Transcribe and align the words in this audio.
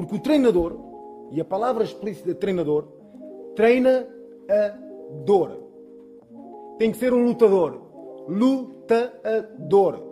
Porque 0.00 0.16
o 0.16 0.20
treinador, 0.20 0.76
e 1.30 1.40
a 1.40 1.44
palavra 1.44 1.84
explícita 1.84 2.34
treinador, 2.34 2.88
treina 3.54 4.06
a 4.48 4.78
dor. 5.24 5.56
Tem 6.78 6.90
que 6.90 6.98
ser 6.98 7.12
um 7.12 7.24
lutador. 7.24 7.80
Lutador. 8.28 10.02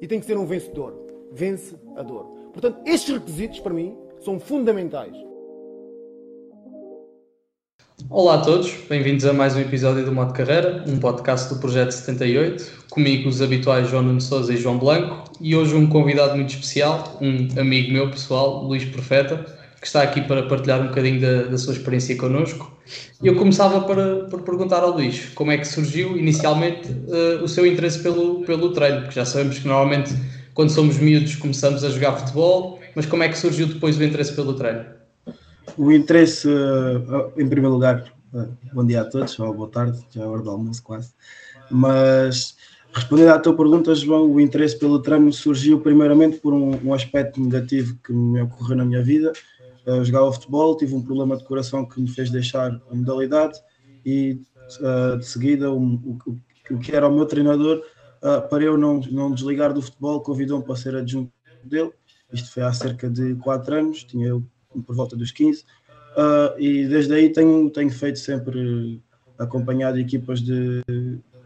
E 0.00 0.06
tem 0.06 0.18
que 0.20 0.26
ser 0.26 0.36
um 0.36 0.46
vencedor. 0.46 0.94
Vence 1.32 1.76
a 1.96 2.02
dor. 2.02 2.26
Portanto, 2.52 2.80
estes 2.86 3.14
requisitos, 3.14 3.60
para 3.60 3.72
mim, 3.72 3.96
são 4.20 4.38
fundamentais. 4.38 5.16
Olá 8.14 8.34
a 8.34 8.38
todos, 8.42 8.70
bem-vindos 8.90 9.24
a 9.24 9.32
mais 9.32 9.56
um 9.56 9.60
episódio 9.60 10.04
do 10.04 10.12
Modo 10.12 10.34
Carreira, 10.34 10.84
um 10.86 10.98
podcast 10.98 11.48
do 11.48 11.58
Projeto 11.58 11.92
78. 11.92 12.84
Comigo 12.90 13.26
os 13.26 13.40
habituais 13.40 13.88
João 13.88 14.02
Nuno 14.02 14.20
Souza 14.20 14.52
e 14.52 14.58
João 14.58 14.76
Blanco 14.76 15.24
e 15.40 15.56
hoje 15.56 15.74
um 15.74 15.86
convidado 15.86 16.36
muito 16.36 16.50
especial, 16.50 17.18
um 17.22 17.48
amigo 17.58 17.90
meu 17.90 18.10
pessoal, 18.10 18.64
Luís 18.64 18.84
Profeta, 18.84 19.46
que 19.80 19.86
está 19.86 20.02
aqui 20.02 20.20
para 20.20 20.42
partilhar 20.42 20.82
um 20.82 20.88
bocadinho 20.88 21.22
da, 21.22 21.44
da 21.44 21.56
sua 21.56 21.72
experiência 21.72 22.14
connosco. 22.18 22.70
E 23.22 23.28
eu 23.28 23.34
começava 23.34 23.80
para, 23.80 24.26
por 24.26 24.42
perguntar 24.42 24.82
ao 24.82 24.90
Luís 24.90 25.30
como 25.34 25.50
é 25.50 25.56
que 25.56 25.66
surgiu 25.66 26.14
inicialmente 26.18 26.90
uh, 26.90 27.42
o 27.42 27.48
seu 27.48 27.66
interesse 27.66 28.00
pelo, 28.00 28.42
pelo 28.42 28.74
treino, 28.74 29.00
porque 29.00 29.14
já 29.14 29.24
sabemos 29.24 29.58
que 29.58 29.66
normalmente 29.66 30.14
quando 30.52 30.68
somos 30.68 30.98
miúdos 30.98 31.36
começamos 31.36 31.82
a 31.82 31.88
jogar 31.88 32.12
futebol, 32.18 32.78
mas 32.94 33.06
como 33.06 33.22
é 33.22 33.30
que 33.30 33.38
surgiu 33.38 33.68
depois 33.68 33.96
o 33.96 34.04
interesse 34.04 34.34
pelo 34.34 34.52
treino? 34.52 35.00
O 35.76 35.90
interesse, 35.90 36.46
uh, 36.48 37.32
em 37.36 37.48
primeiro 37.48 37.72
lugar, 37.72 38.04
uh, 38.34 38.48
bom 38.74 38.84
dia 38.84 39.00
a 39.00 39.04
todos, 39.04 39.38
ou 39.38 39.54
boa 39.54 39.70
tarde, 39.70 39.98
já 40.10 40.22
é 40.22 40.26
hora 40.26 40.42
do 40.42 40.50
almoço 40.50 40.82
quase, 40.82 41.14
mas 41.70 42.56
respondendo 42.92 43.30
à 43.30 43.38
tua 43.38 43.56
pergunta, 43.56 43.94
João, 43.94 44.30
o 44.30 44.40
interesse 44.40 44.78
pelo 44.78 45.00
treino 45.00 45.32
surgiu 45.32 45.80
primeiramente 45.80 46.38
por 46.38 46.52
um, 46.52 46.88
um 46.88 46.92
aspecto 46.92 47.40
negativo 47.40 47.96
que 48.04 48.12
me 48.12 48.42
ocorreu 48.42 48.76
na 48.76 48.84
minha 48.84 49.02
vida. 49.02 49.32
Uh, 49.86 50.04
jogava 50.04 50.32
futebol, 50.32 50.76
tive 50.76 50.94
um 50.94 51.02
problema 51.02 51.36
de 51.36 51.44
coração 51.44 51.86
que 51.86 52.00
me 52.00 52.08
fez 52.08 52.30
deixar 52.30 52.80
a 52.90 52.94
modalidade 52.94 53.58
e 54.04 54.38
de 55.18 55.26
seguida 55.26 55.70
o, 55.70 55.76
o, 55.76 56.18
o, 56.70 56.78
que 56.78 56.96
era 56.96 57.06
o 57.06 57.14
meu 57.14 57.26
treinador 57.26 57.82
para 58.48 58.62
eu 58.62 58.78
não, 58.78 59.00
não 59.10 59.30
desligar 59.30 59.74
do 59.74 59.82
futebol, 59.82 60.22
convidou-me 60.22 60.64
para 60.64 60.76
ser 60.76 60.96
adjunto 60.96 61.30
dele. 61.62 61.92
Isto 62.32 62.50
foi 62.52 62.62
há 62.62 62.72
cerca 62.72 63.10
de 63.10 63.34
4 63.34 63.74
anos, 63.74 64.04
tinha 64.04 64.28
eu 64.28 64.42
por 64.80 64.94
volta 64.94 65.16
dos 65.16 65.30
15, 65.30 65.60
uh, 65.60 65.64
ah, 66.16 66.54
e 66.58 66.86
desde 66.86 67.14
aí 67.14 67.30
tenho, 67.30 67.68
tenho 67.70 67.90
feito 67.90 68.18
sempre 68.18 69.00
acompanhado 69.38 69.98
equipas 69.98 70.40
de, 70.40 70.82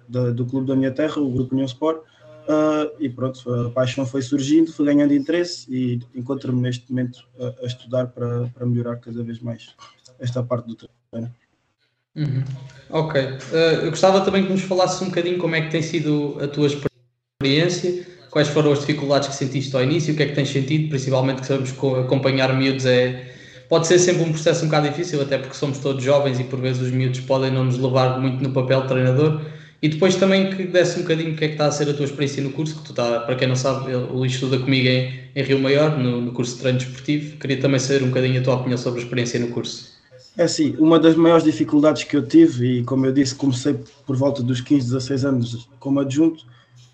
de, 0.09 0.33
do 0.33 0.47
clube 0.47 0.67
da 0.67 0.77
minha 0.77 0.91
terra, 0.91 1.21
o 1.21 1.31
Grupo 1.31 1.55
União 1.55 1.67
Sport, 1.67 1.99
uh, 1.99 2.95
e 3.01 3.09
pronto, 3.09 3.53
a 3.53 3.71
paixão 3.71 4.07
foi 4.07 4.23
surgindo, 4.23 4.73
fui 4.73 4.87
ganhando 4.87 5.15
interesse 5.15 5.67
e 5.73 6.01
encontro-me 6.15 6.61
neste 6.61 6.91
momento 6.91 7.27
a, 7.39 7.65
a 7.65 7.67
estudar 7.67 8.09
para, 8.09 8.49
para 8.49 8.67
melhorar 8.67 8.97
cada 8.97 9.23
vez 9.23 9.41
mais 9.41 9.75
esta 10.19 10.43
parte 10.43 10.67
do 10.67 10.77
treino. 10.77 11.35
Uhum. 12.15 12.45
Ok. 12.91 13.21
Uh, 13.21 13.55
eu 13.85 13.91
gostava 13.91 14.25
também 14.25 14.47
que 14.47 14.53
nos 14.53 14.63
falasses 14.63 15.01
um 15.03 15.07
bocadinho 15.07 15.39
como 15.39 15.55
é 15.55 15.61
que 15.61 15.71
tem 15.71 15.83
sido 15.83 16.39
a 16.41 16.49
tua 16.49 16.67
experiência 16.67 18.16
quais 18.37 18.49
foram 18.49 18.71
as 18.71 18.81
dificuldades 18.81 19.29
que 19.29 19.35
sentiste 19.35 19.75
ao 19.75 19.83
início, 19.83 20.13
o 20.13 20.17
que 20.17 20.23
é 20.23 20.27
que 20.27 20.35
tens 20.35 20.51
sentido, 20.51 20.91
principalmente 20.91 21.41
que 21.41 21.47
sabemos 21.47 21.73
que 21.73 21.87
acompanhar 21.87 22.55
miúdos 22.55 22.85
é, 22.85 23.33
pode 23.67 23.87
ser 23.87 23.99
sempre 23.99 24.25
um 24.25 24.31
processo 24.31 24.63
um 24.63 24.69
bocado 24.69 24.91
difícil, 24.91 25.23
até 25.23 25.39
porque 25.39 25.57
somos 25.57 25.79
todos 25.79 26.05
jovens 26.05 26.39
e 26.39 26.45
por 26.45 26.61
vezes 26.61 26.83
os 26.83 26.91
miúdos 26.91 27.21
podem 27.21 27.51
não 27.51 27.65
nos 27.65 27.79
levar 27.79 28.21
muito 28.21 28.43
no 28.43 28.51
papel 28.51 28.83
de 28.83 28.89
treinador. 28.89 29.41
E 29.81 29.89
depois 29.89 30.17
também 30.17 30.51
que 30.51 30.65
desse 30.65 30.99
um 30.99 31.03
bocadinho 31.03 31.33
o 31.33 31.35
que 31.35 31.47
é 31.47 31.49
que 31.49 31.55
está 31.55 31.65
a 31.65 31.71
ser 31.71 31.89
a 31.89 31.95
tua 31.95 32.05
experiência 32.05 32.43
no 32.43 32.51
curso, 32.51 32.77
que 32.77 32.83
tu 32.83 32.91
está, 32.91 33.21
para 33.21 33.37
quem 33.37 33.49
não 33.49 33.57
sabe, 33.57 33.95
o 33.95 34.13
Luís 34.13 34.35
estuda 34.35 34.59
comigo 34.59 34.87
em, 34.87 35.19
em 35.35 35.43
Rio 35.43 35.59
Maior, 35.59 35.97
no, 35.99 36.21
no 36.21 36.33
curso 36.33 36.57
de 36.57 36.61
treino 36.61 36.79
desportivo. 36.79 37.39
Queria 37.39 37.59
também 37.59 37.81
saber 37.81 38.05
um 38.05 38.09
bocadinho 38.09 38.39
a 38.39 38.45
tua 38.45 38.57
opinião 38.57 38.77
sobre 38.77 39.01
a 39.01 39.03
experiência 39.03 39.41
no 39.41 39.49
curso. 39.49 39.97
É 40.37 40.47
sim, 40.47 40.77
uma 40.79 40.99
das 40.99 41.17
maiores 41.17 41.43
dificuldades 41.43 42.05
que 42.05 42.15
eu 42.15 42.23
tive, 42.23 42.81
e 42.81 42.85
como 42.85 43.07
eu 43.07 43.13
disse, 43.13 43.35
comecei 43.35 43.75
por 44.07 44.15
volta 44.15 44.43
dos 44.43 44.61
15, 44.61 44.89
16 44.89 45.25
anos 45.25 45.69
como 45.81 46.01
adjunto, 46.01 46.45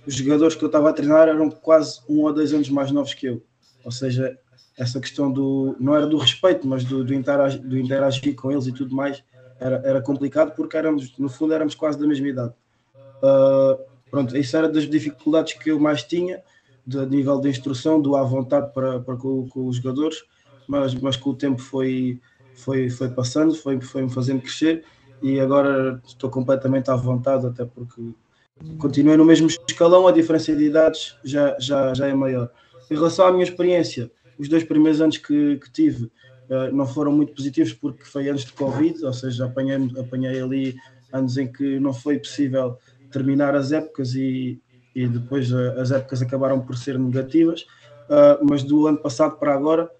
os 0.06 0.14
jogadores 0.14 0.54
que 0.54 0.64
eu 0.64 0.66
estava 0.66 0.90
a 0.90 0.92
treinar 0.92 1.28
eram 1.28 1.50
quase 1.50 2.00
um 2.08 2.22
ou 2.22 2.32
dois 2.32 2.52
anos 2.52 2.68
mais 2.68 2.90
novos 2.90 3.14
que 3.14 3.26
eu. 3.26 3.42
Ou 3.84 3.92
seja, 3.92 4.36
essa 4.76 5.00
questão 5.00 5.30
do. 5.30 5.76
não 5.78 5.94
era 5.94 6.06
do 6.06 6.16
respeito, 6.16 6.66
mas 6.66 6.84
do, 6.84 7.04
do, 7.04 7.14
interagir, 7.14 7.60
do 7.60 7.78
interagir 7.78 8.34
com 8.34 8.50
eles 8.50 8.66
e 8.66 8.72
tudo 8.72 8.94
mais 8.94 9.22
era, 9.62 9.80
era 9.84 10.02
complicado 10.02 10.54
porque 10.54 10.76
éramos, 10.76 11.16
no 11.18 11.28
fundo, 11.28 11.54
éramos 11.54 11.74
quase 11.74 11.98
da 11.98 12.06
mesma 12.06 12.28
idade. 12.28 12.52
Uh, 13.22 13.78
pronto, 14.10 14.36
isso 14.36 14.56
era 14.56 14.68
das 14.68 14.88
dificuldades 14.88 15.52
que 15.54 15.70
eu 15.70 15.78
mais 15.78 16.02
tinha, 16.02 16.42
de 16.84 17.06
nível 17.06 17.40
de 17.40 17.48
instrução, 17.48 18.00
do 18.00 18.16
à 18.16 18.24
vontade 18.24 18.72
para, 18.74 18.98
para 19.00 19.16
com, 19.16 19.48
com, 19.48 19.66
os 19.68 19.76
jogadores, 19.76 20.24
mas, 20.66 20.94
mas 20.94 21.16
com 21.16 21.30
o 21.30 21.34
tempo 21.34 21.60
foi, 21.60 22.20
foi, 22.54 22.90
foi 22.90 23.08
passando, 23.10 23.54
foi, 23.54 23.80
foi 23.80 24.02
me 24.02 24.10
fazendo 24.10 24.40
crescer 24.40 24.84
e 25.22 25.38
agora 25.38 26.02
estou 26.04 26.28
completamente 26.28 26.90
à 26.90 26.96
vontade, 26.96 27.46
até 27.46 27.64
porque 27.64 28.02
continuei 28.78 29.16
no 29.16 29.24
mesmo 29.24 29.46
escalão, 29.46 30.06
a 30.06 30.12
diferença 30.12 30.54
de 30.54 30.64
idades 30.64 31.16
já, 31.24 31.56
já, 31.58 31.94
já 31.94 32.06
é 32.06 32.14
maior. 32.14 32.50
Em 32.90 32.94
relação 32.94 33.26
à 33.26 33.32
minha 33.32 33.44
experiência, 33.44 34.10
os 34.38 34.48
dois 34.48 34.64
primeiros 34.64 35.00
anos 35.00 35.18
que, 35.18 35.56
que 35.56 35.72
tive 35.72 36.04
uh, 36.04 36.72
não 36.72 36.86
foram 36.86 37.12
muito 37.12 37.32
positivos 37.32 37.72
porque 37.72 38.04
foi 38.04 38.28
antes 38.28 38.44
de 38.44 38.52
Covid, 38.52 39.04
ou 39.04 39.12
seja, 39.12 39.46
apanhei, 39.46 39.76
apanhei 39.98 40.40
ali 40.40 40.76
anos 41.12 41.36
em 41.36 41.50
que 41.50 41.78
não 41.78 41.92
foi 41.92 42.18
possível 42.18 42.76
terminar 43.10 43.54
as 43.54 43.72
épocas 43.72 44.14
e, 44.14 44.60
e 44.94 45.06
depois 45.06 45.52
uh, 45.52 45.78
as 45.78 45.90
épocas 45.90 46.22
acabaram 46.22 46.60
por 46.60 46.76
ser 46.76 46.98
negativas, 46.98 47.62
uh, 48.08 48.44
mas 48.44 48.62
do 48.62 48.86
ano 48.86 48.98
passado 48.98 49.38
para 49.38 49.54
agora, 49.54 49.90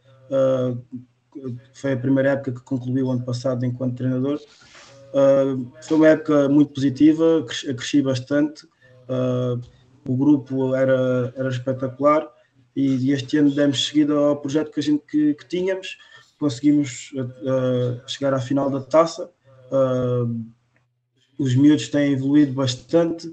foi 1.74 1.92
a 1.92 1.96
primeira 1.96 2.30
época 2.30 2.52
que 2.52 2.60
concluí 2.62 3.02
o 3.02 3.10
ano 3.10 3.22
passado 3.22 3.66
enquanto 3.66 3.96
treinador, 3.96 4.40
Uh, 5.12 5.70
foi 5.82 5.96
uma 5.98 6.08
época 6.08 6.48
muito 6.48 6.72
positiva, 6.72 7.44
cresci, 7.46 7.74
cresci 7.74 8.02
bastante, 8.02 8.64
uh, 8.64 9.60
o 10.08 10.16
grupo 10.16 10.74
era, 10.74 11.32
era 11.36 11.50
espetacular 11.50 12.26
e, 12.74 12.96
e, 12.96 13.12
este 13.12 13.36
ano 13.36 13.50
demos 13.50 13.86
seguida 13.86 14.14
ao 14.14 14.36
projeto 14.36 14.72
que 14.72 14.80
a 14.80 14.82
gente 14.82 15.04
que, 15.06 15.34
que 15.34 15.46
tínhamos, 15.46 15.98
conseguimos 16.38 17.12
uh, 17.12 18.08
chegar 18.08 18.32
à 18.32 18.40
final 18.40 18.70
da 18.70 18.80
taça. 18.80 19.30
os 21.38 21.54
miúdos 21.54 21.88
têm 21.88 22.12
evoluído 22.12 22.52
bastante, 22.52 23.32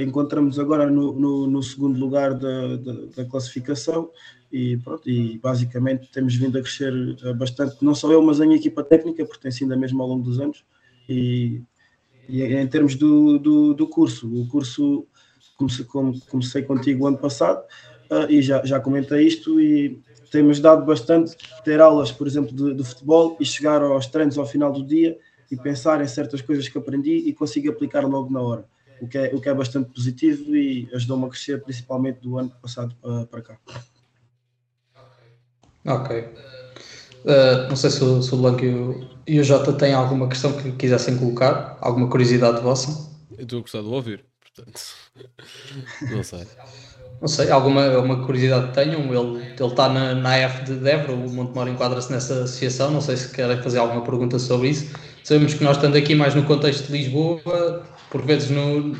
encontramos 0.00 0.58
agora 0.58 0.90
no, 0.90 1.12
no, 1.12 1.46
no 1.46 1.62
segundo 1.62 1.98
lugar 1.98 2.34
da, 2.34 2.76
da, 2.76 2.92
da, 3.16 3.24
classificação 3.26 4.10
e, 4.50 4.76
pronto, 4.78 5.08
e 5.08 5.38
basicamente 5.38 6.10
temos 6.10 6.34
vindo 6.34 6.58
a 6.58 6.62
crescer 6.62 6.92
bastante, 7.36 7.76
não 7.84 7.94
só 7.94 8.10
eu, 8.10 8.22
mas 8.22 8.40
a 8.40 8.44
minha 8.44 8.56
equipa 8.56 8.82
técnica, 8.82 9.24
porque 9.24 9.42
tem 9.42 9.50
sido 9.50 9.72
a 9.72 9.76
mesma 9.76 10.02
ao 10.02 10.08
longo 10.08 10.24
dos 10.24 10.40
anos. 10.40 10.64
E, 11.08 11.62
e 12.28 12.42
em 12.42 12.66
termos 12.66 12.94
do, 12.94 13.38
do, 13.38 13.74
do, 13.74 13.88
curso, 13.88 14.28
o 14.28 14.48
curso 14.48 15.06
comecei, 15.56 15.84
comecei 16.28 16.62
contigo 16.62 17.06
ano 17.06 17.18
passado 17.18 17.62
uh, 18.10 18.30
e 18.30 18.42
já, 18.42 18.64
já 18.64 18.80
comentei 18.80 19.26
isto 19.26 19.60
e 19.60 20.00
temos 20.30 20.60
dado 20.60 20.84
bastante 20.84 21.36
ter 21.64 21.80
aulas, 21.80 22.10
por 22.10 22.26
exemplo, 22.26 22.54
de, 22.54 22.74
de, 22.74 22.84
futebol 22.84 23.36
e 23.40 23.44
chegar 23.44 23.82
aos 23.82 24.06
treinos 24.06 24.36
ao 24.36 24.46
final 24.46 24.72
do 24.72 24.84
dia 24.84 25.18
e 25.50 25.56
pensar 25.56 26.02
em 26.02 26.08
certas 26.08 26.42
coisas 26.42 26.68
que 26.68 26.76
aprendi 26.76 27.28
e 27.28 27.32
consigo 27.32 27.70
aplicar 27.70 28.04
logo 28.04 28.32
na 28.32 28.40
hora, 28.40 28.64
o 29.00 29.06
que 29.06 29.18
é, 29.18 29.34
o 29.34 29.40
que 29.40 29.48
é 29.48 29.54
bastante 29.54 29.90
positivo 29.92 30.56
e 30.56 30.88
ajudou-me 30.92 31.26
a 31.26 31.28
crescer, 31.28 31.62
principalmente 31.62 32.20
do 32.20 32.38
ano 32.38 32.50
passado 32.60 32.94
para, 33.00 33.26
para 33.26 33.42
cá. 33.42 33.58
Ok. 35.86 36.55
Uh, 37.26 37.68
não 37.68 37.74
sei 37.74 37.90
se 37.90 38.04
o, 38.04 38.22
se 38.22 38.32
o 38.32 38.36
Blanco 38.36 38.64
e 39.26 39.40
o 39.40 39.44
Jota 39.44 39.72
têm 39.72 39.92
alguma 39.92 40.28
questão 40.28 40.52
que 40.52 40.70
quisessem 40.72 41.18
colocar? 41.18 41.76
Alguma 41.80 42.08
curiosidade 42.08 42.60
vossa? 42.60 43.10
Eu 43.36 43.42
estou 43.42 43.58
a 43.58 43.62
gostar 43.62 43.82
de 43.82 43.88
ouvir, 43.88 44.24
portanto. 44.40 44.80
Não 46.08 46.22
sei. 46.22 46.46
Não 47.20 47.28
sei, 47.28 47.50
alguma, 47.50 47.86
alguma 47.86 48.24
curiosidade 48.24 48.68
que 48.68 48.74
tenham? 48.74 49.00
Ele, 49.00 49.42
ele 49.42 49.64
está 49.64 49.88
na, 49.88 50.14
na 50.14 50.46
AF 50.46 50.64
de 50.64 50.74
Débora, 50.74 51.14
o 51.14 51.30
Montemor 51.30 51.66
enquadra-se 51.66 52.12
nessa 52.12 52.44
associação. 52.44 52.90
Não 52.90 53.00
sei 53.00 53.16
se 53.16 53.34
querem 53.34 53.60
fazer 53.62 53.78
alguma 53.78 54.02
pergunta 54.02 54.38
sobre 54.38 54.68
isso. 54.68 54.94
Sabemos 55.24 55.54
que 55.54 55.64
nós, 55.64 55.76
estando 55.76 55.96
aqui 55.96 56.14
mais 56.14 56.34
no 56.34 56.44
contexto 56.44 56.86
de 56.86 56.92
Lisboa, 56.92 57.82
por 58.10 58.22
vezes 58.22 58.50
no, 58.50 58.94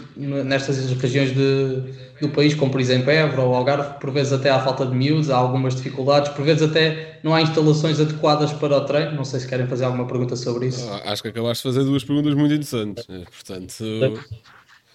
nestas 0.45 0.91
regiões 0.93 1.35
de, 1.35 1.83
do 2.21 2.29
país, 2.31 2.55
como 2.55 2.71
por 2.71 2.81
exemplo 2.81 3.11
Évora 3.11 3.43
ou 3.43 3.55
Algarve, 3.55 4.01
por 4.01 4.11
vezes 4.11 4.33
até 4.33 4.51
há 4.51 4.61
falta 4.61 4.87
de 4.87 4.95
miúdos, 4.95 5.31
há 5.31 5.37
algumas 5.37 5.77
dificuldades, 5.77 6.31
por 6.33 6.45
vezes 6.45 6.63
até 6.69 7.21
não 7.23 7.35
há 7.35 7.43
instalações 7.43 8.01
adequadas 8.01 8.53
para 8.53 8.77
o 8.77 8.85
treino. 8.85 9.13
Não 9.13 9.25
sei 9.25 9.41
se 9.41 9.49
querem 9.49 9.67
fazer 9.67 9.85
alguma 9.85 10.07
pergunta 10.07 10.37
sobre 10.37 10.67
isso. 10.69 10.89
Ah, 10.89 11.13
acho 11.13 11.23
que 11.23 11.29
acabaste 11.29 11.67
de 11.67 11.75
fazer 11.75 11.85
duas 11.85 12.05
perguntas 12.05 12.35
muito 12.35 12.53
interessantes. 12.53 13.07
Eh, 13.09 13.25
portanto, 13.25 13.85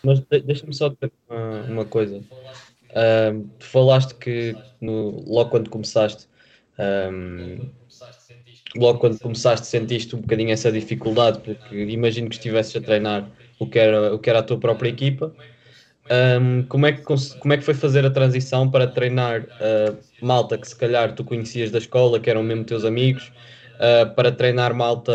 mas 0.04 0.20
deixa-me 0.46 0.74
só 0.74 0.90
dizer 0.90 1.12
uma, 1.30 1.62
uma 1.64 1.86
coisa. 1.86 2.24
Um, 2.94 3.48
tu 3.60 3.66
falaste 3.66 4.16
que 4.16 4.56
no, 4.82 5.24
logo 5.28 5.50
quando 5.52 5.70
começaste, 5.70 6.28
um, 7.12 7.70
logo 8.76 9.00
quando 9.00 9.20
começaste, 9.20 9.68
sentiste 9.68 10.16
um 10.16 10.22
bocadinho 10.22 10.52
essa 10.52 10.72
dificuldade, 10.72 11.40
porque 11.40 11.76
imagino 11.76 12.30
que 12.30 12.36
estivesses 12.36 12.76
a 12.76 12.82
treinar 12.82 13.30
o 13.62 13.68
que 13.68 13.78
era, 13.78 14.14
o 14.16 14.18
que 14.18 14.28
era 14.28 14.40
a 14.40 14.44
tua 14.44 14.60
própria 14.60 14.90
equipa. 14.90 15.36
Um, 16.10 16.64
como, 16.64 16.88
é 16.88 16.94
que, 16.94 17.04
como 17.04 17.54
é 17.54 17.58
que 17.58 17.64
foi 17.64 17.76
fazer 17.76 18.04
a 18.04 18.10
transição 18.10 18.70
para 18.70 18.88
treinar 18.88 19.44
uh, 19.44 19.98
malta 20.20 20.58
que 20.58 20.68
se 20.68 20.76
calhar 20.76 21.14
tu 21.14 21.24
conhecias 21.24 21.70
da 21.70 21.78
escola, 21.78 22.20
que 22.20 22.30
eram 22.30 22.42
mesmo 22.42 22.66
teus 22.66 22.84
amigos, 22.84 23.32
uh, 23.76 24.14
para 24.16 24.32
treinar 24.32 24.74
malta, 24.74 25.14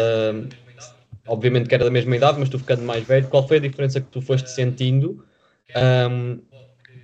obviamente 1.27 1.69
que 1.69 1.75
era 1.75 1.85
da 1.85 1.91
mesma 1.91 2.15
idade, 2.15 2.39
mas 2.39 2.49
tu 2.49 2.59
ficando 2.59 2.83
mais 2.83 3.05
velho, 3.05 3.27
qual 3.27 3.47
foi 3.47 3.57
a 3.57 3.61
diferença 3.61 4.01
que 4.01 4.07
tu 4.07 4.23
foste 4.23 4.49
sentindo, 4.49 5.25
um, 6.09 6.41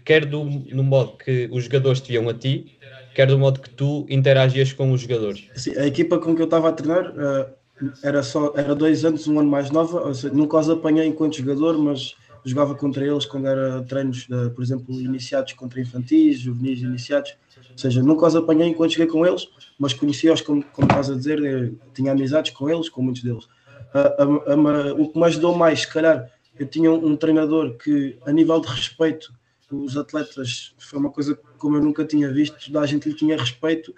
quer 0.05 0.25
do, 0.25 0.45
no 0.45 0.85
modo 0.85 1.17
que 1.17 1.49
os 1.51 1.65
jogadores 1.65 2.01
te 2.01 2.13
viam 2.13 2.29
a 2.29 2.35
ti, 2.35 2.73
quer 3.13 3.27
do 3.27 3.39
modo 3.39 3.61
que 3.61 3.69
tu 3.71 4.07
interagias 4.09 4.73
com 4.73 4.93
os 4.93 5.01
jogadores? 5.01 5.51
Sim, 5.57 5.77
a 5.77 5.87
equipa 5.87 6.21
com 6.21 6.37
que 6.37 6.41
eu 6.41 6.47
estava 6.47 6.69
a 6.69 6.73
treinar 6.73 7.11
uh, 7.11 7.62
era 8.03 8.23
só 8.23 8.53
era 8.57 8.75
dois 8.75 9.05
anos, 9.05 9.27
um 9.27 9.39
ano 9.39 9.51
mais 9.51 9.71
nova, 9.71 10.13
seja, 10.15 10.33
nunca 10.33 10.59
os 10.59 10.69
apanhei 10.69 11.07
enquanto 11.07 11.39
jogador, 11.39 11.79
mas 11.79 12.15
jogava 12.45 12.75
contra 12.75 13.07
eles 13.07 13.25
quando 13.25 13.47
era 13.47 13.83
treinos, 13.83 14.27
de, 14.27 14.51
por 14.51 14.63
exemplo, 14.63 15.01
iniciados 15.01 15.53
contra 15.53 15.81
infantis, 15.81 16.41
juvenis 16.41 16.81
iniciados, 16.81 17.37
ou 17.71 17.79
seja, 17.79 18.03
nunca 18.03 18.27
os 18.27 18.37
apanhei 18.37 18.69
enquanto 18.69 18.93
cheguei 18.93 19.07
com 19.07 19.25
eles, 19.27 19.49
mas 19.79 19.93
conhecia-os, 19.93 20.41
como, 20.41 20.63
como 20.73 20.89
estás 20.89 21.11
a 21.11 21.15
dizer, 21.15 21.75
tinha 21.95 22.13
amizades 22.13 22.53
com 22.53 22.69
eles, 22.69 22.89
com 22.89 23.03
muitos 23.03 23.23
deles. 23.23 23.45
Uh, 23.95 24.25
uh, 24.25 24.55
uh, 24.55 25.03
o 25.03 25.13
que 25.13 25.19
me 25.19 25.25
ajudou 25.27 25.57
mais, 25.57 25.81
se 25.81 25.93
calhar, 25.93 26.29
eu 26.59 26.67
tinha 26.67 26.91
um, 26.91 27.07
um, 27.07 27.17
treinador 27.17 27.77
que, 27.77 28.19
a 28.27 28.33
nível 28.33 28.61
de 28.61 28.69
respeito, 28.69 29.33
os 29.71 29.97
atletas, 29.97 30.75
foi 30.79 30.99
uma 30.99 31.11
coisa 31.11 31.39
como 31.57 31.77
eu 31.77 31.83
nunca 31.83 32.05
tinha 32.05 32.31
visto, 32.31 32.57
toda 32.67 32.81
a 32.81 32.87
gente 32.87 33.09
lhe 33.09 33.15
tinha 33.15 33.39
respeito, 33.39 33.95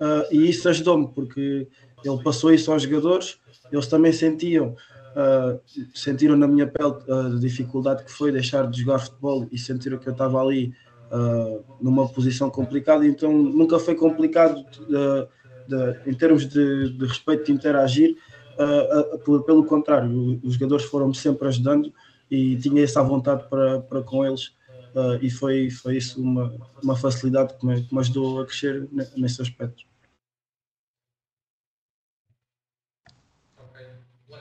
ah, 0.00 0.26
e 0.30 0.48
isso 0.48 0.68
ajudou-me, 0.68 1.08
porque 1.08 1.68
ele 2.04 2.22
passou 2.22 2.52
isso 2.52 2.72
aos 2.72 2.82
jogadores, 2.82 3.38
eles 3.70 3.86
também 3.86 4.12
sentiam 4.12 4.74
uh, 5.18 5.60
sentiram 5.94 6.36
na 6.36 6.46
minha 6.46 6.66
pele 6.66 6.94
a 7.08 7.38
dificuldade 7.38 8.04
que 8.04 8.10
foi 8.10 8.32
deixar 8.32 8.68
de 8.68 8.80
jogar 8.82 8.98
futebol 8.98 9.46
e 9.50 9.58
sentiram 9.58 9.98
que 9.98 10.08
eu 10.08 10.12
estava 10.12 10.40
ali 10.40 10.72
uh, 11.12 11.64
numa 11.80 12.08
posição 12.08 12.50
complicada, 12.50 13.06
então 13.06 13.32
nunca 13.32 13.78
foi 13.78 13.94
complicado 13.94 14.64
de, 14.64 15.28
de, 15.68 16.10
em 16.10 16.14
termos 16.14 16.46
de, 16.46 16.96
de, 16.96 17.06
respeito 17.06 17.46
de 17.46 17.52
interagir, 17.52 18.16
uh, 18.58 19.42
pelo 19.42 19.64
contrário, 19.64 20.40
os 20.42 20.54
jogadores 20.54 20.84
foram-me 20.84 21.14
sempre 21.14 21.48
ajudando 21.48 21.92
e 22.30 22.56
tinha 22.56 22.82
essa 22.82 23.02
vontade 23.02 23.48
para, 23.48 23.80
para 23.80 24.02
com 24.02 24.24
eles. 24.24 24.56
Uh, 24.94 25.18
e 25.20 25.30
foi, 25.30 25.70
foi 25.70 25.98
isso 25.98 26.20
uma, 26.20 26.52
uma 26.82 26.96
facilidade 26.96 27.54
que 27.58 27.66
me, 27.66 27.82
que 27.82 27.94
me 27.94 28.00
ajudou 28.00 28.40
a 28.40 28.46
crescer 28.46 28.88
nesse 29.16 29.40
aspecto. 29.40 29.84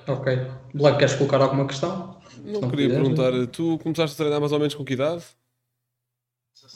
Ok. 0.08 0.40
Black, 0.74 1.00
queres 1.00 1.16
colocar 1.16 1.42
alguma 1.42 1.68
questão? 1.68 2.18
Não, 2.44 2.62
não 2.62 2.70
queria 2.70 2.90
perguntar, 2.90 3.32
tu 3.48 3.78
começaste 3.80 4.16
a 4.16 4.18
treinar 4.18 4.40
mais 4.40 4.52
ou 4.52 4.60
menos 4.60 4.74
com 4.74 4.86
que 4.86 4.94
idade? 4.94 5.24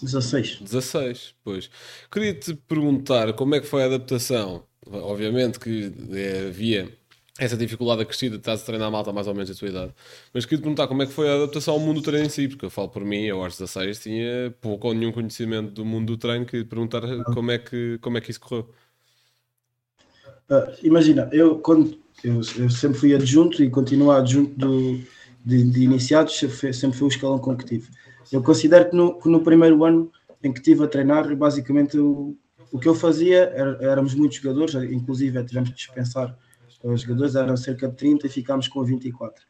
16. 0.01 0.61
16, 0.61 1.35
pois. 1.43 1.69
Queria-te 2.11 2.55
perguntar 2.55 3.33
como 3.33 3.55
é 3.55 3.59
que 3.59 3.67
foi 3.67 3.83
a 3.83 3.85
adaptação. 3.85 4.63
Obviamente 4.85 5.59
que 5.59 5.93
é, 6.11 6.47
havia 6.47 6.91
essa 7.39 7.55
dificuldade 7.55 8.01
acrescida 8.01 8.35
de 8.35 8.41
estás 8.41 8.61
a 8.61 8.65
treinar 8.65 8.87
a 8.87 8.91
malta 8.91 9.13
mais 9.13 9.27
ou 9.27 9.33
menos 9.33 9.49
a 9.49 9.55
tua 9.55 9.69
idade. 9.69 9.93
Mas 10.33 10.45
queria-te 10.45 10.63
perguntar 10.63 10.87
como 10.87 11.03
é 11.03 11.05
que 11.05 11.13
foi 11.13 11.29
a 11.29 11.35
adaptação 11.35 11.75
ao 11.75 11.79
mundo 11.79 12.01
do 12.01 12.03
treino 12.03 12.25
em 12.25 12.29
si, 12.29 12.47
porque 12.47 12.65
eu 12.65 12.69
falo 12.69 12.89
por 12.89 13.05
mim, 13.05 13.23
eu 13.23 13.41
aos 13.43 13.57
16 13.57 13.99
tinha 13.99 14.53
pouco 14.59 14.87
ou 14.87 14.93
nenhum 14.93 15.11
conhecimento 15.11 15.71
do 15.71 15.85
mundo 15.85 16.07
do 16.07 16.17
treino, 16.17 16.45
queria 16.45 16.65
te 16.65 16.69
perguntar 16.69 17.01
como 17.33 17.51
é 17.51 17.57
que, 17.57 17.97
como 18.01 18.17
é 18.17 18.21
que 18.21 18.31
isso 18.31 18.39
correu. 18.39 18.69
Uh, 20.49 20.75
imagina, 20.83 21.29
eu 21.31 21.59
quando 21.59 21.97
eu, 22.23 22.35
eu, 22.35 22.69
sempre 22.69 22.97
fui 22.97 23.13
adjunto 23.13 23.63
e 23.63 23.69
continuo 23.69 24.11
adjunto 24.11 24.53
do, 24.57 24.99
de, 25.43 25.63
de 25.63 25.83
iniciados, 25.83 26.37
sempre 26.37 26.97
fui 26.97 27.07
o 27.07 27.09
escalão 27.09 27.39
com 27.39 27.55
que 27.55 27.65
tive. 27.65 27.89
Eu 28.31 28.41
considero 28.41 28.89
que 28.89 28.95
no, 28.95 29.19
que 29.19 29.29
no 29.29 29.41
primeiro 29.41 29.83
ano 29.83 30.11
em 30.43 30.51
que 30.51 30.59
estive 30.59 30.83
a 30.83 30.87
treinar, 30.87 31.35
basicamente 31.35 31.97
o, 31.97 32.35
o 32.71 32.79
que 32.79 32.87
eu 32.87 32.95
fazia, 32.95 33.51
era, 33.55 33.77
éramos 33.81 34.13
muitos 34.13 34.37
jogadores, 34.37 34.73
inclusive 34.91 35.43
tivemos 35.43 35.69
de 35.69 35.75
dispensar 35.75 36.35
os 36.83 37.01
jogadores, 37.01 37.35
eram 37.35 37.57
cerca 37.57 37.87
de 37.87 37.95
30 37.95 38.27
e 38.27 38.29
ficámos 38.29 38.67
com 38.67 38.83
24. 38.83 39.43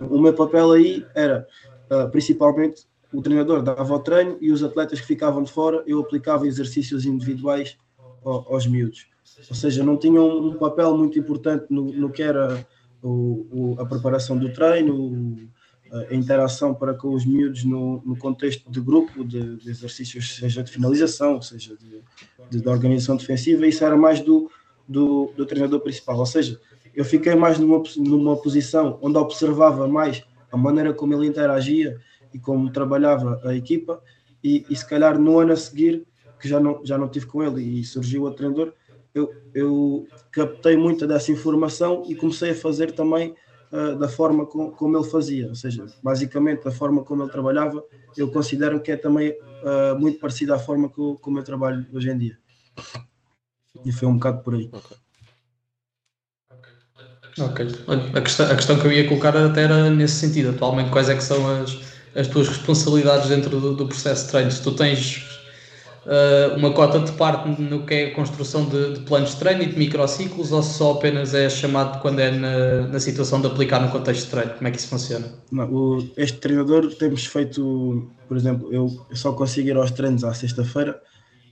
O 0.00 0.20
meu 0.20 0.34
papel 0.34 0.72
aí 0.72 1.06
era, 1.14 1.46
uh, 1.90 2.10
principalmente, 2.10 2.86
o 3.12 3.22
treinador 3.22 3.62
dava 3.62 3.94
o 3.94 3.98
treino 3.98 4.36
e 4.40 4.52
os 4.52 4.62
atletas 4.62 5.00
que 5.00 5.06
ficavam 5.06 5.42
de 5.42 5.52
fora, 5.52 5.82
eu 5.86 6.00
aplicava 6.00 6.46
exercícios 6.46 7.06
individuais 7.06 7.76
aos 8.24 8.66
miúdos 8.66 9.06
ou 9.48 9.56
seja, 9.56 9.82
não 9.82 9.96
tinham 9.96 10.26
um 10.38 10.54
papel 10.54 10.96
muito 10.96 11.18
importante 11.18 11.66
no, 11.70 11.92
no 11.92 12.10
que 12.10 12.22
era 12.22 12.66
o, 13.02 13.46
o, 13.50 13.76
a 13.80 13.86
preparação 13.86 14.36
do 14.38 14.52
treino, 14.52 15.36
a 16.10 16.14
interação 16.14 16.74
para 16.74 16.94
com 16.94 17.12
os 17.14 17.26
miúdos 17.26 17.64
no, 17.64 18.02
no 18.04 18.16
contexto 18.16 18.70
de 18.70 18.80
grupo, 18.80 19.24
de, 19.24 19.56
de, 19.56 19.70
exercícios, 19.70 20.36
seja 20.36 20.62
de 20.62 20.70
finalização, 20.70 21.40
seja 21.42 21.76
de, 21.76 22.02
de, 22.50 22.60
de 22.62 22.68
organização 22.68 23.16
defensiva, 23.16 23.66
isso 23.66 23.84
era 23.84 23.96
mais 23.96 24.20
do, 24.20 24.50
do, 24.88 25.32
do, 25.36 25.44
treinador 25.44 25.80
principal. 25.80 26.18
Ou 26.18 26.26
seja, 26.26 26.58
eu 26.94 27.04
fiquei 27.04 27.34
mais 27.34 27.58
numa, 27.58 27.82
numa 27.96 28.36
posição 28.36 28.98
onde 29.02 29.18
observava 29.18 29.86
mais 29.86 30.22
a 30.50 30.56
maneira 30.56 30.94
como 30.94 31.14
ele 31.14 31.26
interagia 31.26 31.98
e 32.32 32.38
como 32.38 32.72
trabalhava 32.72 33.40
a 33.44 33.54
equipa, 33.54 34.02
e, 34.42 34.64
e 34.68 34.74
se 34.74 34.86
calhar 34.88 35.18
no 35.18 35.38
ano 35.38 35.52
a 35.52 35.56
seguir, 35.56 36.06
que 36.42 36.48
já 36.48 36.58
não, 36.58 36.84
já 36.84 36.98
não 36.98 37.08
tive 37.08 37.26
com 37.26 37.40
ele 37.40 37.62
e 37.62 37.84
surgiu 37.84 38.24
o 38.24 38.30
treinador, 38.32 38.72
eu, 39.14 39.32
eu 39.54 40.08
captei 40.32 40.76
muita 40.76 41.06
dessa 41.06 41.30
informação 41.30 42.02
e 42.08 42.16
comecei 42.16 42.50
a 42.50 42.54
fazer 42.54 42.90
também 42.92 43.36
uh, 43.70 43.96
da 43.96 44.08
forma 44.08 44.44
com, 44.44 44.72
como 44.72 44.98
ele 44.98 45.08
fazia, 45.08 45.48
ou 45.48 45.54
seja, 45.54 45.86
basicamente 46.02 46.64
da 46.64 46.72
forma 46.72 47.04
como 47.04 47.22
ele 47.22 47.30
trabalhava, 47.30 47.84
eu 48.16 48.28
considero 48.28 48.80
que 48.80 48.90
é 48.90 48.96
também 48.96 49.30
uh, 49.30 49.96
muito 49.98 50.18
parecida 50.18 50.56
à 50.56 50.58
forma 50.58 50.90
que 50.90 50.98
eu, 50.98 51.16
como 51.22 51.38
eu 51.38 51.44
trabalho 51.44 51.86
hoje 51.92 52.10
em 52.10 52.18
dia. 52.18 52.36
E 53.84 53.92
foi 53.92 54.08
um 54.08 54.14
bocado 54.14 54.42
por 54.42 54.54
aí. 54.54 54.68
Ok. 57.38 57.66
A 58.14 58.20
questão, 58.20 58.50
a 58.50 58.54
questão 58.56 58.78
que 58.78 58.86
eu 58.86 58.92
ia 58.92 59.08
colocar 59.08 59.36
até 59.36 59.62
era 59.62 59.88
nesse 59.90 60.16
sentido. 60.16 60.50
Atualmente, 60.50 60.90
quais 60.90 61.08
é 61.08 61.14
que 61.14 61.22
são 61.22 61.48
as, 61.62 61.78
as 62.14 62.26
tuas 62.26 62.48
responsabilidades 62.48 63.28
dentro 63.28 63.60
do, 63.60 63.74
do 63.74 63.86
processo 63.86 64.26
de 64.26 64.32
treino? 64.32 64.50
Se 64.50 64.62
tu 64.62 64.74
tens 64.74 65.31
uh, 66.06 66.56
uma 66.56 66.72
cota 66.72 66.98
de 67.00 67.12
parte 67.12 67.48
no 67.60 67.84
que 67.84 67.94
é 67.94 68.06
a 68.06 68.14
construção 68.14 68.64
de, 68.64 68.94
de, 68.94 69.00
planos 69.00 69.30
de 69.30 69.36
treino 69.36 69.62
e 69.62 69.66
de 69.66 69.78
microciclos 69.78 70.52
ou 70.52 70.62
só 70.62 70.92
apenas 70.92 71.34
é 71.34 71.48
chamado 71.48 72.00
quando 72.00 72.20
é 72.20 72.30
na, 72.30 72.88
na 72.88 73.00
situação 73.00 73.40
de 73.40 73.46
aplicar 73.46 73.80
no 73.80 73.90
contexto 73.90 74.24
de 74.24 74.30
treino? 74.30 74.54
Como 74.54 74.68
é 74.68 74.70
que 74.70 74.78
isso 74.78 74.88
funciona? 74.88 75.26
Não, 75.50 75.72
o, 75.72 76.10
este 76.16 76.38
treinador 76.38 76.92
temos 76.94 77.26
feito, 77.26 78.08
por 78.28 78.36
exemplo, 78.36 78.72
eu, 78.72 78.88
eu 79.10 79.16
só 79.16 79.32
consigo 79.32 79.68
ir 79.68 79.76
aos 79.76 79.90
treinos 79.90 80.24
à 80.24 80.34
sexta-feira 80.34 81.00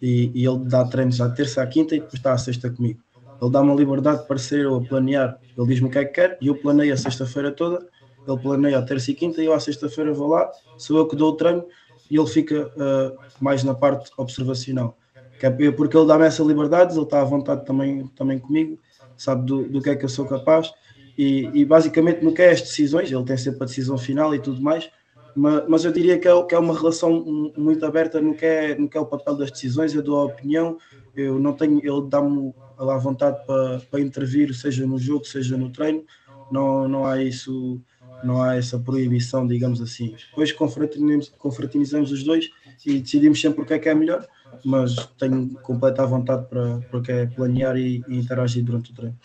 e, 0.00 0.30
e, 0.34 0.46
ele 0.46 0.60
dá 0.64 0.84
treinos 0.84 1.20
à 1.20 1.28
terça, 1.28 1.62
à 1.62 1.66
quinta 1.66 1.94
e 1.94 2.00
depois 2.00 2.14
está 2.14 2.32
à 2.32 2.38
sexta 2.38 2.70
comigo. 2.70 3.00
Ele 3.40 3.50
dá 3.50 3.60
uma 3.60 3.74
liberdade 3.74 4.26
para 4.26 4.38
ser 4.38 4.60
eu 4.60 4.76
a 4.76 4.80
planear. 4.82 5.38
Ele 5.56 5.66
diz-me 5.66 5.88
o 5.88 5.90
que 5.90 5.98
é 5.98 6.04
que 6.04 6.12
quer 6.12 6.38
e 6.40 6.48
eu 6.48 6.54
planeio 6.56 6.92
a 6.92 6.96
sexta-feira 6.96 7.50
toda. 7.50 7.86
Ele 8.26 8.38
planeia 8.38 8.78
a 8.78 8.82
terça 8.82 9.10
e 9.10 9.14
quinta 9.14 9.42
e 9.42 9.46
eu 9.46 9.54
à 9.54 9.60
sexta-feira 9.60 10.12
vou 10.12 10.28
lá, 10.28 10.50
sou 10.76 10.98
eu 10.98 11.06
que 11.06 11.16
dou 11.16 11.30
o 11.30 11.36
treino 11.36 11.64
e 12.10 12.18
ele 12.18 12.26
fica 12.26 12.66
uh, 12.68 13.18
mais 13.40 13.62
na 13.62 13.74
parte 13.74 14.10
observacional. 14.16 14.96
É 15.42 15.70
porque 15.70 15.96
ele 15.96 16.06
dá-me 16.06 16.26
essa 16.26 16.42
liberdade, 16.42 16.94
ele 16.94 17.02
está 17.02 17.20
à 17.20 17.24
vontade 17.24 17.64
também, 17.64 18.06
também 18.08 18.38
comigo, 18.38 18.78
sabe 19.16 19.46
do, 19.46 19.62
do 19.62 19.80
que 19.80 19.88
é 19.88 19.96
que 19.96 20.04
eu 20.04 20.08
sou 20.08 20.26
capaz 20.26 20.70
e, 21.16 21.50
e, 21.52 21.64
basicamente 21.64 22.22
no 22.22 22.32
que 22.32 22.42
é 22.42 22.50
as 22.50 22.62
decisões, 22.62 23.12
ele 23.12 23.24
tem 23.24 23.36
sempre 23.36 23.62
a 23.62 23.66
decisão 23.66 23.98
final 23.98 24.34
e 24.34 24.38
tudo 24.38 24.60
mais, 24.60 24.90
mas, 25.34 25.64
mas 25.68 25.84
eu 25.84 25.92
diria 25.92 26.18
que 26.18 26.26
é, 26.26 26.42
que 26.42 26.54
é, 26.54 26.58
uma 26.58 26.74
relação 26.74 27.52
muito 27.56 27.84
aberta 27.84 28.20
no 28.20 28.34
que, 28.34 28.46
é, 28.46 28.74
no 28.74 28.88
que 28.88 28.96
é 28.96 29.00
o 29.00 29.06
papel 29.06 29.36
das 29.36 29.50
decisões, 29.50 29.94
eu 29.94 30.02
dou 30.02 30.18
a 30.18 30.24
opinião, 30.24 30.78
eu 31.14 31.38
não 31.38 31.52
tenho, 31.52 31.78
ele 31.78 32.08
dá-me 32.08 32.54
à 32.78 32.96
vontade 32.96 33.44
para, 33.46 33.80
para 33.90 34.00
intervir, 34.00 34.54
seja 34.54 34.86
no 34.86 34.98
jogo, 34.98 35.26
seja 35.26 35.56
no 35.56 35.70
treino, 35.70 36.04
não, 36.50 36.88
não 36.88 37.06
há 37.06 37.22
isso 37.22 37.80
não 38.22 38.42
há 38.42 38.56
essa 38.56 38.78
proibição, 38.78 39.46
digamos 39.46 39.80
assim. 39.80 40.14
Depois 40.30 40.52
confraternizamos, 40.52 41.32
confraternizamos 41.38 42.12
os 42.12 42.22
dois 42.22 42.50
e 42.84 43.00
decidimos 43.00 43.40
sempre 43.40 43.62
o 43.62 43.66
que 43.66 43.74
é 43.74 43.78
que 43.78 43.88
é 43.88 43.94
melhor, 43.94 44.26
mas 44.64 44.96
tenho 45.18 45.48
completa 45.62 46.06
vontade 46.06 46.46
para, 46.48 46.78
para 46.90 47.00
que 47.00 47.12
é 47.12 47.26
planear 47.26 47.76
e, 47.76 48.02
e 48.08 48.18
interagir 48.18 48.64
durante 48.64 48.92
o 48.92 48.94
treino. 48.94 49.16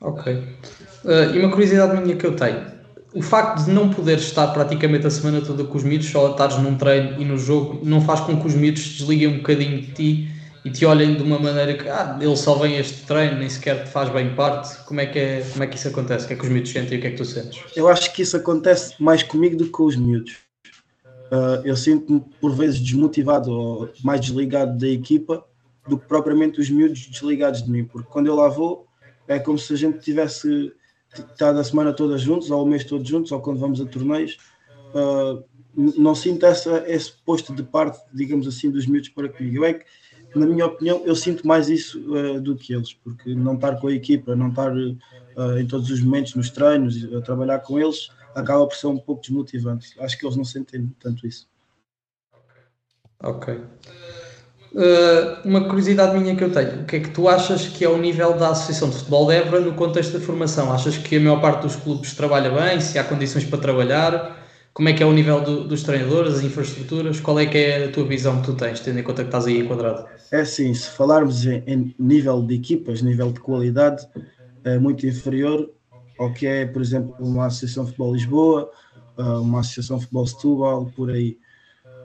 Ok. 0.00 0.34
Uh, 1.04 1.34
e 1.34 1.40
uma 1.40 1.50
curiosidade 1.50 2.00
minha 2.00 2.16
que 2.16 2.26
eu 2.26 2.36
tenho. 2.36 2.74
O 3.14 3.22
facto 3.22 3.64
de 3.64 3.70
não 3.70 3.90
poder 3.90 4.18
estar 4.18 4.48
praticamente 4.48 5.06
a 5.06 5.10
semana 5.10 5.40
toda 5.40 5.64
com 5.64 5.78
os 5.78 5.84
miúdos, 5.84 6.08
só 6.08 6.32
estares 6.32 6.58
num 6.58 6.76
treino 6.76 7.20
e 7.20 7.24
no 7.24 7.38
jogo, 7.38 7.80
não 7.84 8.00
faz 8.00 8.20
com 8.20 8.38
que 8.38 8.46
os 8.46 8.54
miúdos 8.54 8.82
desliguem 8.98 9.28
um 9.28 9.36
bocadinho 9.38 9.80
de 9.80 9.92
ti 9.92 10.33
e 10.64 10.70
te 10.70 10.86
olhem 10.86 11.14
de 11.14 11.22
uma 11.22 11.38
maneira 11.38 11.74
que 11.74 11.86
ah, 11.88 12.18
ele 12.20 12.36
só 12.36 12.54
vem 12.54 12.76
este 12.76 13.04
treino, 13.06 13.38
nem 13.38 13.48
sequer 13.50 13.84
te 13.84 13.90
faz 13.90 14.08
bem 14.08 14.34
parte. 14.34 14.82
Como 14.84 15.00
é 15.00 15.06
que, 15.06 15.18
é, 15.18 15.40
como 15.52 15.62
é 15.62 15.66
que 15.66 15.76
isso 15.76 15.88
acontece? 15.88 16.24
O 16.24 16.28
que 16.28 16.34
é 16.34 16.36
que 16.36 16.42
os 16.42 16.48
miúdos 16.48 16.70
sentem 16.70 16.94
e 16.94 16.98
o 16.98 17.00
que 17.02 17.06
é 17.08 17.10
que 17.10 17.16
tu 17.18 17.24
sentes? 17.24 17.62
Eu 17.76 17.86
acho 17.86 18.12
que 18.14 18.22
isso 18.22 18.36
acontece 18.36 18.94
mais 19.02 19.22
comigo 19.22 19.56
do 19.56 19.64
que 19.64 19.70
com 19.70 19.84
os 19.84 19.96
miúdos. 19.96 20.36
Uh, 21.30 21.60
eu 21.64 21.76
sinto-me 21.76 22.20
por 22.40 22.54
vezes 22.54 22.80
desmotivado 22.80 23.50
ou 23.50 23.90
mais 24.02 24.20
desligado 24.20 24.78
da 24.78 24.88
equipa 24.88 25.44
do 25.86 25.98
que 25.98 26.06
propriamente 26.06 26.60
os 26.60 26.70
miúdos 26.70 27.06
desligados 27.06 27.62
de 27.62 27.70
mim, 27.70 27.84
porque 27.84 28.08
quando 28.10 28.28
eu 28.28 28.34
lá 28.34 28.48
vou 28.48 28.86
é 29.28 29.38
como 29.38 29.58
se 29.58 29.72
a 29.72 29.76
gente 29.76 29.98
tivesse 29.98 30.72
estado 31.12 31.58
a 31.58 31.64
semana 31.64 31.92
toda 31.92 32.16
juntos, 32.18 32.50
ou 32.50 32.62
o 32.62 32.66
mês 32.66 32.84
todo 32.84 33.06
juntos, 33.06 33.32
ou 33.32 33.40
quando 33.40 33.58
vamos 33.58 33.80
a 33.80 33.86
torneios, 33.86 34.38
uh, 34.94 35.42
não 35.76 36.14
sinto 36.14 36.46
essa, 36.46 36.84
esse 36.86 37.12
posto 37.24 37.54
de 37.54 37.62
parte, 37.62 37.98
digamos 38.12 38.46
assim, 38.46 38.70
dos 38.70 38.86
miúdos 38.86 39.08
para 39.08 39.28
comigo. 39.28 39.56
Eu 39.56 39.64
é 39.64 39.74
que, 39.74 39.84
na 40.34 40.46
minha 40.46 40.66
opinião, 40.66 41.02
eu 41.04 41.14
sinto 41.14 41.46
mais 41.46 41.68
isso 41.68 42.00
uh, 42.12 42.40
do 42.40 42.56
que 42.56 42.74
eles, 42.74 42.92
porque 42.92 43.34
não 43.34 43.54
estar 43.54 43.76
com 43.76 43.88
a 43.88 43.92
equipa, 43.92 44.34
não 44.34 44.48
estar 44.48 44.72
uh, 44.72 45.58
em 45.58 45.66
todos 45.66 45.90
os 45.90 46.00
momentos 46.00 46.34
nos 46.34 46.50
treinos, 46.50 47.12
a 47.14 47.20
trabalhar 47.20 47.60
com 47.60 47.78
eles, 47.78 48.10
acaba 48.34 48.66
por 48.66 48.76
ser 48.76 48.88
um 48.88 48.98
pouco 48.98 49.22
desmotivante. 49.22 49.94
Acho 50.00 50.18
que 50.18 50.26
eles 50.26 50.36
não 50.36 50.44
sentem 50.44 50.90
tanto 51.00 51.26
isso. 51.26 51.48
Ok. 53.22 53.54
Uh, 54.74 55.38
uma 55.44 55.68
curiosidade 55.68 56.18
minha 56.18 56.34
que 56.34 56.42
eu 56.42 56.50
tenho, 56.50 56.82
o 56.82 56.84
que 56.84 56.96
é 56.96 57.00
que 57.00 57.10
tu 57.10 57.28
achas 57.28 57.68
que 57.68 57.84
é 57.84 57.88
o 57.88 57.96
nível 57.96 58.36
da 58.36 58.48
Associação 58.48 58.90
de 58.90 58.96
Futebol 58.96 59.28
de 59.28 59.36
Évora 59.36 59.60
no 59.60 59.74
contexto 59.74 60.18
da 60.18 60.20
formação? 60.20 60.72
Achas 60.72 60.98
que 60.98 61.16
a 61.16 61.20
maior 61.20 61.40
parte 61.40 61.62
dos 61.62 61.76
clubes 61.76 62.12
trabalha 62.14 62.50
bem, 62.50 62.80
se 62.80 62.98
há 62.98 63.04
condições 63.04 63.44
para 63.44 63.60
trabalhar? 63.60 64.43
Como 64.74 64.88
é 64.88 64.92
que 64.92 65.04
é 65.04 65.06
o 65.06 65.12
nível 65.12 65.40
do, 65.40 65.68
dos 65.68 65.84
treinadores, 65.84 66.34
as 66.34 66.42
infraestruturas? 66.42 67.20
Qual 67.20 67.38
é 67.38 67.46
que 67.46 67.56
é 67.56 67.84
a 67.84 67.92
tua 67.92 68.04
visão 68.04 68.40
que 68.40 68.46
tu 68.46 68.56
tens, 68.56 68.80
tendo 68.80 68.98
em 68.98 69.04
conta 69.04 69.22
que 69.22 69.28
estás 69.28 69.46
aí 69.46 69.60
enquadrado? 69.60 70.08
É 70.32 70.40
assim, 70.40 70.74
se 70.74 70.90
falarmos 70.90 71.46
em, 71.46 71.62
em 71.64 71.94
nível 71.96 72.42
de 72.42 72.56
equipas, 72.56 73.00
nível 73.00 73.30
de 73.30 73.38
qualidade, 73.38 74.04
é 74.64 74.76
muito 74.76 75.06
inferior 75.06 75.70
ao 76.18 76.32
que 76.32 76.44
é, 76.44 76.66
por 76.66 76.82
exemplo, 76.82 77.14
uma 77.20 77.46
Associação 77.46 77.86
Futebol 77.86 78.14
Lisboa, 78.14 78.68
uh, 79.16 79.40
uma 79.40 79.60
Associação 79.60 80.00
Futebol 80.00 80.26
Setúbal, 80.26 80.86
por 80.96 81.08
aí. 81.08 81.38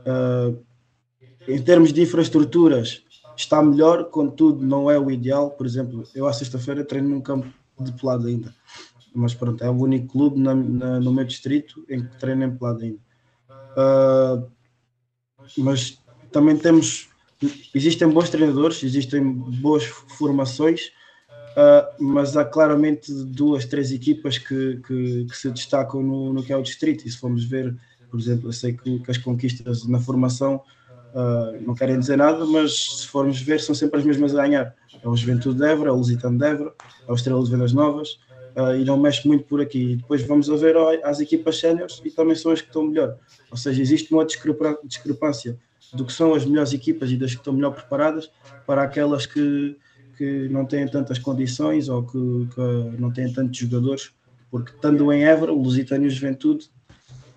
Uh, 0.05 0.63
em 1.47 1.59
termos 1.59 1.91
de 1.91 2.03
infraestruturas, 2.03 3.01
está 3.35 3.63
melhor, 3.63 4.11
contudo, 4.11 4.63
não 4.63 4.91
é 4.91 4.99
o 4.99 5.09
ideal. 5.09 5.49
Por 5.49 5.65
exemplo, 5.65 6.03
eu 6.13 6.27
à 6.27 6.33
sexta-feira 6.33 6.83
treino 6.83 7.09
num 7.09 7.21
campo 7.21 7.47
de 7.79 7.91
pelado 7.93 8.27
ainda, 8.27 8.53
mas 9.13 9.33
pronto, 9.33 9.63
é 9.63 9.69
o 9.69 9.73
único 9.73 10.07
clube 10.07 10.39
na, 10.39 10.53
na, 10.53 10.99
no 10.99 11.11
meu 11.13 11.25
distrito 11.25 11.85
em 11.89 12.03
que 12.03 12.17
treino 12.17 12.43
em 12.43 12.55
pelado 12.55 12.83
ainda. 12.83 12.99
Uh, 13.75 14.49
mas 15.57 16.01
também 16.31 16.57
temos, 16.57 17.09
existem 17.73 18.07
bons 18.09 18.29
treinadores, 18.29 18.83
existem 18.83 19.23
boas 19.23 19.85
formações, 19.85 20.91
uh, 21.51 22.03
mas 22.03 22.37
há 22.37 22.45
claramente 22.45 23.11
duas, 23.11 23.65
três 23.65 23.91
equipas 23.91 24.37
que, 24.37 24.81
que, 24.85 25.25
que 25.25 25.37
se 25.37 25.49
destacam 25.51 26.03
no, 26.03 26.33
no, 26.33 26.43
que 26.43 26.53
é 26.53 26.57
o 26.57 26.61
distrito. 26.61 27.07
E 27.07 27.11
se 27.11 27.17
formos 27.17 27.43
ver, 27.43 27.75
por 28.09 28.19
exemplo, 28.19 28.49
eu 28.49 28.53
sei 28.53 28.73
que, 28.73 28.99
que 28.99 29.11
as 29.11 29.17
conquistas 29.17 29.87
na 29.87 29.99
formação 29.99 30.61
Uh, 31.09 31.59
não 31.65 31.73
querem 31.73 31.99
dizer 31.99 32.17
nada, 32.17 32.45
mas 32.45 32.99
se 32.99 33.07
formos 33.07 33.41
ver, 33.41 33.59
são 33.59 33.73
sempre 33.73 33.99
as 33.99 34.05
mesmas 34.05 34.35
a 34.35 34.43
ganhar. 34.43 34.75
É 35.01 35.07
o 35.07 35.15
Juventude 35.15 35.57
de 35.57 35.65
Évora, 35.65 35.89
é 35.89 35.91
o 35.91 35.95
Lusitano 35.95 36.37
de 36.37 36.45
Évora, 36.45 36.73
é 37.07 37.11
o 37.11 37.15
Estrela 37.15 37.43
de 37.43 37.49
Vendas 37.49 37.73
Novas, 37.73 38.19
uh, 38.59 38.75
e 38.75 38.83
não 38.83 38.97
mexe 38.97 39.27
muito 39.27 39.45
por 39.45 39.61
aqui. 39.61 39.93
E 39.93 39.95
depois 39.95 40.21
vamos 40.21 40.49
a 40.49 40.55
ver 40.55 40.75
as 41.03 41.19
equipas 41.19 41.59
séniores 41.59 42.01
e 42.03 42.11
também 42.11 42.35
são 42.35 42.51
as 42.51 42.61
que 42.61 42.67
estão 42.67 42.83
melhor. 42.83 43.17
Ou 43.49 43.57
seja, 43.57 43.81
existe 43.81 44.13
uma 44.13 44.25
discrepância 44.25 45.57
do 45.93 46.05
que 46.05 46.13
são 46.13 46.33
as 46.33 46.45
melhores 46.45 46.73
equipas 46.73 47.11
e 47.11 47.17
das 47.17 47.31
que 47.31 47.37
estão 47.37 47.53
melhor 47.53 47.73
preparadas 47.73 48.29
para 48.65 48.83
aquelas 48.83 49.25
que, 49.25 49.75
que 50.17 50.47
não 50.49 50.65
têm 50.65 50.87
tantas 50.87 51.17
condições 51.17 51.89
ou 51.89 52.03
que, 52.03 52.47
que 52.53 53.01
não 53.01 53.11
têm 53.11 53.31
tantos 53.31 53.57
jogadores, 53.57 54.11
porque 54.51 54.71
estando 54.71 55.11
em 55.11 55.23
Évora, 55.23 55.53
o 55.53 55.61
Lusitano 55.61 56.03
e 56.03 56.07
o 56.07 56.11
Juventude 56.11 56.69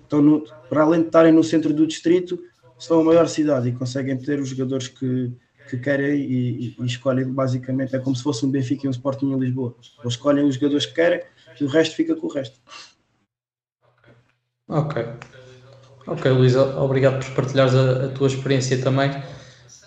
estão 0.03 0.21
no, 0.21 0.45
para 0.69 0.83
além 0.83 1.01
de 1.01 1.07
estarem 1.07 1.33
no 1.33 1.43
centro 1.43 1.73
do 1.73 1.87
distrito, 1.87 2.39
são 2.79 3.01
a 3.01 3.05
maior 3.05 3.29
cidade 3.29 3.69
e 3.69 3.73
conseguem 3.73 4.19
ter 4.19 4.41
os 4.41 4.49
jogadores 4.49 4.89
que, 4.89 5.33
que 5.69 5.77
querem 5.79 6.21
e, 6.21 6.75
e, 6.79 6.87
escolhem 6.87 7.33
basicamente, 7.33 7.97
é 7.97 7.99
como 7.99 8.15
se 8.15 8.23
fosse 8.23 8.45
um 8.45 8.51
Benfica 8.51 8.87
e 8.87 8.89
um 8.89 8.93
Sporting 8.93 9.33
em 9.33 9.39
Lisboa. 9.39 9.75
Eles 10.01 10.15
escolhem 10.15 10.45
os 10.45 10.57
jogadores 10.57 10.87
que 10.87 10.95
querem 10.95 11.23
e 11.61 11.65
o 11.65 11.69
resto 11.69 11.97
fica 11.97 12.15
com 12.15 12.27
o 12.27 12.31
resto. 12.31 12.59
Ok. 14.69 15.05
Ok, 16.07 16.31
Luísa, 16.31 16.79
obrigado 16.79 17.25
por 17.25 17.35
partilhares 17.35 17.75
a, 17.75 18.07
a 18.07 18.09
tua 18.09 18.27
experiência 18.27 18.81
também. 18.83 19.11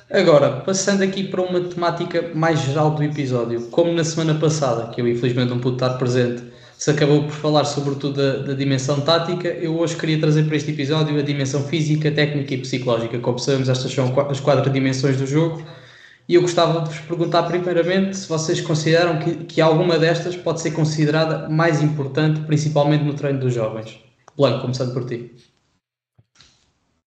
Agora, 0.09 0.61
passando 0.61 1.03
aqui 1.03 1.23
para 1.23 1.41
uma 1.41 1.59
temática 1.61 2.31
mais 2.33 2.59
geral 2.59 2.91
do 2.91 3.03
episódio, 3.03 3.67
como 3.69 3.91
na 3.91 4.03
semana 4.03 4.39
passada, 4.39 4.93
que 4.93 5.01
eu 5.01 5.07
infelizmente 5.07 5.49
não 5.49 5.59
pude 5.59 5.77
estar 5.77 5.97
presente, 5.97 6.43
se 6.85 6.91
acabou 6.91 7.23
por 7.23 7.31
falar 7.31 7.65
sobretudo 7.65 8.13
da, 8.13 8.45
da, 8.45 8.53
dimensão 8.53 9.01
tática, 9.01 9.47
eu 9.47 9.75
hoje 9.75 9.97
queria 9.97 10.19
trazer 10.19 10.45
para 10.45 10.55
este 10.55 10.69
episódio 10.69 11.17
a 11.17 11.21
dimensão 11.23 11.63
física, 11.63 12.11
técnica 12.11 12.53
e 12.53 12.59
psicológica. 12.59 13.17
Como 13.17 13.39
sabemos, 13.39 13.69
estas 13.69 13.91
são 13.91 14.13
as 14.29 14.39
quatro 14.39 14.71
dimensões 14.71 15.17
do 15.17 15.25
jogo. 15.25 15.65
E 16.29 16.35
eu 16.35 16.43
gostava 16.43 16.81
de 16.81 16.89
vos 16.89 16.99
perguntar, 16.99 17.41
primeiramente, 17.47 18.15
se 18.15 18.29
vocês 18.29 18.61
consideram 18.61 19.17
que, 19.17 19.45
que 19.45 19.61
alguma 19.61 19.97
destas 19.97 20.35
pode 20.35 20.61
ser 20.61 20.73
considerada 20.73 21.49
mais 21.49 21.81
importante, 21.81 22.41
principalmente 22.41 23.03
no 23.03 23.15
treino 23.15 23.39
dos 23.39 23.51
jovens. 23.51 23.99
Blanco, 24.37 24.61
começando 24.61 24.93
por 24.93 25.07
ti. 25.07 25.31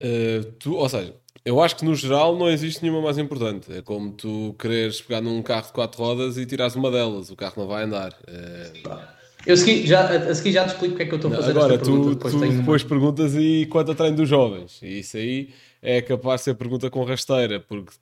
Uh, 0.03 0.43
tu, 0.59 0.75
ou 0.75 0.89
seja, 0.89 1.15
eu 1.45 1.63
acho 1.63 1.77
que 1.77 1.85
no 1.85 1.95
geral 1.95 2.37
não 2.37 2.51
existe 2.51 2.83
nenhuma 2.83 3.01
mais 3.01 3.17
importante. 3.17 3.73
É 3.73 3.81
como 3.81 4.11
tu 4.11 4.57
quereres 4.59 5.01
pegar 5.01 5.21
num 5.21 5.41
carro 5.41 5.69
de 5.69 5.73
quatro 5.73 6.03
rodas 6.03 6.37
e 6.37 6.45
tirares 6.45 6.75
uma 6.75 6.91
delas. 6.91 7.31
O 7.31 7.37
carro 7.37 7.55
não 7.59 7.69
vai 7.69 7.85
andar. 7.85 8.11
Uh, 8.27 9.18
eu 9.49 9.57
segui, 9.57 9.87
já, 9.87 10.07
a 10.07 10.35
seguir 10.35 10.53
já 10.53 10.65
te 10.65 10.73
explico 10.73 10.95
porque 10.95 11.05
é 11.05 11.07
que 11.07 11.15
eu 11.15 11.17
estou 11.17 11.33
a 11.33 11.37
fazer 11.37 11.51
Agora, 11.53 11.75
esta 11.75 11.85
tu, 11.87 11.91
pergunta. 11.91 12.15
Depois, 12.15 12.35
tu 12.35 12.59
depois 12.59 12.83
uma... 12.83 12.89
perguntas 12.89 13.35
e 13.35 13.67
quanto 13.71 13.93
a 13.93 13.95
treino 13.95 14.17
dos 14.17 14.29
jovens. 14.29 14.79
E 14.83 14.99
isso 14.99 15.17
aí 15.17 15.49
é 15.81 16.03
capaz 16.03 16.43
de 16.43 16.45
ser 16.45 16.55
pergunta 16.55 16.91
com 16.91 17.03
rasteira, 17.03 17.59
porque 17.59 17.93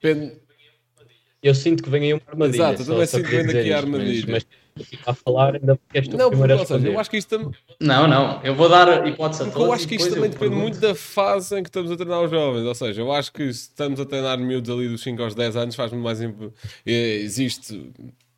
depende... 0.00 0.36
Eu 1.42 1.54
sinto 1.56 1.82
que 1.82 1.90
vem 1.90 2.04
aí 2.04 2.12
uma 2.12 2.22
armadilha. 2.26 2.62
Exato, 2.62 2.82
eu 2.82 2.86
também 2.86 3.06
sinto 3.06 3.24
que 3.24 3.36
vem 3.36 3.46
daqui 3.46 3.72
a 3.72 3.76
armadilha. 3.78 4.26
Mas, 4.28 4.46
mas 4.76 5.06
a 5.06 5.14
falar 5.14 5.54
ainda 5.54 5.76
porque 5.76 5.98
esta 5.98 6.16
não, 6.16 6.28
primeira 6.28 6.56
porque, 6.56 6.72
seja, 6.72 6.88
eu 6.88 7.00
acho 7.00 7.10
que 7.10 7.16
isto 7.16 7.28
também... 7.36 7.50
Não, 7.80 8.06
não, 8.06 8.40
eu 8.44 8.54
vou 8.54 8.68
dar 8.68 9.06
hipótese 9.08 9.42
a 9.42 9.46
todos. 9.46 9.60
Eu 9.60 9.72
acho 9.72 9.88
que 9.88 9.96
isto 9.96 10.14
também 10.14 10.30
depende 10.30 10.54
muito 10.54 10.78
da 10.78 10.94
fase 10.94 11.58
em 11.58 11.62
que 11.64 11.68
estamos 11.68 11.90
a 11.90 11.96
treinar 11.96 12.22
os 12.22 12.30
jovens. 12.30 12.64
Ou 12.64 12.74
seja, 12.76 13.00
eu 13.00 13.10
acho 13.10 13.32
que 13.32 13.52
se 13.52 13.62
estamos 13.62 13.98
a 13.98 14.04
treinar 14.04 14.38
miúdos 14.38 14.70
ali 14.70 14.88
dos 14.88 15.02
5 15.02 15.20
aos 15.20 15.34
10 15.34 15.56
anos, 15.56 15.74
faz 15.74 15.90
muito 15.90 16.04
mais... 16.04 16.20
Imp... 16.20 16.52
Existe 16.84 17.90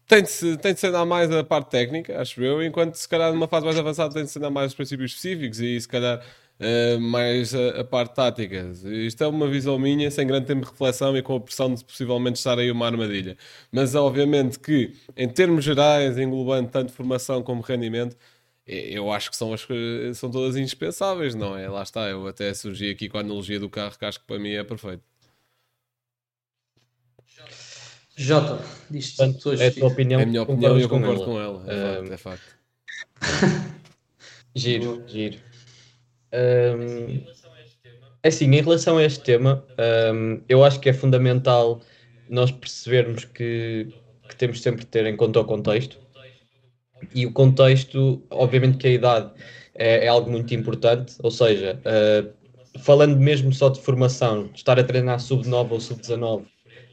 tem 0.08 0.22
de, 0.22 0.30
se, 0.30 0.56
tem 0.56 0.72
de 0.72 0.80
ser 0.80 0.90
mais 1.04 1.30
a 1.30 1.44
parte 1.44 1.70
técnica, 1.70 2.20
acho 2.20 2.42
eu, 2.42 2.62
enquanto 2.62 2.94
se 2.94 3.06
calhar 3.06 3.30
numa 3.32 3.46
fase 3.46 3.66
mais 3.66 3.78
avançada 3.78 4.14
tem 4.14 4.24
de 4.24 4.30
ser 4.30 4.40
mais 4.50 4.72
os 4.72 4.74
princípios 4.74 5.10
específicos 5.12 5.60
e 5.60 5.78
se 5.78 5.86
calhar 5.86 6.24
uh, 6.58 7.00
mais 7.00 7.54
a, 7.54 7.80
a, 7.80 7.84
parte 7.84 8.14
tática. 8.14 8.72
Isto 8.84 9.24
é 9.24 9.26
uma 9.26 9.46
visão 9.48 9.78
minha, 9.78 10.10
sem 10.10 10.26
grande 10.26 10.46
tempo 10.46 10.62
de 10.64 10.70
reflexão 10.70 11.16
e 11.16 11.22
com 11.22 11.36
a 11.36 11.40
pressão 11.40 11.74
de 11.74 11.84
possivelmente 11.84 12.38
estar 12.38 12.58
aí 12.58 12.70
uma 12.70 12.86
armadilha. 12.86 13.36
Mas 13.70 13.94
obviamente 13.94 14.58
que, 14.58 14.94
em 15.16 15.28
termos 15.28 15.62
gerais, 15.64 16.16
englobando 16.18 16.70
tanto 16.70 16.90
formação 16.92 17.42
como 17.42 17.60
rendimento, 17.60 18.16
eu 18.66 19.10
acho 19.12 19.30
que 19.30 19.36
são, 19.36 19.52
as, 19.52 19.66
são 20.14 20.30
todas 20.30 20.56
indispensáveis, 20.56 21.34
não 21.34 21.56
é? 21.56 21.68
Lá 21.68 21.82
está, 21.82 22.08
eu 22.08 22.26
até 22.26 22.52
surgi 22.54 22.90
aqui 22.90 23.08
com 23.08 23.18
a 23.18 23.20
analogia 23.20 23.58
do 23.60 23.68
carro, 23.70 23.98
que 23.98 24.04
acho 24.04 24.20
que 24.20 24.26
para 24.26 24.38
mim 24.38 24.52
é 24.52 24.64
perfeito. 24.64 25.02
Jota, 28.18 28.60
diz 28.90 29.14
Portanto, 29.14 29.52
é 29.52 29.68
a 29.68 29.72
tua 29.72 29.88
opinião. 29.88 30.20
É 30.20 30.24
a 30.24 30.26
minha 30.26 30.42
opinião 30.42 30.76
e 30.76 30.82
eu 30.82 30.88
concordo 30.88 31.24
com 31.24 31.40
ela. 31.40 31.60
Com 31.60 31.70
ela. 31.70 31.72
É, 31.72 32.00
um... 32.00 32.06
facto, 32.06 32.12
é 32.12 32.16
facto. 32.16 32.58
giro, 34.56 35.04
giro. 35.06 35.38
Um, 36.34 37.24
é 38.20 38.28
assim, 38.28 38.46
em 38.46 38.60
relação 38.60 38.98
a 38.98 39.04
este 39.04 39.20
tema, 39.20 39.64
um, 40.12 40.42
eu 40.48 40.64
acho 40.64 40.80
que 40.80 40.88
é 40.88 40.92
fundamental 40.92 41.80
nós 42.28 42.50
percebermos 42.50 43.24
que, 43.24 43.94
que 44.28 44.34
temos 44.36 44.60
sempre 44.60 44.80
de 44.80 44.86
ter 44.86 45.06
em 45.06 45.16
conta 45.16 45.38
o 45.38 45.44
contexto. 45.44 45.96
E 47.14 47.24
o 47.24 47.32
contexto, 47.32 48.20
obviamente 48.30 48.78
que 48.78 48.88
a 48.88 48.90
idade 48.90 49.30
é, 49.76 50.06
é 50.06 50.08
algo 50.08 50.28
muito 50.28 50.52
importante, 50.52 51.14
ou 51.22 51.30
seja, 51.30 51.80
uh, 51.86 52.80
falando 52.80 53.16
mesmo 53.16 53.52
só 53.52 53.68
de 53.68 53.80
formação, 53.80 54.50
estar 54.52 54.76
a 54.76 54.82
treinar 54.82 55.20
sub-9 55.20 55.70
ou 55.70 55.80
sub-19 55.80 56.46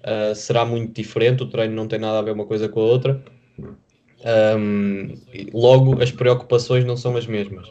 uh, 0.05 0.35
será 0.35 0.65
muito 0.65 0.93
diferente, 0.93 1.43
o 1.43 1.47
treino 1.47 1.73
não 1.75 1.87
tem 1.87 1.99
nada 1.99 2.19
a 2.19 2.21
ver 2.21 2.31
uma 2.31 2.45
coisa 2.45 2.69
com 2.69 2.79
a 2.79 2.83
outra. 2.83 3.23
Um, 4.57 5.13
logo, 5.53 6.01
as 6.01 6.11
preocupações 6.11 6.83
não 6.83 6.97
são 6.97 7.15
as 7.15 7.27
mesmas. 7.27 7.67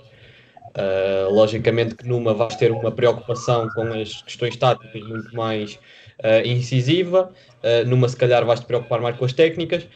Uh, 0.77 1.33
logicamente 1.33 1.95
que 1.95 2.07
numa 2.07 2.35
vais 2.35 2.57
ter 2.57 2.73
uma 2.73 2.91
preocupação 2.91 3.69
com 3.71 3.93
as 3.93 4.23
questões 4.23 4.57
táticas 4.57 5.03
muito 5.03 5.35
mais 5.35 5.79
uh, 6.19 6.45
incisiva, 6.45 7.31
uh, 7.63 7.89
numa 7.89 8.09
se 8.09 8.17
calhar 8.17 8.45
vais 8.45 8.59
te 8.59 8.67
preocupar 8.67 9.01
mais 9.01 9.17
com 9.17 9.25
as 9.25 9.33
técnicas, 9.33 9.87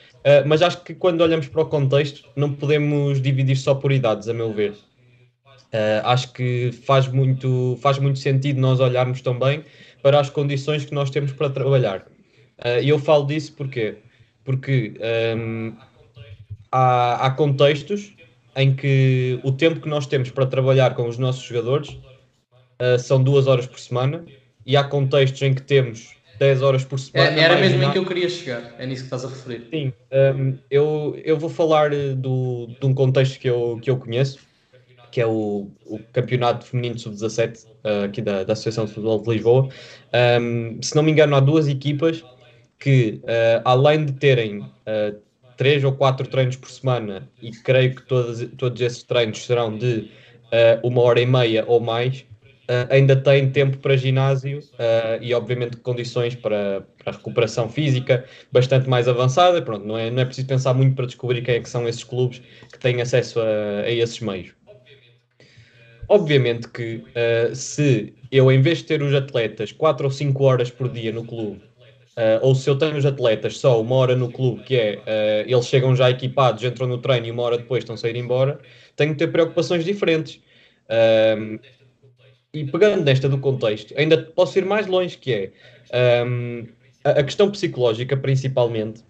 mas 0.46 0.60
acho 0.60 0.82
que 0.82 0.94
quando 0.94 1.22
olhamos 1.22 1.48
para 1.48 1.62
o 1.62 1.66
contexto 1.66 2.28
não 2.36 2.52
podemos 2.52 3.22
dividir 3.22 3.56
só 3.56 3.74
por 3.74 3.90
idades, 3.90 4.28
a 4.28 4.34
meu 4.34 4.52
ver. 4.52 4.74
acho 6.04 6.34
que 6.34 6.70
faz 6.84 7.08
muito, 7.08 7.78
faz 7.80 7.98
muito 7.98 8.18
sentido 8.18 8.60
nós 8.60 8.78
olharmos 8.78 9.22
também 9.22 9.64
para 10.02 10.20
as 10.20 10.28
condições 10.28 10.84
que 10.84 10.92
nós 10.92 11.08
temos 11.08 11.32
para 11.32 11.48
trabalhar. 11.48 12.04
Uh, 12.58 12.82
e 12.82 12.88
eu 12.88 12.98
falo 12.98 13.24
disso 13.26 13.52
porque, 13.54 13.96
porque 14.44 14.94
um, 15.36 15.74
há, 16.72 17.26
há 17.26 17.30
contextos 17.30 18.12
em 18.56 18.74
que 18.74 19.38
o 19.44 19.52
tempo 19.52 19.80
que 19.80 19.88
nós 19.88 20.06
temos 20.06 20.30
para 20.30 20.46
trabalhar 20.46 20.94
com 20.94 21.06
os 21.06 21.18
nossos 21.18 21.44
jogadores 21.44 21.90
uh, 21.90 22.98
são 22.98 23.22
duas 23.22 23.46
horas 23.46 23.66
por 23.66 23.78
semana 23.78 24.24
e 24.66 24.76
há 24.76 24.82
contextos 24.82 25.40
em 25.42 25.54
que 25.54 25.62
temos 25.62 26.18
10 26.38 26.62
horas 26.62 26.84
por 26.84 26.98
semana. 26.98 27.40
É, 27.40 27.44
era 27.44 27.58
mesmo 27.58 27.82
em 27.82 27.90
que 27.90 27.98
eu 27.98 28.04
queria 28.04 28.28
chegar, 28.28 28.74
é 28.78 28.86
nisso 28.86 29.02
que 29.02 29.14
estás 29.14 29.24
a 29.24 29.28
referir. 29.28 29.66
Sim, 29.70 29.92
um, 30.36 30.56
eu, 30.70 31.20
eu 31.24 31.36
vou 31.36 31.50
falar 31.50 31.90
do, 31.90 32.68
de 32.80 32.86
um 32.86 32.94
contexto 32.94 33.38
que 33.38 33.48
eu, 33.48 33.78
que 33.82 33.90
eu 33.90 33.96
conheço. 33.96 34.38
que 35.10 35.20
é 35.20 35.26
o, 35.26 35.68
o 35.86 35.98
Campeonato 36.12 36.66
Feminino 36.66 36.98
Sub-17, 36.98 37.64
uh, 37.64 38.04
aqui 38.04 38.22
da, 38.22 38.44
da 38.44 38.52
Associação 38.52 38.84
de 38.84 38.92
Futebol 38.92 39.22
de 39.22 39.30
Lisboa. 39.30 39.68
Um, 40.40 40.78
se 40.82 40.94
não 40.94 41.02
me 41.02 41.10
engano, 41.10 41.34
há 41.34 41.40
duas 41.40 41.66
equipas 41.66 42.22
que, 42.78 43.20
uh, 43.24 43.62
além 43.64 44.04
de 44.04 44.12
terem 44.12 44.60
uh, 44.60 45.18
três 45.56 45.82
ou 45.82 45.92
quatro 45.92 46.26
treinos 46.28 46.56
por 46.56 46.70
semana, 46.70 47.28
e 47.42 47.50
creio 47.50 47.94
que 47.94 48.02
todos, 48.02 48.48
todos 48.56 48.80
esses 48.80 49.02
treinos 49.02 49.44
serão 49.44 49.76
de 49.76 50.08
uma 50.82 51.02
hora 51.02 51.20
e 51.20 51.26
meia 51.26 51.62
ou 51.66 51.78
mais, 51.78 52.24
ainda 52.88 53.14
têm 53.14 53.50
tempo 53.50 53.76
para 53.78 53.96
ginásio 53.98 54.60
e, 55.20 55.34
obviamente, 55.34 55.76
condições 55.78 56.34
para, 56.34 56.86
para 57.04 57.12
recuperação 57.12 57.68
física 57.68 58.24
bastante 58.50 58.88
mais 58.88 59.08
avançada. 59.08 59.60
Pronto, 59.60 59.84
não, 59.84 59.98
é, 59.98 60.10
não 60.10 60.22
é 60.22 60.24
preciso 60.24 60.46
pensar 60.46 60.72
muito 60.72 60.94
para 60.94 61.04
descobrir 61.04 61.42
quem 61.42 61.56
é 61.56 61.60
que 61.60 61.68
são 61.68 61.86
esses 61.86 62.04
clubes 62.04 62.40
que 62.72 62.78
têm 62.78 63.02
acesso 63.02 63.40
a, 63.40 63.82
a 63.82 63.90
esses 63.90 64.20
meios. 64.20 64.54
Obviamente 66.08 66.68
que 66.68 67.04
uh, 67.14 67.54
se 67.54 68.14
eu, 68.32 68.50
em 68.50 68.62
vez 68.62 68.78
de 68.78 68.84
ter 68.84 69.02
os 69.02 69.14
atletas 69.14 69.72
4 69.72 70.06
ou 70.06 70.10
5 70.10 70.42
horas 70.42 70.70
por 70.70 70.88
dia 70.88 71.12
no 71.12 71.24
clube, 71.24 71.60
uh, 72.18 72.38
ou 72.42 72.54
se 72.54 72.68
eu 72.68 72.76
tenho 72.76 72.96
os 72.96 73.06
atletas 73.06 73.58
só 73.58 73.80
uma 73.80 73.94
hora 73.94 74.16
no 74.16 74.30
clube, 74.30 74.64
que 74.64 74.76
é 74.76 74.96
uh, 74.96 75.48
eles 75.48 75.66
chegam 75.66 75.94
já 75.94 76.10
equipados, 76.10 76.64
entram 76.64 76.88
no 76.88 76.98
treino 76.98 77.26
e 77.26 77.30
uma 77.30 77.44
hora 77.44 77.58
depois 77.58 77.84
estão 77.84 77.94
a 77.94 77.96
sair 77.96 78.16
embora, 78.16 78.58
tenho 78.96 79.12
que 79.12 79.18
ter 79.18 79.28
preocupações 79.28 79.84
diferentes. 79.84 80.40
Um, 81.38 81.58
e 82.52 82.64
pegando 82.64 83.04
nesta 83.04 83.28
do 83.28 83.38
contexto, 83.38 83.94
ainda 83.96 84.18
posso 84.18 84.58
ir 84.58 84.64
mais 84.64 84.86
longe, 84.86 85.16
que 85.16 85.32
é 85.92 86.24
um, 86.26 86.66
a, 87.04 87.22
questão 87.22 87.50
psicológica, 87.50 88.16
principalmente. 88.16 89.04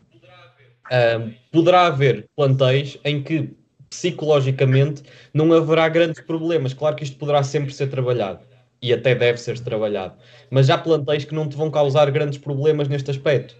Um, 0.91 1.33
poderá 1.53 1.87
haver 1.87 2.27
plantéis 2.35 2.99
em 3.05 3.23
que 3.23 3.51
psicologicamente 3.89 5.03
não 5.33 5.53
haverá 5.53 5.89
grandes 5.89 6.21
problemas. 6.21 6.75
Claro 6.75 6.97
que 6.97 7.05
isto 7.05 7.17
poderá 7.17 7.43
sempre 7.43 7.73
ser 7.73 7.89
trabalhado 7.89 8.41
e 8.81 8.93
até 8.93 9.15
deve 9.15 9.39
ser 9.39 9.59
trabalhado, 9.59 10.15
mas 10.51 10.67
já 10.67 10.79
plantéis 10.79 11.25
que 11.25 11.35
não 11.35 11.49
te 11.49 11.57
vão 11.57 11.71
causar 11.71 12.11
grandes 12.11 12.39
problemas 12.39 12.89
neste 12.89 13.11
aspecto. 13.11 13.57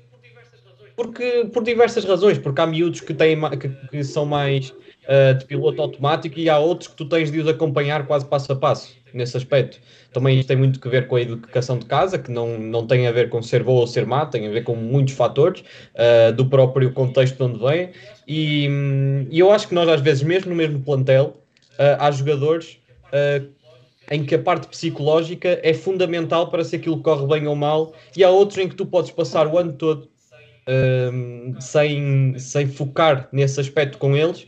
Porque, 0.97 1.49
por 1.53 1.63
diversas 1.63 2.05
razões, 2.05 2.39
porque 2.39 2.61
há 2.61 2.67
miúdos 2.67 3.01
que, 3.01 3.15
têm, 3.15 3.39
que, 3.57 3.69
que 3.69 4.03
são 4.03 4.27
mais 4.27 4.71
uh, 4.71 5.33
de 5.39 5.45
piloto 5.45 5.81
automático 5.81 6.39
e 6.41 6.51
há 6.51 6.59
outros 6.59 6.89
que 6.89 6.97
tu 6.97 7.05
tens 7.09 7.31
de 7.31 7.39
os 7.39 7.47
acompanhar 7.47 8.05
quase 8.05 8.27
passo 8.27 8.53
a 8.53 8.57
passo 8.57 8.97
nesse 9.15 9.37
aspecto. 9.37 9.79
Também 10.13 10.39
isto 10.39 10.49
tem 10.49 10.57
muito 10.57 10.81
que 10.81 10.89
ver 10.89 11.07
com 11.07 11.17
a 11.17 11.21
educação 11.21 11.79
de 11.79 11.87
casa, 11.87 12.19
que 12.19 12.31
não, 12.31 12.59
não 12.59 12.87
tem 12.87 13.07
a 13.07 13.13
ver 13.13 13.29
com 13.29 13.41
ser 13.41 13.63
boa 13.63 13.83
ou 13.83 13.87
ser 13.87 14.07
má, 14.07 14.27
tem 14.27 14.47
a 14.47 14.51
ver 14.51 14.65
com 14.65 14.75
muitos 14.75 15.15
fatores 15.15 15.63
uh, 15.95 16.33
do 16.33 16.47
próprio 16.47 16.93
contexto 16.93 17.37
de 17.37 17.43
onde 17.43 17.59
vem. 17.59 17.91
E, 18.27 18.69
e, 19.31 19.39
eu 19.39 19.53
acho 19.53 19.69
que 19.69 19.75
nós, 19.75 19.89
às 19.89 20.01
vezes, 20.01 20.23
mesmo 20.23 20.51
no 20.51 20.57
mesmo 20.57 20.81
plantel, 20.81 21.41
uh, 21.75 21.97
há 21.99 22.11
jogadores 22.11 22.79
uh, 23.13 23.49
em 24.11 24.25
que 24.25 24.35
a 24.35 24.39
parte 24.39 24.69
psicológica 24.69 25.61
é 25.63 25.75
fundamental 25.75 26.51
para 26.51 26.65
se 26.65 26.77
aquilo 26.77 27.03
corre 27.03 27.27
bem 27.27 27.47
ou 27.47 27.55
mal, 27.55 27.95
e 28.17 28.25
há 28.25 28.31
outros 28.31 28.59
em 28.59 28.69
que 28.69 28.75
tu 28.75 28.87
podes 28.87 29.11
passar 29.11 29.47
o 29.47 29.59
ano 29.59 29.73
todo 29.73 30.09
sem, 31.61 32.39
sem 32.39 32.67
focar 32.67 33.29
nesse 33.33 33.59
aspecto 33.61 33.99
com 33.99 34.17
eles 34.17 34.47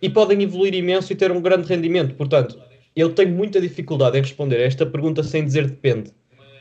e 0.00 0.08
podem 0.08 0.42
evoluir 0.42 0.74
imenso 0.74 1.12
e 1.12 1.16
ter 1.16 1.30
um 1.30 1.40
grande 1.40 1.68
rendimento. 1.68 2.14
Portanto, 2.14 2.58
eu 2.94 3.12
tenho 3.12 3.30
muita 3.30 3.60
dificuldade 3.60 4.18
em 4.18 4.22
responder 4.22 4.56
a 4.56 4.64
esta 4.64 4.86
pergunta 4.86 5.22
sem 5.22 5.44
dizer 5.44 5.66
depende. 5.66 6.12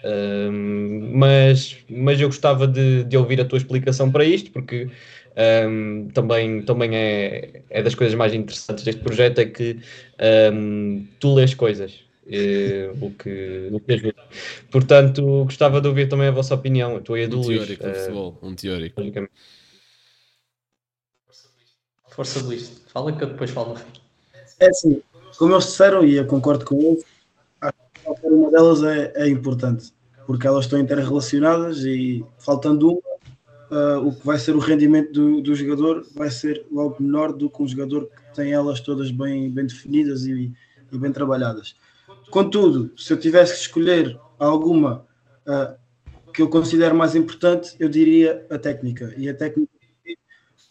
Um, 0.03 1.11
mas, 1.13 1.77
mas 1.89 2.21
eu 2.21 2.29
gostava 2.29 2.65
de, 2.65 3.03
de, 3.03 3.17
ouvir 3.17 3.41
a 3.41 3.45
tua 3.45 3.57
explicação 3.57 4.09
para 4.09 4.23
isto, 4.23 4.49
porque 4.51 4.87
um, 5.67 6.07
também, 6.13 6.61
também 6.61 6.95
é, 6.95 7.61
é 7.69 7.83
das 7.83 7.95
coisas 7.95 8.15
mais 8.15 8.33
interessantes 8.33 8.85
deste 8.85 9.01
projeto 9.01 9.39
é 9.39 9.45
que 9.45 9.77
um, 10.53 11.05
tu 11.19 11.33
lês 11.35 11.53
coisas. 11.53 12.08
Eh, 12.31 12.91
o, 13.01 13.09
que, 13.11 13.69
o 13.71 13.79
que. 13.79 14.15
Portanto, 14.69 15.45
gostava 15.45 15.81
de 15.81 15.87
ouvir 15.87 16.07
também 16.07 16.27
a 16.27 16.31
vossa 16.31 16.53
opinião, 16.53 16.95
a 16.95 17.01
tua 17.01 17.19
e 17.19 17.23
a 17.23 17.27
do 17.27 17.39
um 17.39 17.41
Luís. 17.41 17.57
Teórico, 17.57 17.87
uh, 17.87 17.95
futebol, 17.95 18.39
um 18.43 18.55
teórico. 18.55 19.01
Força 22.09 22.39
Luís, 22.41 22.83
fala 22.87 23.11
que 23.13 23.23
eu 23.23 23.29
depois 23.29 23.49
falo. 23.49 23.75
É 24.59 24.67
assim, 24.67 25.01
como 25.37 25.53
eles 25.53 25.65
disseram, 25.65 26.05
e 26.05 26.15
eu 26.15 26.27
concordo 26.27 26.65
com 26.65 26.79
eles, 26.79 27.03
acho 27.61 27.73
que 27.93 28.01
qualquer 28.03 28.27
uma 28.27 28.51
delas 28.51 28.83
é, 28.83 29.11
é 29.15 29.27
importante, 29.27 29.91
porque 30.27 30.45
elas 30.45 30.65
estão 30.65 30.77
interrelacionadas 30.77 31.83
e 31.83 32.23
faltando 32.37 32.91
uma, 32.91 33.95
uh, 33.95 34.07
o 34.07 34.13
que 34.13 34.25
vai 34.25 34.37
ser 34.37 34.55
o 34.55 34.59
rendimento 34.59 35.11
do, 35.13 35.41
do, 35.41 35.55
jogador 35.55 36.05
vai 36.13 36.29
ser 36.29 36.63
logo 36.71 36.97
menor 36.99 37.33
do 37.33 37.49
que 37.49 37.63
um 37.63 37.67
jogador 37.67 38.05
que 38.07 38.35
tem 38.35 38.51
elas 38.51 38.81
todas 38.81 39.09
bem, 39.09 39.49
bem 39.49 39.65
definidas 39.65 40.25
e, 40.25 40.53
e 40.91 40.97
bem 40.97 41.11
trabalhadas. 41.11 41.75
Contudo, 42.29 42.93
se 42.97 43.11
eu 43.11 43.19
tivesse 43.19 43.53
que 43.53 43.59
escolher 43.61 44.19
alguma 44.37 45.05
uh, 45.47 46.31
que 46.31 46.41
eu 46.41 46.49
considero 46.49 46.95
mais 46.95 47.15
importante, 47.15 47.75
eu 47.79 47.89
diria 47.89 48.45
a 48.49 48.57
técnica. 48.57 49.13
E 49.17 49.27
a 49.27 49.33
técnica, 49.33 49.71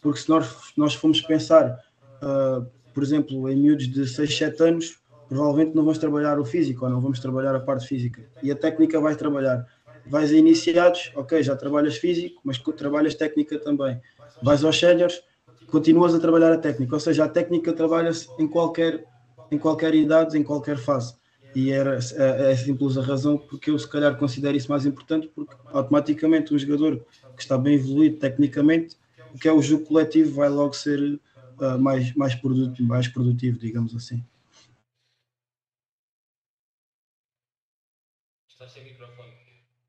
porque 0.01 0.19
se 0.19 0.29
nós, 0.29 0.73
nós 0.77 0.93
formos 0.93 1.21
pensar 1.21 1.77
uh, 2.21 2.65
por 2.93 3.03
exemplo, 3.03 3.49
em 3.49 3.55
miúdos 3.55 3.87
de 3.87 4.05
6, 4.07 4.37
7 4.37 4.63
anos, 4.63 4.99
provavelmente 5.27 5.75
não 5.75 5.83
vamos 5.83 5.97
trabalhar 5.97 6.39
o 6.39 6.45
físico 6.45 6.85
ou 6.85 6.91
não 6.91 6.99
vamos 6.99 7.19
trabalhar 7.19 7.55
a 7.55 7.59
parte 7.59 7.87
física. 7.87 8.21
E 8.43 8.51
a 8.51 8.55
técnica 8.55 8.99
vai 8.99 9.15
trabalhar. 9.15 9.65
Vais 10.05 10.31
a 10.31 10.35
iniciados, 10.35 11.11
ok, 11.15 11.41
já 11.43 11.55
trabalhas 11.55 11.97
físico, 11.97 12.41
mas 12.43 12.57
trabalhas 12.57 13.15
técnica 13.15 13.59
também. 13.59 14.01
Vais 14.41 14.63
aos 14.63 14.77
séniores, 14.77 15.21
continuas 15.67 16.13
a 16.15 16.19
trabalhar 16.19 16.51
a 16.51 16.57
técnica. 16.57 16.95
Ou 16.95 16.99
seja, 16.99 17.25
a 17.25 17.29
técnica 17.29 17.71
trabalha-se 17.73 18.27
em 18.37 18.47
qualquer, 18.47 19.05
em 19.51 19.57
qualquer 19.57 19.93
idade, 19.93 20.37
em 20.37 20.43
qualquer 20.43 20.77
fase. 20.77 21.15
E 21.53 21.71
era, 21.71 21.97
é, 21.97 22.51
é 22.51 22.55
simples 22.55 22.97
a 22.97 23.01
razão 23.01 23.37
porque 23.37 23.71
eu 23.71 23.79
se 23.79 23.87
calhar 23.87 24.15
considero 24.17 24.55
isso 24.55 24.69
mais 24.69 24.85
importante, 24.85 25.27
porque 25.27 25.55
automaticamente 25.71 26.53
um 26.53 26.59
jogador 26.59 26.97
que 27.35 27.41
está 27.41 27.57
bem 27.57 27.75
evoluído 27.75 28.17
tecnicamente, 28.17 28.95
o 29.33 29.37
que 29.39 29.47
é 29.47 29.51
o 29.51 29.61
jogo 29.61 29.85
coletivo 29.85 30.35
vai 30.35 30.49
logo 30.49 30.73
ser 30.73 31.19
uh, 31.59 31.79
mais, 31.79 32.13
mais, 32.15 32.35
produtivo, 32.35 32.87
mais 32.87 33.07
produtivo, 33.07 33.57
digamos 33.57 33.95
assim. 33.95 34.23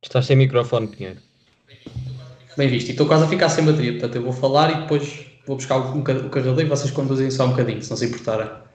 Estás 0.03 0.27
sem 0.27 0.37
microfone, 0.37 0.88
Pinheiro. 0.88 1.20
Bem 2.57 2.68
visto, 2.68 2.88
e 2.88 2.90
estou 2.92 3.07
quase 3.07 3.25
a 3.25 3.29
ficar 3.29 3.49
sem 3.49 3.64
bateria, 3.64 3.92
portanto 3.92 4.16
eu 4.16 4.23
vou 4.23 4.33
falar 4.33 4.70
e 4.70 4.81
depois 4.83 5.27
vou 5.46 5.57
buscar 5.57 5.77
o 5.79 6.03
carregador 6.05 6.61
e 6.61 6.64
vocês 6.64 6.90
conduzem 6.90 7.31
só 7.31 7.46
um 7.46 7.51
bocadinho, 7.51 7.83
se 7.83 7.90
não 7.90 7.96
se 7.96 8.07
importarem. 8.07 8.70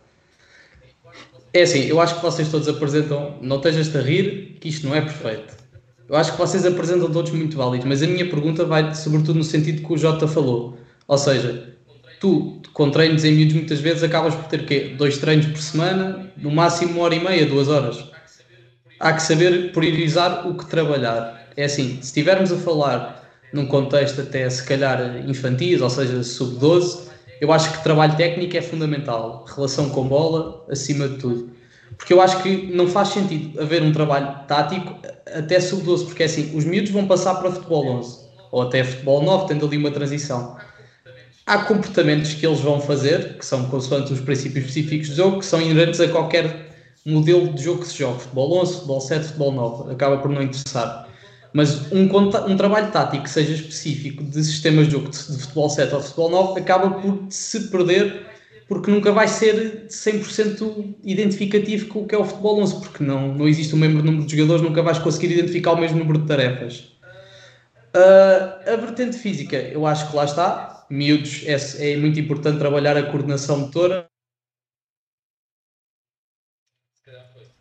É 1.55 1.61
assim, 1.61 1.85
eu 1.85 2.01
acho 2.01 2.15
que 2.15 2.21
vocês 2.21 2.49
todos 2.49 2.67
apresentam, 2.67 3.37
não 3.41 3.55
estejas 3.55 3.95
a 3.95 4.01
rir, 4.01 4.57
que 4.59 4.67
isto 4.67 4.85
não 4.85 4.93
é 4.93 4.99
perfeito. 4.99 5.55
Eu 6.09 6.17
acho 6.17 6.33
que 6.33 6.37
vocês 6.37 6.65
apresentam 6.65 7.09
todos 7.09 7.31
muito 7.31 7.55
válidos, 7.55 7.87
mas 7.87 8.03
a 8.03 8.07
minha 8.07 8.29
pergunta 8.29 8.65
vai 8.65 8.93
sobretudo 8.93 9.35
no 9.35 9.43
sentido 9.45 9.81
que 9.81 9.93
o 9.93 9.97
Jota 9.97 10.27
falou. 10.27 10.77
Ou 11.07 11.17
seja, 11.17 11.77
tu, 12.19 12.61
com 12.73 12.91
treinos 12.91 13.23
em 13.23 13.31
miúdos, 13.31 13.53
muitas 13.53 13.79
vezes 13.79 14.03
acabas 14.03 14.35
por 14.35 14.43
ter 14.47 14.65
quê? 14.65 14.95
dois 14.97 15.17
treinos 15.17 15.45
por 15.45 15.61
semana, 15.61 16.29
no 16.35 16.51
máximo 16.51 16.91
uma 16.91 17.03
hora 17.03 17.15
e 17.15 17.23
meia, 17.23 17.45
duas 17.45 17.69
horas. 17.69 18.03
Há 18.99 19.13
que 19.13 19.21
saber 19.21 19.71
priorizar 19.71 20.45
o 20.45 20.57
que 20.57 20.65
trabalhar. 20.65 21.51
É 21.55 21.63
assim, 21.63 21.99
se 22.01 22.07
estivermos 22.07 22.51
a 22.51 22.57
falar 22.57 23.31
num 23.53 23.65
contexto 23.65 24.19
até 24.19 24.49
se 24.49 24.61
calhar 24.61 25.25
infantis, 25.25 25.79
ou 25.79 25.89
seja, 25.89 26.21
sub-12, 26.21 27.14
eu 27.41 27.51
acho 27.51 27.71
que 27.71 27.83
trabalho 27.83 28.15
técnico 28.15 28.55
é 28.57 28.61
fundamental. 28.61 29.45
Relação 29.47 29.89
com 29.89 30.07
bola, 30.07 30.65
acima 30.69 31.07
de 31.07 31.17
tudo. 31.17 31.51
Porque 31.97 32.13
eu 32.13 32.21
acho 32.21 32.41
que 32.41 32.73
não 32.73 32.87
faz 32.87 33.09
sentido 33.09 33.61
haver 33.61 33.81
um 33.81 33.91
trabalho 33.91 34.45
tático 34.47 34.99
até 35.33 35.59
sub-12, 35.59 36.05
porque 36.05 36.23
é 36.23 36.25
assim, 36.25 36.55
os 36.55 36.65
miúdos 36.65 36.91
vão 36.91 37.07
passar 37.07 37.35
para 37.35 37.51
futebol 37.51 37.85
11, 37.99 38.19
ou 38.51 38.61
até 38.63 38.83
futebol 38.83 39.21
9, 39.21 39.47
tendo 39.47 39.65
ali 39.65 39.77
uma 39.77 39.91
transição 39.91 40.57
há 41.45 41.59
comportamentos 41.59 42.33
que 42.33 42.45
eles 42.45 42.59
vão 42.59 42.81
fazer, 42.81 43.37
que 43.37 43.45
são 43.45 43.65
consoante 43.65 44.11
os 44.11 44.19
princípios 44.19 44.65
específicos 44.65 45.09
do 45.09 45.15
jogo, 45.15 45.39
que 45.39 45.45
são 45.45 45.61
inerentes 45.61 45.99
a 45.99 46.07
qualquer 46.07 46.71
modelo 47.05 47.53
de 47.53 47.63
jogo 47.63 47.81
que 47.81 47.87
se 47.87 47.99
joga. 47.99 48.19
Futebol 48.19 48.61
11, 48.61 48.73
futebol 48.73 49.01
7, 49.01 49.25
futebol 49.25 49.51
9. 49.51 49.93
Acaba 49.93 50.17
por 50.17 50.31
não 50.31 50.41
interessar. 50.41 51.04
Mas 51.55 51.89
um, 51.89 52.03
um 52.03 52.57
trabalho 52.57 52.91
tático 52.91 53.23
que 53.23 53.29
seja 53.29 53.53
específico 53.53 54.21
de 54.21 54.43
sistemas 54.43 54.87
de 54.87 54.91
jogo 54.91 55.09
de, 55.09 55.17
de 55.17 55.37
futebol 55.37 55.69
7 55.69 55.95
ou 55.95 56.01
futebol 56.01 56.29
9 56.29 56.59
acaba 56.59 56.99
por 56.99 57.27
se 57.29 57.69
perder 57.69 58.25
porque 58.67 58.91
nunca 58.91 59.13
vai 59.13 59.25
ser 59.29 59.87
100% 59.87 60.95
identificativo 61.01 61.87
com 61.87 62.01
o 62.01 62.07
que 62.07 62.13
é 62.13 62.17
o 62.17 62.25
futebol 62.25 62.59
11, 62.59 62.81
porque 62.81 63.01
não, 63.05 63.33
não 63.33 63.47
existe 63.47 63.73
o 63.73 63.77
mesmo 63.77 64.03
número 64.03 64.25
de 64.25 64.35
jogadores, 64.35 64.63
nunca 64.63 64.83
vais 64.83 64.99
conseguir 64.99 65.31
identificar 65.31 65.71
o 65.71 65.77
mesmo 65.77 65.97
número 65.97 66.19
de 66.19 66.27
tarefas. 66.27 66.91
Uh, 67.95 68.73
a 68.73 68.75
vertente 68.75 69.17
física, 69.17 69.55
eu 69.55 69.87
acho 69.87 70.09
que 70.09 70.15
lá 70.17 70.25
está, 70.25 70.85
miúdos 70.89 71.43
é, 71.45 71.93
é 71.93 71.95
muito 71.95 72.19
importante 72.19 72.59
trabalhar 72.59 72.97
a 72.97 73.03
coordenação 73.03 73.59
motora. 73.59 74.09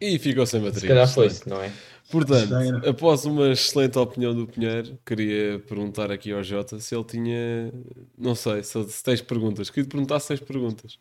E 0.01 0.19
ficou 0.19 0.45
sem 0.47 0.61
bateria. 0.61 0.81
Se 0.81 0.89
calhar 0.89 1.09
foi, 1.09 1.29
não 1.47 1.63
é? 1.63 1.71
Portanto, 2.15 2.89
após 2.89 3.25
uma 3.25 3.51
excelente 3.51 3.99
opinião 3.99 4.33
do 4.33 4.47
Pinheiro, 4.47 4.97
queria 5.05 5.59
perguntar 5.59 6.13
aqui 6.13 6.31
ao 6.31 6.45
Jota 6.45 6.79
se 6.79 6.95
ele 6.95 7.03
tinha. 7.03 7.73
Não 8.17 8.37
sei, 8.37 8.63
se, 8.63 8.85
se 8.85 9.03
tens 9.03 9.21
perguntas. 9.21 9.69
Queria 9.69 9.85
te 9.85 9.91
perguntar 9.91 10.21
se 10.21 10.29
tens 10.29 10.41
perguntas. 10.41 10.97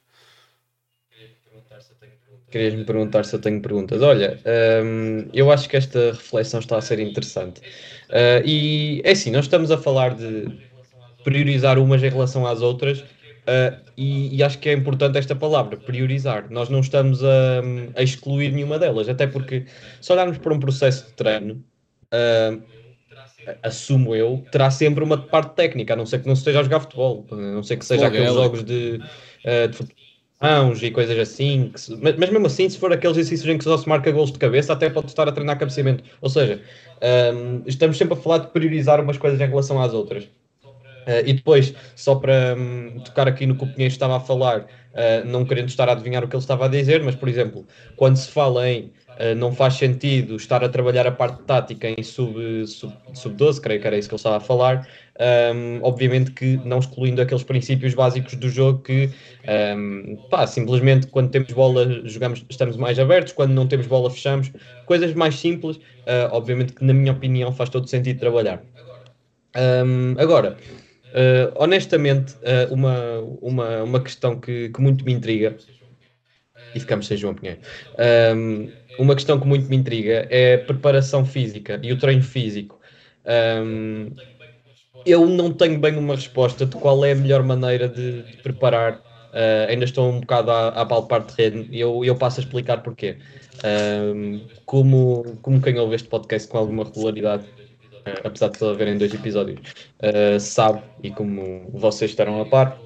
Querias-me 2.50 2.84
perguntar 2.84 3.26
se 3.26 3.36
eu 3.36 3.40
tenho 3.40 3.62
perguntas. 3.62 4.02
Olha, 4.02 4.40
hum, 4.84 5.28
eu 5.34 5.52
acho 5.52 5.70
que 5.70 5.78
esta 5.78 6.14
reflexão 6.14 6.60
está 6.60 6.78
a 6.78 6.82
ser 6.82 7.00
interessante. 7.00 7.62
Uh, 8.10 8.46
e 8.46 9.02
é 9.04 9.12
assim, 9.12 9.30
nós 9.30 9.46
estamos 9.46 9.70
a 9.70 9.78
falar 9.78 10.16
de 10.16 10.48
priorizar 11.24 11.78
umas 11.78 12.04
em 12.04 12.10
relação 12.10 12.46
às 12.48 12.62
outras, 12.62 13.04
uh, 13.48 13.82
e, 13.96 14.36
e, 14.36 14.44
acho 14.44 14.60
que 14.60 14.70
é 14.70 14.74
importante 14.74 15.18
esta 15.18 15.36
palavra, 15.36 15.78
priorizar. 15.78 16.48
Nós 16.50 16.70
não 16.70 16.80
estamos 16.80 17.24
a, 17.24 17.62
a, 17.96 18.04
excluir 18.04 18.52
nenhuma 18.52 18.80
delas, 18.80 19.08
até 19.10 19.28
porque 19.28 19.66
se 20.02 20.12
olharmos 20.12 20.38
para 20.38 20.54
um 20.54 20.60
processo 20.60 21.08
de 21.08 21.14
treino, 21.14 21.64
uh, 22.14 22.62
assumo 23.62 24.16
eu, 24.16 24.44
terá 24.52 24.72
sempre 24.72 25.04
uma 25.04 25.18
parte 25.18 25.56
técnica, 25.56 25.94
a 25.94 25.98
não 25.98 26.06
ser 26.06 26.20
que 26.20 26.28
não 26.28 26.34
esteja 26.34 26.62
a 26.62 26.64
jogar 26.64 26.80
futebol, 26.80 27.26
a 27.32 27.36
não 27.36 27.64
ser 27.64 27.78
que 27.78 27.86
seja 27.86 28.08
aqueles 28.08 28.34
jogos 28.34 28.64
de, 28.64 28.98
de 29.00 29.74
futebol 29.74 30.04
e 30.82 30.92
coisas 30.92 31.18
assim. 31.18 31.72
Se, 31.76 31.96
mas, 31.98 32.16
mas, 32.18 32.30
mesmo 32.30 32.48
assim, 32.48 32.68
se 32.68 32.78
for 32.78 32.92
aqueles 32.92 33.18
exercícios 33.18 33.50
em 33.50 33.58
que 33.58 33.64
só 33.64 33.78
se 33.78 33.88
marca 33.88 34.12
gols 34.12 34.32
de 34.32 34.40
cabeça, 34.40 34.74
até 34.74 34.90
pode 34.90 35.08
estar 35.08 35.28
a 35.28 35.32
treinar 35.32 35.58
cabeceamento. 35.58 36.04
Ou 36.22 36.30
seja, 36.30 36.62
um, 37.34 37.64
estamos 37.66 37.98
sempre 37.98 38.16
a 38.16 38.18
falar 38.18 38.40
de 38.40 38.48
priorizar 38.48 39.00
umas 39.00 39.18
coisas 39.18 39.40
em 39.40 39.48
relação 39.48 39.82
às 39.82 39.94
outras. 39.94 40.28
Uh, 41.08 41.26
e 41.26 41.34
depois, 41.34 41.74
só 41.96 42.16
para 42.16 42.56
um, 42.58 43.00
tocar 43.00 43.28
aqui 43.28 43.46
no 43.46 43.56
que 43.56 43.64
o 43.64 43.68
Pinheiro 43.68 43.92
estava 43.92 44.18
a 44.18 44.20
falar, 44.20 44.62
uh, 44.62 45.26
não 45.26 45.46
querendo 45.46 45.68
estar 45.68 45.90
a 45.90 45.92
adivinhar 45.94 46.24
o 46.24 46.28
que 46.28 46.36
ele 46.36 46.44
estava 46.44 46.66
a 46.66 46.68
dizer, 46.68 47.04
mas, 47.04 47.16
por 47.16 47.28
exemplo, 47.28 47.66
quando 47.96 48.16
se 48.16 48.30
fala 48.30 48.70
em 48.70 48.92
uh, 49.20 49.36
não 49.36 49.52
faz 49.52 49.76
sentido 49.76 50.36
estar 50.36 50.64
a 50.64 50.70
trabalhar 50.70 51.06
a 51.06 51.12
parte 51.12 51.44
tática 51.44 51.90
em 51.90 52.02
sub-12, 52.02 52.68
sub, 52.68 52.94
sub 53.14 53.36
12, 53.36 53.62
creio 53.62 53.82
que 53.82 53.88
era 53.88 53.98
isso 53.98 54.08
que 54.08 54.16
ele 54.16 54.20
estava 54.20 54.38
a 54.38 54.40
falar, 54.40 54.88
um, 55.56 55.80
obviamente 55.84 56.32
que 56.32 56.58
não 56.66 56.80
excluindo 56.80 57.22
aqueles 57.22 57.44
princípios 57.44 57.94
básicos 57.94 58.34
do 58.36 58.50
jogo 58.50 58.80
que, 58.80 59.10
um, 59.78 60.16
pá, 60.30 60.48
simplesmente 60.48 61.08
quando 61.08 61.30
temos 61.30 61.52
bola 61.52 62.08
jogamos, 62.08 62.44
estamos 62.50 62.78
mais 62.78 62.98
abertos, 62.98 63.34
quando 63.34 63.52
não 63.52 63.68
temos 63.68 63.88
bola 63.88 64.10
fechamos, 64.10 64.52
coisas 64.86 65.14
mais 65.14 65.36
simples, 65.36 65.80
obviamente 66.32 66.74
que 66.74 66.84
na 66.84 66.94
minha 66.94 67.12
opinião 67.12 67.52
faz 67.52 67.70
todo 67.70 67.88
sentido 67.88 68.20
trabalhar. 68.20 68.62
Um, 69.56 70.16
agora, 70.18 70.58
uh, 71.14 71.54
honestamente, 71.56 72.34
uh, 72.36 72.74
uma, 72.74 73.20
uma, 73.42 73.84
uma 73.84 74.04
questão 74.04 74.40
que, 74.40 74.70
que 74.70 74.82
muito 74.82 75.06
me 75.06 75.14
intriga, 75.14 75.58
e 76.74 76.80
ficamos 76.80 77.08
sem 77.08 77.18
João 77.18 77.36
Pinheiro, 77.36 77.62
uma 78.98 79.16
questão 79.16 79.40
que 79.40 79.48
muito 79.48 79.68
me 79.70 79.76
intriga 79.76 80.28
é 80.30 80.56
a 80.56 80.66
preparação 80.66 81.26
física 81.26 81.80
e 81.84 81.92
o 81.92 81.98
treino 81.98 82.24
físico. 82.24 82.80
Um, 83.26 84.12
eu 85.06 85.28
não 85.28 85.52
tenho 85.54 85.80
bem 85.80 85.98
uma 85.98 86.16
resposta 86.16 86.66
de 86.66 86.76
qual 86.78 87.04
é 87.04 87.12
a 87.12 87.16
melhor 87.16 87.44
maneira 87.44 87.90
de, 87.90 88.24
de 88.24 88.38
preparar. 88.38 89.04
Uh, 89.34 89.68
ainda 89.68 89.86
estou 89.86 90.12
um 90.12 90.20
bocado 90.20 90.52
a, 90.52 90.68
a 90.70 90.86
palpar 90.86 91.26
terreno 91.26 91.68
e 91.72 91.80
eu, 91.80 92.06
eu 92.06 92.16
passo 92.18 92.40
a 92.40 92.44
explicar 92.44 92.84
porquê. 92.84 93.18
Uh, 93.60 94.48
como, 94.66 95.38
como 95.42 95.62
quem 95.62 95.78
ouve 95.80 95.96
este 95.96 96.08
podcast 96.08 96.48
com 96.48 96.58
alguma 96.58 96.84
regularidade, 96.84 97.46
apesar 98.24 98.50
de 98.50 98.58
só 98.58 98.72
haverem 98.72 98.98
dois 98.98 99.14
episódios, 99.14 99.60
sabe, 100.40 100.84
e 101.02 101.12
como 101.12 101.70
vocês 101.72 102.12
estarão 102.12 102.40
a 102.42 102.46
par, 102.46 102.84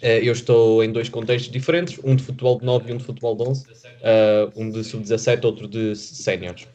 eu 0.00 0.32
estou 0.32 0.82
em 0.84 0.92
dois 0.92 1.08
contextos 1.08 1.50
diferentes, 1.50 1.98
um 2.04 2.14
de 2.14 2.22
futebol 2.22 2.58
de 2.58 2.64
9 2.64 2.90
e 2.90 2.94
um 2.94 2.96
de 2.98 3.04
futebol 3.04 3.36
de 3.36 3.42
11, 3.42 3.68
um 4.56 4.70
de 4.70 4.84
sub-17, 4.84 5.44
outro 5.44 5.66
de 5.68 5.96
séniores. 5.96 6.68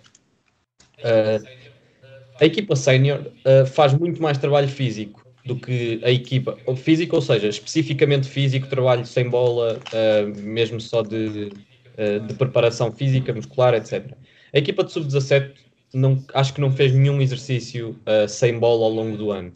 A 2.39 2.45
equipa 2.45 2.76
sénior 2.76 3.32
uh, 3.47 3.65
faz 3.65 3.93
muito 3.93 4.21
mais 4.21 4.38
trabalho 4.38 4.67
físico 4.67 5.26
do 5.45 5.58
que 5.58 6.02
a 6.04 6.12
equipa 6.12 6.60
físico, 6.76 7.15
ou 7.15 7.21
seja, 7.21 7.47
especificamente 7.47 8.28
físico, 8.28 8.67
trabalho 8.67 9.06
sem 9.06 9.30
bola, 9.30 9.80
uh, 9.80 10.41
mesmo 10.41 10.80
só 10.82 11.02
de, 11.02 11.49
uh, 11.97 12.19
de 12.19 12.34
preparação 12.34 12.91
física, 12.91 13.34
muscular, 13.34 13.73
etc. 13.76 14.17
A 14.54 14.58
equipa 14.58 14.84
de 14.84 14.91
sub-17 14.91 15.54
não, 15.94 16.24
acho 16.34 16.54
que 16.54 16.62
não 16.62 16.72
fez 16.72 16.94
nenhum 16.94 17.22
exercício 17.22 17.96
sem 18.28 18.58
bola 18.58 18.86
ao 18.86 18.92
longo 18.92 19.18
do 19.18 19.32
ano. 19.32 19.52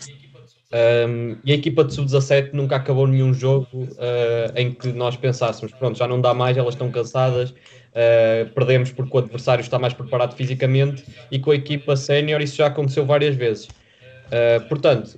Um, 0.70 1.38
e 1.46 1.54
a 1.54 1.56
equipa 1.56 1.82
de 1.86 1.94
sub-17 1.94 2.50
nunca 2.52 2.76
acabou 2.76 3.08
nenhum 3.08 3.34
jogo 3.34 3.68
uh, 3.74 4.52
em 4.54 4.74
que 4.74 4.90
nós 4.90 5.16
pensássemos, 5.16 5.74
pronto, 5.74 5.98
já 5.98 6.06
não 6.08 6.20
dá 6.20 6.34
mais, 6.34 6.58
elas 6.58 6.74
estão 6.74 6.92
cansadas, 6.92 7.52
uh, 7.52 8.50
perdemos 8.54 8.92
porque 8.92 9.16
o 9.16 9.20
adversário 9.20 9.62
está 9.62 9.80
mais 9.80 9.94
preparado 9.94 10.36
fisicamente 10.36 11.06
e 11.32 11.40
com 11.40 11.52
a 11.52 11.56
equipa 11.56 11.96
sénior 11.96 12.42
isso 12.42 12.58
já 12.58 12.68
aconteceu 12.68 13.06
várias 13.06 13.36
vezes. 13.36 13.66
Uh, 13.66 14.68
portanto, 14.68 15.18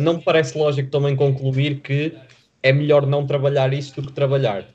não 0.00 0.14
me 0.14 0.22
parece 0.22 0.58
lógico 0.58 0.90
também 0.90 1.14
concluir 1.14 1.80
que 1.82 2.12
é 2.64 2.72
melhor 2.72 3.06
não 3.06 3.24
trabalhar 3.24 3.72
isso 3.72 3.94
do 3.94 4.08
que 4.08 4.12
trabalhar. 4.12 4.66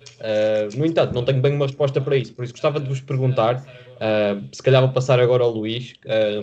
no 0.77 0.85
entanto, 0.85 1.13
não 1.13 1.25
tenho 1.25 1.41
bem 1.41 1.53
uma 1.53 1.65
resposta 1.65 1.99
para 1.99 2.15
isso, 2.15 2.33
por 2.33 2.45
isso 2.45 2.53
gostava 2.53 2.79
de 2.79 2.87
vos 2.87 3.01
perguntar, 3.01 3.61
se 4.51 4.61
calhar 4.61 4.81
vou 4.81 4.91
passar 4.91 5.19
agora 5.19 5.43
ao 5.43 5.51
Luís, 5.51 5.93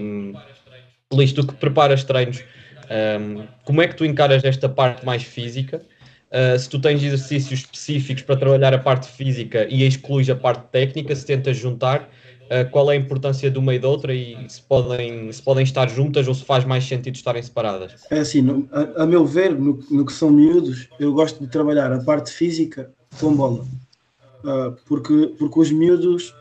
um, 0.00 0.34
Luís, 1.12 1.32
tu 1.32 1.46
que 1.46 1.54
preparas 1.54 2.04
treinos 2.04 2.42
um, 2.90 3.46
como 3.64 3.82
é 3.82 3.88
que 3.88 3.96
tu 3.96 4.04
encaras 4.04 4.44
esta 4.44 4.68
parte 4.68 5.04
mais 5.04 5.22
física? 5.22 5.82
Uh, 6.30 6.58
se 6.58 6.68
tu 6.68 6.80
tens 6.80 7.02
exercícios 7.02 7.60
específicos 7.60 8.22
para 8.22 8.36
trabalhar 8.36 8.74
a 8.74 8.78
parte 8.78 9.08
física 9.08 9.66
e 9.70 9.86
excluís 9.86 10.28
a 10.28 10.34
parte 10.34 10.64
técnica, 10.72 11.14
se 11.14 11.24
tentas 11.24 11.56
juntar, 11.56 12.02
uh, 12.02 12.68
qual 12.70 12.90
é 12.90 12.94
a 12.94 12.98
importância 12.98 13.48
de 13.50 13.58
uma 13.58 13.74
e 13.74 13.78
da 13.78 13.88
outra 13.88 14.12
e 14.12 14.36
se 14.48 14.60
podem, 14.60 15.30
se 15.30 15.40
podem 15.40 15.62
estar 15.62 15.88
juntas 15.88 16.26
ou 16.26 16.34
se 16.34 16.44
faz 16.44 16.64
mais 16.64 16.84
sentido 16.84 17.14
estarem 17.14 17.42
separadas? 17.42 17.92
É 18.10 18.18
assim, 18.18 18.42
no, 18.42 18.68
a, 18.72 19.04
a, 19.04 19.06
meu 19.06 19.24
ver, 19.24 19.54
no, 19.54 19.78
no, 19.90 20.04
que 20.04 20.12
são 20.12 20.30
miúdos, 20.30 20.88
eu 20.98 21.12
gosto 21.12 21.40
de 21.40 21.48
trabalhar 21.48 21.92
a 21.92 22.02
parte 22.02 22.32
física 22.32 22.90
com 23.20 23.34
bola. 23.34 23.64
Uh, 24.44 24.76
porque, 24.84 25.34
porque 25.38 25.58
os 25.58 25.72
miúdos 25.72 26.34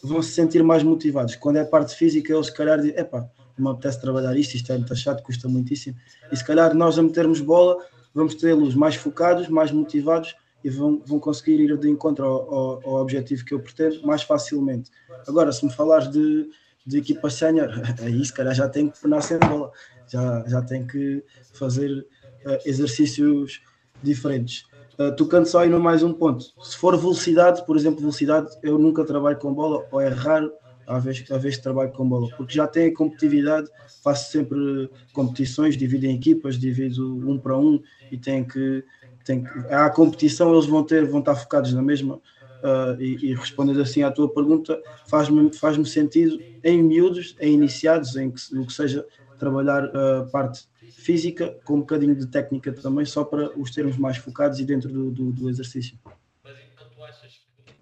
vão 0.00 0.22
se 0.22 0.30
sentir 0.30 0.62
mais 0.62 0.84
motivados. 0.84 1.34
Quando 1.34 1.56
é 1.56 1.64
parte 1.64 1.96
física, 1.96 2.32
eles 2.32 2.46
se 2.46 2.54
calhar 2.54 2.78
dizem, 2.80 2.96
epá, 2.96 3.28
me 3.58 3.68
apetece 3.68 4.00
trabalhar 4.00 4.36
isto, 4.36 4.54
isto 4.54 4.72
é 4.72 4.76
muito 4.76 4.94
chato, 4.94 5.22
custa 5.22 5.48
muitíssimo. 5.48 5.96
E 6.30 6.36
se 6.36 6.44
calhar 6.44 6.74
nós 6.74 6.98
a 6.98 7.02
metermos 7.02 7.40
bola, 7.40 7.84
vamos 8.14 8.34
tê-los 8.34 8.74
mais 8.74 8.94
focados, 8.94 9.48
mais 9.48 9.70
motivados 9.70 10.34
e 10.64 10.70
vão, 10.70 11.02
vão 11.04 11.18
conseguir 11.18 11.60
ir 11.60 11.76
de 11.76 11.88
encontro 11.88 12.24
ao, 12.24 12.54
ao, 12.54 12.88
ao, 12.88 13.02
objetivo 13.02 13.44
que 13.44 13.54
eu 13.54 13.60
pretendo 13.60 14.06
mais 14.06 14.22
facilmente. 14.22 14.90
Agora, 15.26 15.52
se 15.52 15.64
me 15.64 15.72
falares 15.72 16.08
de, 16.08 16.48
de 16.86 16.98
equipa 16.98 17.28
sénior, 17.28 17.70
aí 18.00 18.24
se 18.24 18.32
calhar 18.32 18.54
já 18.54 18.68
tem 18.68 18.88
que 18.88 19.00
tornar 19.00 19.22
sem 19.22 19.38
bola, 19.38 19.72
já, 20.06 20.44
já 20.46 20.62
tem 20.62 20.86
que 20.86 21.24
fazer 21.52 22.06
uh, 22.46 22.58
exercícios 22.64 23.60
diferentes. 24.02 24.64
Uh, 24.98 25.14
tocando 25.16 25.46
só 25.46 25.60
aí 25.60 25.68
no 25.70 25.80
mais 25.80 26.02
um 26.02 26.12
ponto, 26.12 26.44
se 26.60 26.76
for 26.76 26.96
velocidade, 26.98 27.64
por 27.64 27.76
exemplo, 27.76 28.00
velocidade, 28.00 28.48
eu 28.62 28.78
nunca 28.78 29.04
trabalho 29.04 29.38
com 29.38 29.52
bola, 29.54 29.86
ou 29.90 30.00
é 30.00 30.08
raro 30.08 30.52
à 30.86 30.98
vez, 30.98 31.24
à 31.30 31.38
vez 31.38 31.56
que 31.56 31.62
trabalho 31.62 31.92
com 31.92 32.08
bola, 32.08 32.30
porque 32.36 32.54
já 32.54 32.66
tem 32.66 32.88
a 32.88 32.94
competitividade, 32.94 33.68
faço 34.02 34.30
sempre 34.30 34.90
competições, 35.12 35.76
divido 35.76 36.06
em 36.06 36.16
equipas, 36.16 36.58
divido 36.58 37.18
um 37.28 37.38
para 37.38 37.56
um 37.56 37.80
e 38.10 38.18
tem 38.18 38.44
que, 38.46 38.84
tem 39.24 39.44
que 39.44 39.50
há 39.70 39.88
competição, 39.90 40.52
eles 40.52 40.66
vão 40.66 40.84
ter, 40.84 41.06
vão 41.08 41.20
estar 41.20 41.34
focados 41.36 41.72
na 41.72 41.82
mesma. 41.82 42.20
Uh, 42.62 43.00
e, 43.00 43.30
e, 43.30 43.34
respondendo 43.34 43.80
assim 43.80 44.02
à 44.02 44.10
tua 44.10 44.32
pergunta, 44.32 44.80
faz-me 45.04 45.52
faz 45.52 45.76
sentido 45.90 46.40
em 46.62 46.80
miúdos, 46.82 47.34
em 47.40 47.54
iniciados, 47.54 48.14
em 48.16 48.30
que, 48.30 48.40
o 48.56 48.64
que 48.66 48.72
seja 48.72 49.04
trabalhar 49.42 49.84
a 49.84 50.20
uh, 50.20 50.30
parte 50.30 50.68
física 50.92 51.58
com 51.64 51.74
um 51.74 51.80
bocadinho 51.80 52.14
de 52.14 52.28
técnica 52.28 52.72
também, 52.72 53.04
só 53.04 53.24
para 53.24 53.58
os 53.58 53.72
termos 53.72 53.96
mais 53.96 54.16
focados 54.16 54.60
e 54.60 54.64
dentro 54.64 54.88
do, 54.88 55.10
do, 55.10 55.32
do 55.32 55.50
exercício. 55.50 55.98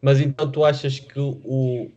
Mas 0.00 0.18
então 0.20 0.50
tu 0.50 0.64
achas 0.64 0.98
que 0.98 1.20
o, 1.20 1.90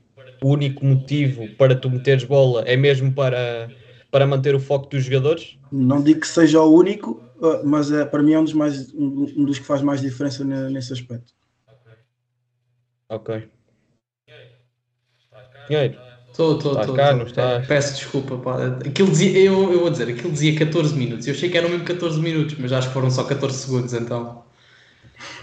o 0.44 0.48
único 0.48 0.86
motivo 0.86 1.48
para 1.56 1.74
tu 1.74 1.90
meteres 1.90 2.26
bola 2.26 2.64
é 2.64 2.76
mesmo 2.76 3.14
para, 3.14 3.72
para 4.12 4.28
manter 4.28 4.54
o 4.54 4.60
foco 4.60 4.90
dos 4.90 5.06
jogadores? 5.06 5.58
Não 5.72 6.04
digo 6.04 6.20
que 6.20 6.28
seja 6.28 6.62
o 6.62 6.76
único, 6.76 7.24
uh, 7.38 7.66
mas 7.66 7.90
é, 7.90 8.04
para 8.04 8.22
mim 8.22 8.34
é 8.34 8.40
um 8.40 8.44
dos, 8.44 8.54
mais, 8.54 8.94
um 8.94 9.46
dos 9.46 9.60
que 9.60 9.66
faz 9.66 9.82
mais 9.82 10.02
diferença 10.02 10.44
nesse 10.44 10.92
aspecto. 10.92 11.34
Ok. 13.08 13.50
Pinheiro. 15.68 16.13
Estou, 16.34 16.58
estou, 16.58 16.82
estou. 16.82 16.96
Peço 17.68 17.94
desculpa, 17.94 18.38
pá. 18.38 18.58
Aquilo 18.84 19.12
dizia, 19.12 19.38
eu, 19.38 19.72
eu 19.72 19.82
vou 19.82 19.90
dizer, 19.92 20.10
aquilo 20.10 20.32
dizia 20.32 20.58
14 20.58 20.96
minutos. 20.96 21.28
Eu 21.28 21.34
achei 21.36 21.48
que 21.48 21.56
eram 21.56 21.70
mesmo 21.70 21.86
14 21.86 22.20
minutos, 22.20 22.56
mas 22.58 22.74
acho 22.74 22.88
que 22.88 22.94
foram 22.96 23.12
só 23.12 23.24
14 23.24 23.56
segundos, 23.56 23.94
então. 23.94 24.44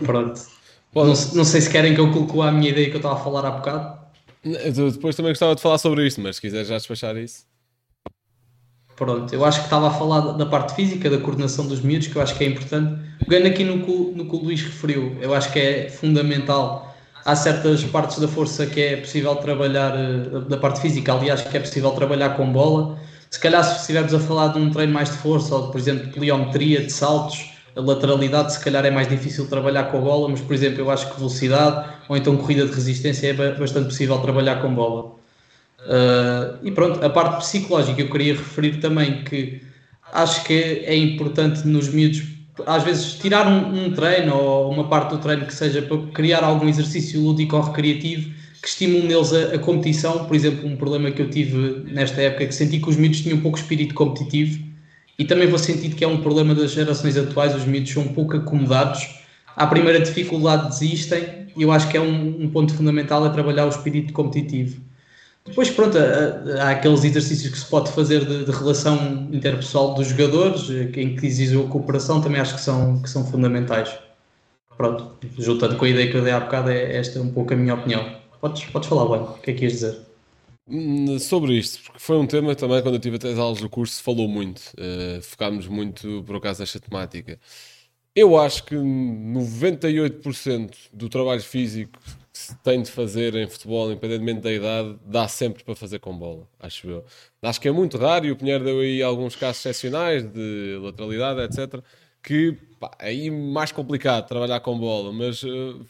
Pronto. 0.04 0.40
não, 0.92 1.04
não, 1.04 1.14
sei 1.44 1.60
se 1.60 1.70
querem 1.70 1.94
que 1.94 2.00
eu 2.00 2.10
coloque 2.10 2.40
a 2.40 2.50
minha 2.50 2.70
ideia 2.70 2.88
que 2.88 2.94
eu 2.94 2.98
estava 2.98 3.14
a 3.14 3.22
falar 3.22 3.46
há 3.46 3.52
bocado. 3.52 4.00
Depois 4.42 5.14
também 5.14 5.30
gostava 5.30 5.54
de 5.54 5.62
falar 5.62 5.78
sobre 5.78 6.04
isto, 6.04 6.20
mas 6.20 6.36
se 6.36 6.42
quiser 6.42 6.64
já 6.64 6.76
despachar 6.76 7.16
isso. 7.16 7.44
Pronto, 8.96 9.32
eu 9.32 9.44
acho 9.44 9.60
que 9.60 9.66
estava 9.66 9.88
a 9.88 9.92
falar 9.92 10.32
da 10.32 10.44
parte 10.44 10.74
física, 10.74 11.08
da 11.08 11.18
coordenação 11.18 11.68
dos 11.68 11.80
miúdos, 11.80 12.08
que 12.08 12.16
eu 12.16 12.20
acho 12.20 12.36
que 12.36 12.42
é 12.42 12.48
importante. 12.48 13.00
Pegando 13.28 13.46
aqui 13.46 13.62
no 13.62 13.84
que, 13.84 13.92
no 13.92 14.28
que 14.28 14.34
o 14.34 14.38
Luís 14.40 14.60
referiu, 14.60 15.16
eu 15.20 15.32
acho 15.32 15.52
que 15.52 15.60
é 15.60 15.88
fundamental. 15.88 16.89
Há 17.24 17.36
certas 17.36 17.84
partes 17.84 18.18
da 18.18 18.28
força 18.28 18.66
que 18.66 18.80
é 18.80 18.96
possível 18.96 19.34
trabalhar, 19.36 19.94
eh, 19.94 20.40
da 20.48 20.56
parte 20.56 20.80
física, 20.80 21.12
aliás, 21.12 21.42
que 21.42 21.56
é 21.56 21.60
possível 21.60 21.90
trabalhar 21.92 22.30
com 22.30 22.50
bola. 22.50 22.98
Se 23.30 23.38
calhar, 23.38 23.62
se 23.62 23.80
estivermos 23.80 24.14
a 24.14 24.18
falar 24.20 24.48
de 24.48 24.58
um 24.58 24.70
treino 24.70 24.92
mais 24.92 25.10
de 25.10 25.16
força, 25.18 25.54
ou 25.54 25.70
por 25.70 25.78
exemplo, 25.78 26.06
de 26.06 26.12
pliometria, 26.12 26.80
de 26.80 26.92
saltos, 26.92 27.50
lateralidade 27.76 28.52
se 28.52 28.60
calhar 28.60 28.84
é 28.84 28.90
mais 28.90 29.08
difícil 29.08 29.46
trabalhar 29.46 29.84
com 29.84 29.98
a 29.98 30.00
bola, 30.00 30.28
mas 30.28 30.40
por 30.40 30.54
exemplo 30.54 30.80
eu 30.80 30.90
acho 30.90 31.10
que 31.10 31.16
velocidade 31.16 31.88
ou 32.08 32.16
então 32.16 32.36
corrida 32.36 32.66
de 32.66 32.72
resistência 32.72 33.28
é 33.28 33.54
bastante 33.54 33.86
possível 33.86 34.18
trabalhar 34.18 34.60
com 34.60 34.74
bola. 34.74 35.12
Uh, 35.80 36.58
e 36.62 36.70
pronto, 36.72 37.02
a 37.04 37.08
parte 37.08 37.38
psicológica 37.38 38.00
eu 38.00 38.10
queria 38.10 38.34
referir 38.34 38.80
também 38.80 39.24
que 39.24 39.62
acho 40.12 40.44
que 40.44 40.52
é 40.52 40.94
importante 40.94 41.66
nos 41.66 41.88
miúdos 41.88 42.22
às 42.66 42.82
vezes 42.82 43.14
tirar 43.14 43.46
um, 43.46 43.86
um, 43.86 43.92
treino 43.92 44.34
ou 44.34 44.70
uma 44.70 44.88
parte 44.88 45.10
do 45.10 45.18
treino 45.18 45.46
que 45.46 45.54
seja 45.54 45.82
para 45.82 45.98
criar 46.14 46.44
algum 46.44 46.68
exercício 46.68 47.20
lúdico 47.20 47.56
ou 47.56 47.62
recreativo 47.62 48.30
que 48.62 48.68
estimule 48.68 49.06
neles 49.06 49.32
a, 49.32 49.54
a, 49.54 49.58
competição. 49.58 50.26
Por 50.26 50.36
exemplo, 50.36 50.68
um 50.68 50.76
problema 50.76 51.10
que 51.10 51.22
eu 51.22 51.30
tive 51.30 51.84
nesta 51.92 52.20
época 52.20 52.44
é 52.44 52.46
que 52.46 52.54
senti 52.54 52.78
que 52.78 52.88
os 52.88 52.96
miúdos 52.96 53.20
tinham 53.20 53.38
um 53.38 53.40
pouco 53.40 53.58
espírito 53.58 53.94
competitivo 53.94 54.62
e 55.18 55.24
também 55.24 55.48
vou 55.48 55.58
sentir 55.58 55.94
que 55.94 56.04
é 56.04 56.08
um 56.08 56.22
problema 56.22 56.54
das 56.54 56.70
gerações 56.70 57.16
atuais, 57.16 57.54
os 57.54 57.64
miúdos 57.64 57.92
são 57.92 58.02
um 58.02 58.08
pouco 58.08 58.36
acomodados. 58.36 59.20
À 59.56 59.66
primeira 59.66 60.00
dificuldade 60.00 60.68
desistem 60.68 61.48
e 61.56 61.62
eu 61.62 61.72
acho 61.72 61.88
que 61.88 61.96
é 61.96 62.00
um, 62.00 62.44
um 62.44 62.50
ponto 62.50 62.72
fundamental 62.74 63.26
é 63.26 63.30
trabalhar 63.30 63.66
o 63.66 63.68
espírito 63.68 64.12
competitivo. 64.12 64.80
Depois, 65.46 65.70
pronto, 65.70 65.96
há, 65.98 66.62
há 66.62 66.70
aqueles 66.70 67.02
exercícios 67.02 67.52
que 67.52 67.58
se 67.58 67.66
pode 67.66 67.90
fazer 67.92 68.24
de, 68.24 68.44
de, 68.44 68.50
relação 68.50 69.28
interpessoal 69.32 69.94
dos 69.94 70.08
jogadores, 70.08 70.68
em 70.70 71.16
que 71.16 71.26
exigem 71.26 71.62
a 71.62 71.68
cooperação, 71.68 72.20
também 72.20 72.40
acho 72.40 72.54
que 72.54 72.60
são, 72.60 73.00
que 73.02 73.08
são 73.08 73.24
fundamentais. 73.24 73.98
Pronto, 74.76 75.16
juntando 75.38 75.76
com 75.76 75.84
a 75.84 75.88
ideia 75.88 76.10
que 76.10 76.16
eu 76.16 76.22
dei 76.22 76.32
há 76.32 76.40
bocado, 76.40 76.70
é 76.70 76.96
esta 76.96 77.20
um 77.20 77.32
pouco 77.32 77.52
a 77.52 77.56
minha 77.56 77.74
opinião. 77.74 78.18
Podes, 78.40 78.64
podes 78.66 78.88
falar, 78.88 79.06
bem, 79.06 79.26
o 79.26 79.40
que 79.40 79.50
é 79.50 79.54
que 79.54 79.64
ias 79.64 79.74
dizer? 79.74 79.98
Hum, 80.66 81.18
sobre 81.18 81.54
isto, 81.54 81.82
porque 81.82 81.98
foi 81.98 82.16
um 82.16 82.26
tema 82.26 82.54
também, 82.54 82.80
quando 82.80 82.94
eu 82.94 83.00
tive 83.00 83.16
as 83.28 83.38
aulas 83.38 83.60
do 83.60 83.68
curso, 83.68 84.02
falou 84.02 84.28
muito. 84.28 84.60
Uh, 84.78 85.20
focámos 85.20 85.66
muito, 85.66 86.22
por 86.26 86.36
acaso, 86.36 86.60
nesta 86.60 86.78
temática. 86.78 87.38
Eu 88.14 88.38
acho 88.38 88.64
que 88.64 88.74
98% 88.74 90.74
do 90.92 91.08
trabalho 91.08 91.42
físico 91.42 91.98
se 92.32 92.56
tem 92.58 92.82
de 92.82 92.90
fazer 92.90 93.34
em 93.34 93.48
futebol, 93.48 93.90
independentemente 93.90 94.40
da 94.40 94.52
idade, 94.52 94.98
dá 95.04 95.26
sempre 95.26 95.64
para 95.64 95.74
fazer 95.74 95.98
com 95.98 96.16
bola, 96.16 96.46
acho 96.60 96.88
eu. 96.88 97.04
Acho 97.42 97.60
que 97.60 97.68
é 97.68 97.72
muito 97.72 97.98
raro 97.98 98.26
e 98.26 98.30
o 98.30 98.36
Pinheiro 98.36 98.64
deu 98.64 98.80
aí 98.80 99.02
alguns 99.02 99.34
casos 99.34 99.60
excepcionais 99.60 100.24
de 100.24 100.78
lateralidade, 100.80 101.40
etc. 101.40 101.82
Que 102.22 102.52
pá, 102.78 102.90
é 103.00 103.08
aí 103.08 103.30
mais 103.30 103.72
complicado 103.72 104.28
trabalhar 104.28 104.60
com 104.60 104.78
bola, 104.78 105.12
mas 105.12 105.42
uh, 105.42 105.86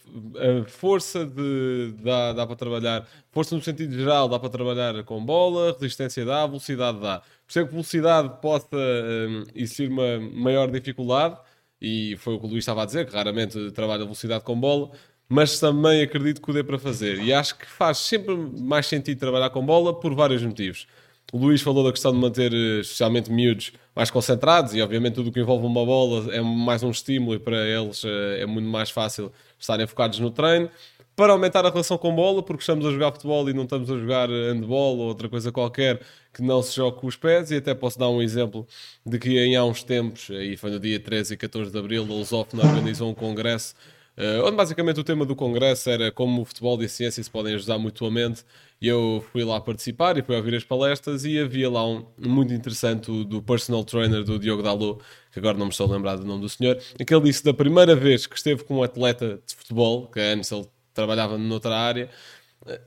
a 0.63 0.67
força 0.67 1.25
de, 1.25 1.93
dá, 2.03 2.33
dá 2.33 2.47
para 2.47 2.55
trabalhar, 2.55 3.07
força 3.31 3.55
no 3.55 3.61
sentido 3.61 3.93
geral 3.93 4.27
dá 4.27 4.39
para 4.39 4.49
trabalhar 4.49 5.03
com 5.03 5.23
bola, 5.23 5.73
resistência 5.73 6.25
dá, 6.25 6.47
velocidade 6.47 6.99
dá. 6.99 7.21
Percebo 7.45 7.67
que 7.67 7.73
velocidade 7.73 8.41
possa 8.41 8.67
uh, 8.75 9.51
existir 9.53 9.89
uma 9.89 10.19
maior 10.19 10.71
dificuldade, 10.71 11.37
e 11.81 12.15
foi 12.17 12.35
o 12.35 12.39
que 12.39 12.45
o 12.45 12.49
Luís 12.49 12.59
estava 12.59 12.83
a 12.83 12.85
dizer, 12.85 13.07
que 13.07 13.15
raramente 13.15 13.71
trabalha 13.71 14.03
velocidade 14.03 14.43
com 14.43 14.59
bola, 14.59 14.91
mas 15.31 15.61
também 15.61 16.01
acredito 16.01 16.41
que 16.41 16.51
o 16.51 16.53
dê 16.53 16.61
para 16.61 16.77
fazer. 16.77 17.23
E 17.23 17.31
acho 17.31 17.57
que 17.57 17.65
faz 17.65 17.99
sempre 17.99 18.35
mais 18.35 18.85
sentido 18.85 19.17
trabalhar 19.17 19.49
com 19.49 19.65
bola 19.65 19.97
por 19.97 20.13
vários 20.13 20.43
motivos. 20.43 20.85
O 21.31 21.37
Luís 21.37 21.61
falou 21.61 21.85
da 21.85 21.91
questão 21.91 22.11
de 22.11 22.17
manter, 22.17 22.51
eh, 22.51 22.81
especialmente 22.81 23.31
miúdos, 23.31 23.71
mais 23.95 24.11
concentrados 24.11 24.75
e, 24.75 24.81
obviamente, 24.81 25.13
tudo 25.13 25.29
o 25.29 25.31
que 25.31 25.39
envolve 25.39 25.65
uma 25.65 25.85
bola 25.85 26.35
é 26.35 26.41
mais 26.41 26.83
um 26.83 26.91
estímulo 26.91 27.33
e 27.33 27.39
para 27.39 27.65
eles 27.65 28.03
eh, 28.03 28.41
é 28.41 28.45
muito 28.45 28.67
mais 28.67 28.89
fácil 28.89 29.31
estarem 29.57 29.87
focados 29.87 30.19
no 30.19 30.31
treino. 30.31 30.69
Para 31.15 31.31
aumentar 31.31 31.65
a 31.65 31.69
relação 31.69 31.97
com 31.97 32.13
bola, 32.13 32.43
porque 32.43 32.61
estamos 32.61 32.85
a 32.85 32.91
jogar 32.91 33.13
futebol 33.13 33.49
e 33.49 33.53
não 33.53 33.63
estamos 33.63 33.89
a 33.89 33.97
jogar 33.97 34.27
handball 34.27 34.97
ou 34.97 35.07
outra 35.07 35.29
coisa 35.29 35.49
qualquer 35.49 36.01
que 36.33 36.41
não 36.41 36.61
se 36.61 36.75
jogue 36.75 36.99
com 36.99 37.07
os 37.07 37.15
pés. 37.15 37.51
E 37.51 37.55
até 37.55 37.73
posso 37.73 37.97
dar 37.97 38.09
um 38.09 38.21
exemplo 38.21 38.67
de 39.05 39.17
que 39.17 39.39
em 39.39 39.55
há 39.55 39.63
uns 39.63 39.81
tempos, 39.81 40.29
aí 40.29 40.57
foi 40.57 40.71
no 40.71 40.79
dia 40.79 40.99
13 40.99 41.35
e 41.35 41.37
14 41.37 41.71
de 41.71 41.77
abril, 41.79 42.03
a 42.03 42.05
Lusófona 42.05 42.63
organizou 42.63 43.09
um 43.09 43.13
congresso 43.13 43.75
Uh, 44.17 44.45
onde 44.45 44.57
basicamente 44.57 44.99
o 44.99 45.03
tema 45.03 45.25
do 45.25 45.35
congresso 45.35 45.89
era 45.89 46.11
como 46.11 46.41
o 46.41 46.45
futebol 46.45 46.79
e 46.81 46.85
a 46.85 46.89
ciência 46.89 47.23
se 47.23 47.31
podem 47.31 47.55
ajudar 47.55 47.77
mutuamente. 47.77 48.43
E 48.81 48.87
eu 48.87 49.23
fui 49.31 49.43
lá 49.43 49.59
participar 49.61 50.17
e 50.17 50.21
fui 50.21 50.35
ouvir 50.35 50.55
as 50.55 50.63
palestras 50.63 51.23
e 51.23 51.39
havia 51.39 51.69
lá 51.69 51.87
um 51.87 52.05
muito 52.17 52.53
interessante 52.53 53.23
do 53.23 53.41
personal 53.41 53.83
trainer 53.83 54.23
do 54.23 54.37
Diogo 54.37 54.61
Dalot, 54.61 55.01
que 55.31 55.39
agora 55.39 55.57
não 55.57 55.67
me 55.67 55.71
estou 55.71 55.87
a 55.87 55.95
lembrar 55.95 56.17
do 56.17 56.25
nome 56.25 56.41
do 56.41 56.49
senhor, 56.49 56.77
em 56.99 57.05
que 57.05 57.13
ele 57.13 57.23
disse 57.23 57.43
da 57.43 57.53
primeira 57.53 57.95
vez 57.95 58.27
que 58.27 58.35
esteve 58.35 58.63
com 58.63 58.77
um 58.77 58.83
atleta 58.83 59.41
de 59.45 59.55
futebol, 59.55 60.07
que 60.07 60.19
antes 60.19 60.51
ele 60.51 60.67
trabalhava 60.93 61.37
noutra 61.37 61.75
área, 61.75 62.09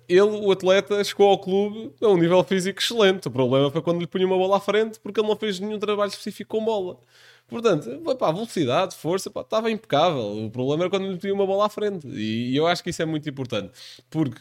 ele, 0.09 0.21
o 0.21 0.53
atleta, 0.53 1.03
chegou 1.03 1.29
ao 1.31 1.39
clube 1.39 1.93
a 2.01 2.09
um 2.09 2.17
nível 2.17 2.43
físico 2.45 2.81
excelente. 2.81 3.27
O 3.27 3.31
problema 3.31 3.71
foi 3.71 3.83
quando 3.83 3.99
lhe 3.99 4.07
punha 4.07 4.27
uma 4.27 4.37
bola 4.37 4.59
à 4.59 4.61
frente, 4.61 5.01
porque 5.01 5.21
ele 5.21 5.29
não 5.29 5.37
fez 5.37 5.59
nenhum 5.59 5.79
trabalho 5.79 6.09
específico 6.09 6.57
com 6.57 6.65
bola. 6.65 6.99
Portanto, 7.55 7.88
pá, 8.19 8.33
velocidade, 8.33 8.97
força, 8.97 9.31
pá, 9.31 9.43
estava 9.43 9.71
impecável. 9.71 10.45
O 10.45 10.51
problema 10.51 10.83
era 10.83 10.90
quando 10.90 11.07
lhe 11.07 11.19
tinha 11.19 11.33
uma 11.33 11.47
bola 11.47 11.67
à 11.67 11.69
frente. 11.69 12.05
E, 12.09 12.51
e 12.51 12.57
eu 12.57 12.67
acho 12.67 12.83
que 12.83 12.90
isso 12.90 13.01
é 13.01 13.05
muito 13.05 13.31
importante. 13.31 13.71
Porque 14.11 14.40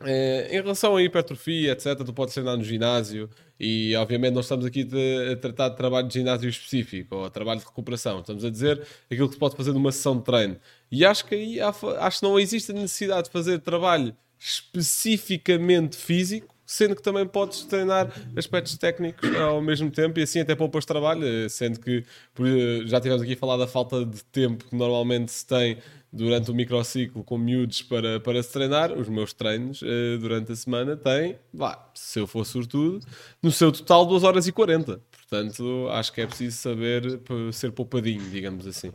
é, 0.00 0.46
em 0.52 0.62
relação 0.62 0.94
à 0.94 1.02
hipertrofia, 1.02 1.72
etc., 1.72 1.96
tu 2.04 2.12
podes 2.12 2.34
treinar 2.34 2.56
no 2.56 2.62
ginásio 2.62 3.28
e, 3.58 3.96
obviamente, 3.96 4.34
nós 4.34 4.44
estamos 4.44 4.64
aqui 4.64 4.84
de, 4.84 5.32
a 5.32 5.36
tratar 5.36 5.70
de 5.70 5.76
trabalho 5.76 6.06
de 6.06 6.14
ginásio 6.14 6.48
específico 6.48 7.16
ou 7.16 7.28
trabalho 7.30 7.58
de 7.58 7.66
recuperação. 7.66 8.20
Estamos 8.20 8.44
a 8.44 8.50
dizer 8.50 8.80
aquilo 9.10 9.26
que 9.26 9.34
se 9.34 9.40
pode 9.40 9.56
fazer 9.56 9.72
numa 9.72 9.90
sessão 9.90 10.16
de 10.16 10.22
treino. 10.22 10.56
E 10.88 11.04
acho 11.04 11.26
que 11.26 11.34
aí 11.34 11.60
há, 11.60 11.74
acho 11.98 12.20
que 12.20 12.26
não 12.26 12.38
existe 12.38 12.70
a 12.70 12.74
necessidade 12.74 13.24
de 13.24 13.32
fazer 13.32 13.58
trabalho 13.58 14.14
especificamente 14.38 15.96
físico 15.96 16.54
sendo 16.66 16.96
que 16.96 17.02
também 17.02 17.24
podes 17.24 17.64
treinar 17.64 18.12
aspectos 18.36 18.76
técnicos 18.76 19.34
ao 19.36 19.62
mesmo 19.62 19.90
tempo 19.90 20.18
e 20.18 20.22
assim 20.22 20.40
até 20.40 20.54
poupas 20.54 20.84
trabalho, 20.84 21.24
eh, 21.24 21.48
sendo 21.48 21.78
que 21.78 22.04
eh, 22.40 22.82
já 22.86 23.00
tivemos 23.00 23.22
aqui 23.22 23.34
a 23.34 23.36
falar 23.36 23.56
da 23.56 23.66
falta 23.66 24.04
de 24.04 24.24
tempo 24.24 24.64
que 24.64 24.74
normalmente 24.74 25.30
se 25.30 25.46
tem 25.46 25.78
durante 26.12 26.50
o 26.50 26.54
microciclo 26.54 27.22
com 27.22 27.36
miúdos 27.36 27.82
para, 27.82 28.18
para 28.20 28.42
se 28.42 28.52
treinar, 28.52 28.92
os 28.92 29.08
meus 29.08 29.32
treinos 29.32 29.82
uh, 29.82 30.18
durante 30.18 30.50
a 30.50 30.56
semana 30.56 30.96
têm, 30.96 31.36
vá, 31.52 31.90
se 31.94 32.18
eu 32.18 32.26
for 32.26 32.44
sortudo, 32.46 33.04
no 33.42 33.52
seu 33.52 33.70
total 33.70 34.06
2 34.06 34.24
horas 34.24 34.46
e 34.46 34.52
40. 34.52 35.00
Portanto, 35.10 35.88
acho 35.90 36.12
que 36.12 36.20
é 36.20 36.26
preciso 36.26 36.56
saber 36.56 37.20
ser 37.52 37.72
poupadinho, 37.72 38.22
digamos 38.30 38.66
assim. 38.66 38.92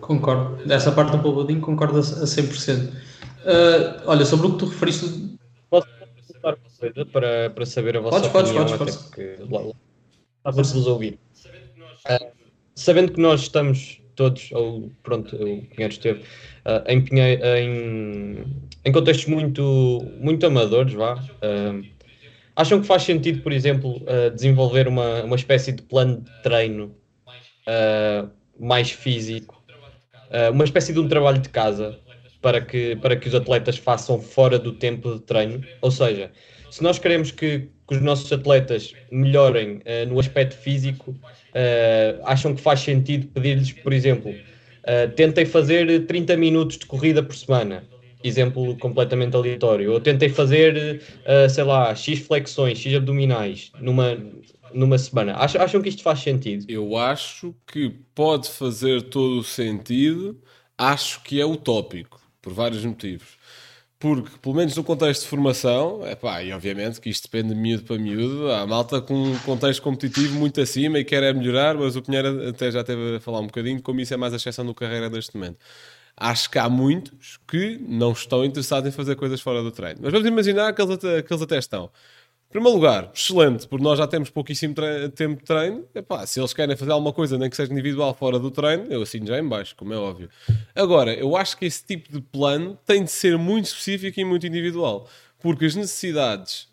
Concordo. 0.00 0.64
Dessa 0.66 0.90
parte 0.90 1.12
do 1.12 1.18
poupadinho 1.22 1.60
concordo 1.60 1.98
a 1.98 2.02
100%. 2.02 2.88
Uh, 2.88 4.02
olha, 4.06 4.24
sobre 4.24 4.46
o 4.46 4.52
que 4.52 4.58
tu 4.58 4.66
referiste 4.66 5.31
coisa 6.90 7.06
para, 7.06 7.50
para 7.50 7.66
saber 7.66 7.96
a 7.96 8.00
vossa 8.00 8.28
podes, 8.30 8.50
opinião? 8.50 8.78
Podes, 8.78 8.96
podes, 8.96 9.08
porque 9.08 9.36
lá, 9.48 9.60
lá, 10.44 10.50
vos 10.50 10.86
ouvir. 10.86 11.18
Uh, 12.08 12.32
sabendo 12.74 13.12
que 13.12 13.20
nós 13.20 13.42
estamos 13.42 14.02
todos, 14.16 14.50
ou 14.52 14.90
pronto, 15.02 15.36
o 15.36 15.62
Pinheiro 15.62 15.92
esteve, 15.92 16.20
uh, 16.20 16.82
em, 16.88 17.04
em, 17.14 18.44
em 18.84 18.92
contextos 18.92 19.26
muito, 19.26 20.04
muito 20.18 20.44
amadores, 20.46 20.94
vá. 20.94 21.14
Uh, 21.14 21.84
acham 22.56 22.80
que 22.80 22.86
faz 22.86 23.02
sentido, 23.02 23.42
por 23.42 23.52
exemplo, 23.52 24.02
uh, 24.02 24.30
desenvolver 24.34 24.88
uma, 24.88 25.22
uma 25.22 25.36
espécie 25.36 25.72
de 25.72 25.82
plano 25.82 26.20
de 26.20 26.42
treino 26.42 26.94
mais 28.58 28.90
físico, 28.90 29.62
uma 30.52 30.64
espécie 30.64 30.92
de 30.92 30.98
um 30.98 31.06
trabalho 31.06 31.38
de 31.38 31.48
casa 31.48 31.96
para 32.40 32.60
que, 32.60 32.96
para 32.96 33.14
que 33.14 33.28
os 33.28 33.34
atletas 33.36 33.78
façam 33.78 34.20
fora 34.20 34.58
do 34.58 34.72
tempo 34.72 35.14
de 35.14 35.20
treino. 35.20 35.64
Ou 35.80 35.90
seja, 35.92 36.32
se 36.72 36.82
nós 36.82 36.98
queremos 36.98 37.30
que, 37.30 37.68
que 37.86 37.94
os 37.94 38.00
nossos 38.00 38.32
atletas 38.32 38.94
melhorem 39.10 39.76
uh, 39.76 40.08
no 40.08 40.18
aspecto 40.18 40.56
físico, 40.56 41.10
uh, 41.10 42.22
acham 42.24 42.54
que 42.54 42.62
faz 42.62 42.80
sentido 42.80 43.26
pedir-lhes, 43.26 43.72
por 43.72 43.92
exemplo, 43.92 44.30
uh, 44.30 45.12
tentem 45.14 45.44
fazer 45.44 46.06
30 46.06 46.34
minutos 46.38 46.78
de 46.78 46.86
corrida 46.86 47.22
por 47.22 47.36
semana. 47.36 47.84
Exemplo 48.24 48.74
completamente 48.78 49.36
aleatório. 49.36 49.92
Ou 49.92 50.00
tentem 50.00 50.30
fazer, 50.30 51.02
sei 51.50 51.64
lá, 51.64 51.92
X 51.92 52.20
flexões, 52.20 52.78
X 52.78 52.94
abdominais 52.94 53.72
numa, 53.80 54.16
numa 54.72 54.96
semana. 54.96 55.34
Acham, 55.34 55.60
acham 55.60 55.82
que 55.82 55.88
isto 55.88 56.04
faz 56.04 56.20
sentido? 56.20 56.64
Eu 56.68 56.96
acho 56.96 57.52
que 57.66 57.92
pode 58.14 58.48
fazer 58.48 59.02
todo 59.02 59.40
o 59.40 59.42
sentido. 59.42 60.40
Acho 60.78 61.20
que 61.24 61.40
é 61.40 61.44
utópico 61.44 62.20
por 62.40 62.52
vários 62.52 62.84
motivos. 62.84 63.41
Porque, 64.02 64.36
pelo 64.42 64.56
menos 64.56 64.74
no 64.74 64.82
contexto 64.82 65.22
de 65.22 65.28
formação, 65.28 66.04
é 66.04 66.16
pá, 66.16 66.42
e 66.42 66.52
obviamente 66.52 67.00
que 67.00 67.08
isto 67.08 67.22
depende 67.30 67.54
de 67.54 67.60
miúdo 67.60 67.84
para 67.84 67.96
miúdo, 67.96 68.50
há 68.50 68.66
malta 68.66 69.00
com 69.00 69.14
um 69.14 69.38
contexto 69.38 69.80
competitivo 69.80 70.36
muito 70.40 70.60
acima 70.60 70.98
e 70.98 71.04
quer 71.04 71.22
é 71.22 71.32
melhorar, 71.32 71.76
mas 71.76 71.94
o 71.94 72.02
Pinheiro 72.02 72.48
até 72.48 72.68
já 72.68 72.82
teve 72.82 73.14
a 73.14 73.20
falar 73.20 73.38
um 73.38 73.46
bocadinho 73.46 73.80
como 73.80 74.00
isso 74.00 74.12
é 74.12 74.16
mais 74.16 74.32
a 74.32 74.36
exceção 74.38 74.66
do 74.66 74.74
carreira 74.74 75.08
neste 75.08 75.36
momento. 75.36 75.56
Acho 76.16 76.50
que 76.50 76.58
há 76.58 76.68
muitos 76.68 77.38
que 77.46 77.78
não 77.80 78.10
estão 78.10 78.44
interessados 78.44 78.88
em 78.88 78.92
fazer 78.92 79.14
coisas 79.14 79.40
fora 79.40 79.62
do 79.62 79.70
treino. 79.70 80.00
Mas 80.02 80.10
vamos 80.12 80.26
imaginar 80.26 80.72
que 80.72 80.82
eles 80.82 80.94
até, 80.94 81.22
que 81.22 81.32
eles 81.32 81.42
até 81.42 81.58
estão 81.58 81.88
primeiro 82.52 82.76
lugar, 82.76 83.10
excelente, 83.14 83.66
porque 83.66 83.82
nós 83.82 83.98
já 83.98 84.06
temos 84.06 84.28
pouquíssimo 84.28 84.74
tempo 85.14 85.40
de 85.40 85.44
treino. 85.44 85.84
Epá, 85.94 86.26
se 86.26 86.38
eles 86.38 86.52
querem 86.52 86.76
fazer 86.76 86.92
alguma 86.92 87.12
coisa, 87.12 87.38
nem 87.38 87.48
que 87.48 87.56
seja 87.56 87.72
individual 87.72 88.14
fora 88.14 88.38
do 88.38 88.50
treino, 88.50 88.84
eu 88.90 89.02
assino 89.02 89.26
já 89.26 89.38
em 89.38 89.48
baixo, 89.48 89.74
como 89.74 89.92
é 89.92 89.96
óbvio. 89.96 90.28
Agora, 90.74 91.14
eu 91.14 91.34
acho 91.36 91.56
que 91.56 91.64
esse 91.64 91.84
tipo 91.84 92.12
de 92.12 92.20
plano 92.20 92.78
tem 92.86 93.02
de 93.02 93.10
ser 93.10 93.38
muito 93.38 93.64
específico 93.64 94.20
e 94.20 94.24
muito 94.24 94.46
individual, 94.46 95.08
porque 95.40 95.64
as 95.64 95.74
necessidades, 95.74 96.68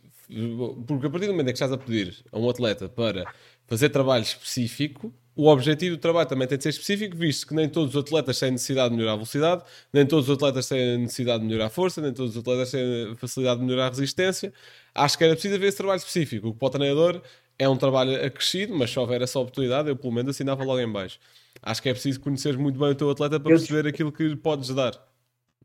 porque 0.86 1.08
a 1.08 1.10
partir 1.10 1.28
do 1.28 1.32
momento 1.32 1.48
em 1.48 1.54
que 1.54 1.58
estás 1.58 1.72
a 1.72 1.78
pedir 1.78 2.18
a 2.32 2.38
um 2.38 2.50
atleta 2.50 2.90
para 2.90 3.26
fazer 3.66 3.90
trabalho 3.90 4.24
específico, 4.24 5.14
o 5.36 5.48
objetivo 5.48 5.96
do 5.96 6.02
trabalho 6.02 6.28
também 6.28 6.46
tem 6.46 6.58
de 6.58 6.64
ser 6.66 6.72
específico, 6.72 7.16
visto 7.16 7.48
que 7.48 7.56
nem 7.56 7.70
todos 7.70 7.96
os 7.96 8.02
atletas 8.02 8.38
têm 8.38 8.52
necessidade 8.52 8.90
de 8.90 8.98
melhorar 8.98 9.14
a 9.14 9.16
velocidade, 9.16 9.64
nem 9.94 10.06
todos 10.06 10.28
os 10.28 10.36
atletas 10.36 10.68
têm 10.68 10.98
necessidade 10.98 11.40
de 11.40 11.46
melhorar 11.46 11.68
a 11.68 11.70
força, 11.70 12.02
nem 12.02 12.12
todos 12.12 12.36
os 12.36 12.42
atletas 12.42 12.72
têm 12.72 13.16
facilidade 13.16 13.62
de 13.62 13.66
melhorar 13.66 13.86
a 13.86 13.90
resistência. 13.90 14.52
Acho 14.94 15.18
que 15.18 15.24
era 15.24 15.34
preciso 15.34 15.56
haver 15.56 15.68
esse 15.68 15.78
trabalho 15.78 15.98
específico. 15.98 16.50
O 16.50 16.54
que 16.54 16.60
para 16.60 16.68
o 16.68 16.70
treinador 16.70 17.22
é 17.58 17.68
um 17.68 17.76
trabalho 17.76 18.26
acrescido, 18.26 18.76
mas 18.76 18.90
se 18.90 19.00
houver 19.00 19.22
essa 19.22 19.38
oportunidade, 19.40 19.90
eu 19.90 19.96
pelo 19.96 20.14
menos 20.14 20.36
assinava 20.36 20.64
logo 20.64 20.80
em 20.80 20.92
baixo. 20.92 21.20
Acho 21.62 21.82
que 21.82 21.90
é 21.90 21.94
preciso 21.94 22.20
conhecer 22.20 22.58
muito 22.58 22.80
bem 22.80 22.90
o 22.90 22.96
teu 22.96 23.10
atleta 23.10 23.40
para 23.40 23.50
perceber 23.50 23.88
aquilo 23.88 24.12
que 24.12 24.24
lhe 24.24 24.36
podes 24.36 24.70
dar, 24.70 24.94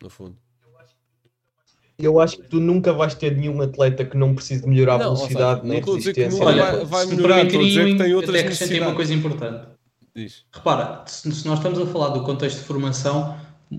no 0.02 0.10
fundo. 0.10 0.36
Eu 1.96 2.18
acho 2.18 2.38
que 2.38 2.48
tu 2.48 2.58
nunca 2.58 2.92
vais 2.92 3.14
ter 3.14 3.36
nenhum 3.36 3.62
atleta 3.62 4.04
que 4.04 4.16
não 4.16 4.34
precise 4.34 4.62
de 4.62 4.68
melhorar 4.68 4.96
a 4.96 4.98
velocidade 4.98 5.60
seja, 5.60 5.62
nem 5.62 5.72
não 5.72 5.78
estou 5.78 5.94
a 5.94 5.98
dizer 5.98 6.12
que 6.12 6.20
resistência. 6.22 6.46
Olha, 6.48 6.84
vai, 6.84 7.06
melhorar, 7.06 7.44
estou 7.44 7.60
a 7.60 7.64
dizer 7.64 7.86
que 7.86 7.98
tem 7.98 8.14
outras 8.14 8.34
até 8.34 8.40
acrescentei 8.40 8.80
uma 8.80 8.90
necessidades. 8.90 8.96
coisa 8.96 9.14
importante. 9.14 9.68
Diz. 10.16 10.44
Repara, 10.52 11.04
se 11.06 11.46
nós 11.46 11.58
estamos 11.58 11.78
a 11.78 11.86
falar 11.86 12.08
do 12.08 12.24
contexto 12.24 12.58
de 12.58 12.64
formação, 12.64 13.36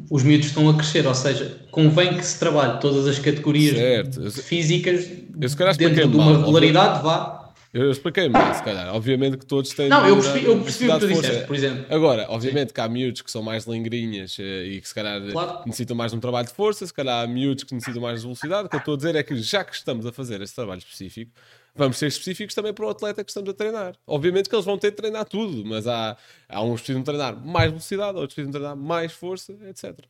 os 0.10 0.24
miúdos 0.24 0.48
estão 0.48 0.70
a 0.70 0.74
crescer, 0.74 1.06
ou 1.06 1.16
seja, 1.16 1.58
convém 1.72 2.18
que 2.18 2.26
se 2.26 2.40
trabalhe 2.40 2.80
todas 2.80 3.08
as 3.08 3.20
categorias 3.20 3.78
Certo. 3.78 4.32
Físicas 4.32 5.08
eu 5.08 5.74
dentro 5.76 6.10
de 6.10 6.16
uma 6.16 6.26
mal, 6.32 6.40
regularidade, 6.40 7.04
vá. 7.04 7.46
Eu, 7.74 7.92
expliquei 7.92 8.30
mal, 8.30 8.54
se 8.54 8.64
calhar. 8.64 8.96
Obviamente 8.96 9.36
que 9.36 9.46
todos 9.46 9.70
têm. 9.72 9.90
Não, 9.90 10.08
eu 10.08 10.16
percebi, 10.16 10.46
eu 10.46 10.62
percebi 10.62 10.90
o 10.90 10.94
que 10.94 11.00
tu 11.00 11.08
disseste, 11.08 11.46
por 11.46 11.56
exemplo. 11.58 11.86
Agora, 11.90 12.26
obviamente 12.30 12.74
que 12.74 12.80
há 12.80 12.88
miúdos 12.88 13.22
que 13.22 13.30
são 13.30 13.44
mais 13.44 13.66
lingrinhas 13.66 14.38
eh, 14.40 14.64
e 14.64 14.82
que 14.82 14.88
se 14.88 14.96
calhar 14.96 15.22
eh, 15.22 15.32
Claro. 15.32 15.60
necessitam 15.66 15.94
mais 15.94 16.14
de 16.14 16.18
um 16.18 16.22
trabalho 16.22 16.48
de 16.48 16.54
força, 16.54 16.88
se 16.88 16.94
calhar 16.94 17.22
há 17.22 17.28
miúdos 17.28 17.66
que 17.66 17.74
necessitam 17.74 18.02
mais 18.02 18.22
de 18.22 18.28
velocidade. 18.28 18.68
O 18.68 18.70
que 18.70 18.78
eu 18.78 18.80
estou 18.80 18.94
a 18.94 18.98
dizer 18.98 19.16
é 19.16 19.24
que 19.24 19.36
já 19.42 19.62
que 19.62 19.76
estamos 19.76 20.06
a 20.06 20.14
fazer 20.14 20.42
esse 20.42 20.56
trabalho 20.56 20.80
específico, 20.80 21.32
vamos 21.76 21.98
ser 21.98 22.08
específicos 22.08 22.56
também 22.56 22.74
para 22.74 22.86
o 22.86 22.90
atleta 22.90 23.24
que 23.24 23.30
estamos 23.30 23.50
a 23.50 23.54
treinar. 23.54 23.96
Obviamente 24.08 24.50
que 24.50 24.56
eles 24.56 24.66
vão 24.66 24.78
ter 24.78 24.92
de 24.92 24.98
treinar 24.98 25.26
tudo, 25.26 25.64
mas 25.66 25.88
há, 25.88 26.18
há 26.48 26.64
uns 26.64 26.80
que 26.82 26.86
precisam 26.86 27.04
treinar 27.04 27.36
mais 27.46 27.70
velocidade, 27.70 28.18
outros 28.18 28.34
precisam 28.34 28.52
treinar 28.52 28.76
mais 28.76 29.12
força, 29.12 29.54
etc. 29.68 30.06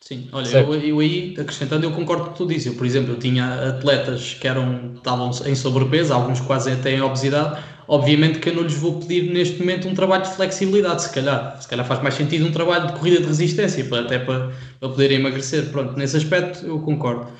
Sim, 0.00 0.30
olha, 0.32 0.48
eu, 0.48 0.74
eu 0.74 0.98
aí, 1.00 1.36
acrescentando, 1.38 1.84
eu 1.84 1.92
concordo 1.92 2.24
com 2.24 2.30
o 2.30 2.32
que 2.32 2.38
tu 2.38 2.46
dizes. 2.46 2.66
Eu, 2.66 2.74
por 2.74 2.86
exemplo, 2.86 3.12
eu 3.12 3.18
tinha 3.18 3.68
atletas 3.68 4.32
que 4.32 4.48
eram, 4.48 4.94
estavam 4.94 5.30
em 5.44 5.54
sobrepeso, 5.54 6.14
alguns 6.14 6.40
quase 6.40 6.72
até 6.72 6.92
em 6.92 7.02
obesidade. 7.02 7.62
Obviamente 7.86 8.38
que 8.38 8.48
eu 8.48 8.54
não 8.54 8.62
lhes 8.62 8.74
vou 8.74 8.98
pedir 8.98 9.30
neste 9.30 9.58
momento 9.58 9.86
um 9.88 9.94
trabalho 9.94 10.22
de 10.22 10.30
flexibilidade, 10.30 11.02
se 11.02 11.12
calhar. 11.12 11.60
Se 11.60 11.68
calhar 11.68 11.86
faz 11.86 12.02
mais 12.02 12.14
sentido 12.14 12.46
um 12.46 12.52
trabalho 12.52 12.86
de 12.86 12.92
corrida 12.94 13.20
de 13.20 13.26
resistência, 13.26 13.84
para, 13.84 14.00
até 14.00 14.18
para, 14.18 14.52
para 14.78 14.88
poderem 14.88 15.18
emagrecer. 15.18 15.68
Pronto, 15.70 15.94
nesse 15.98 16.16
aspecto 16.16 16.64
eu 16.64 16.80
concordo. 16.80 17.30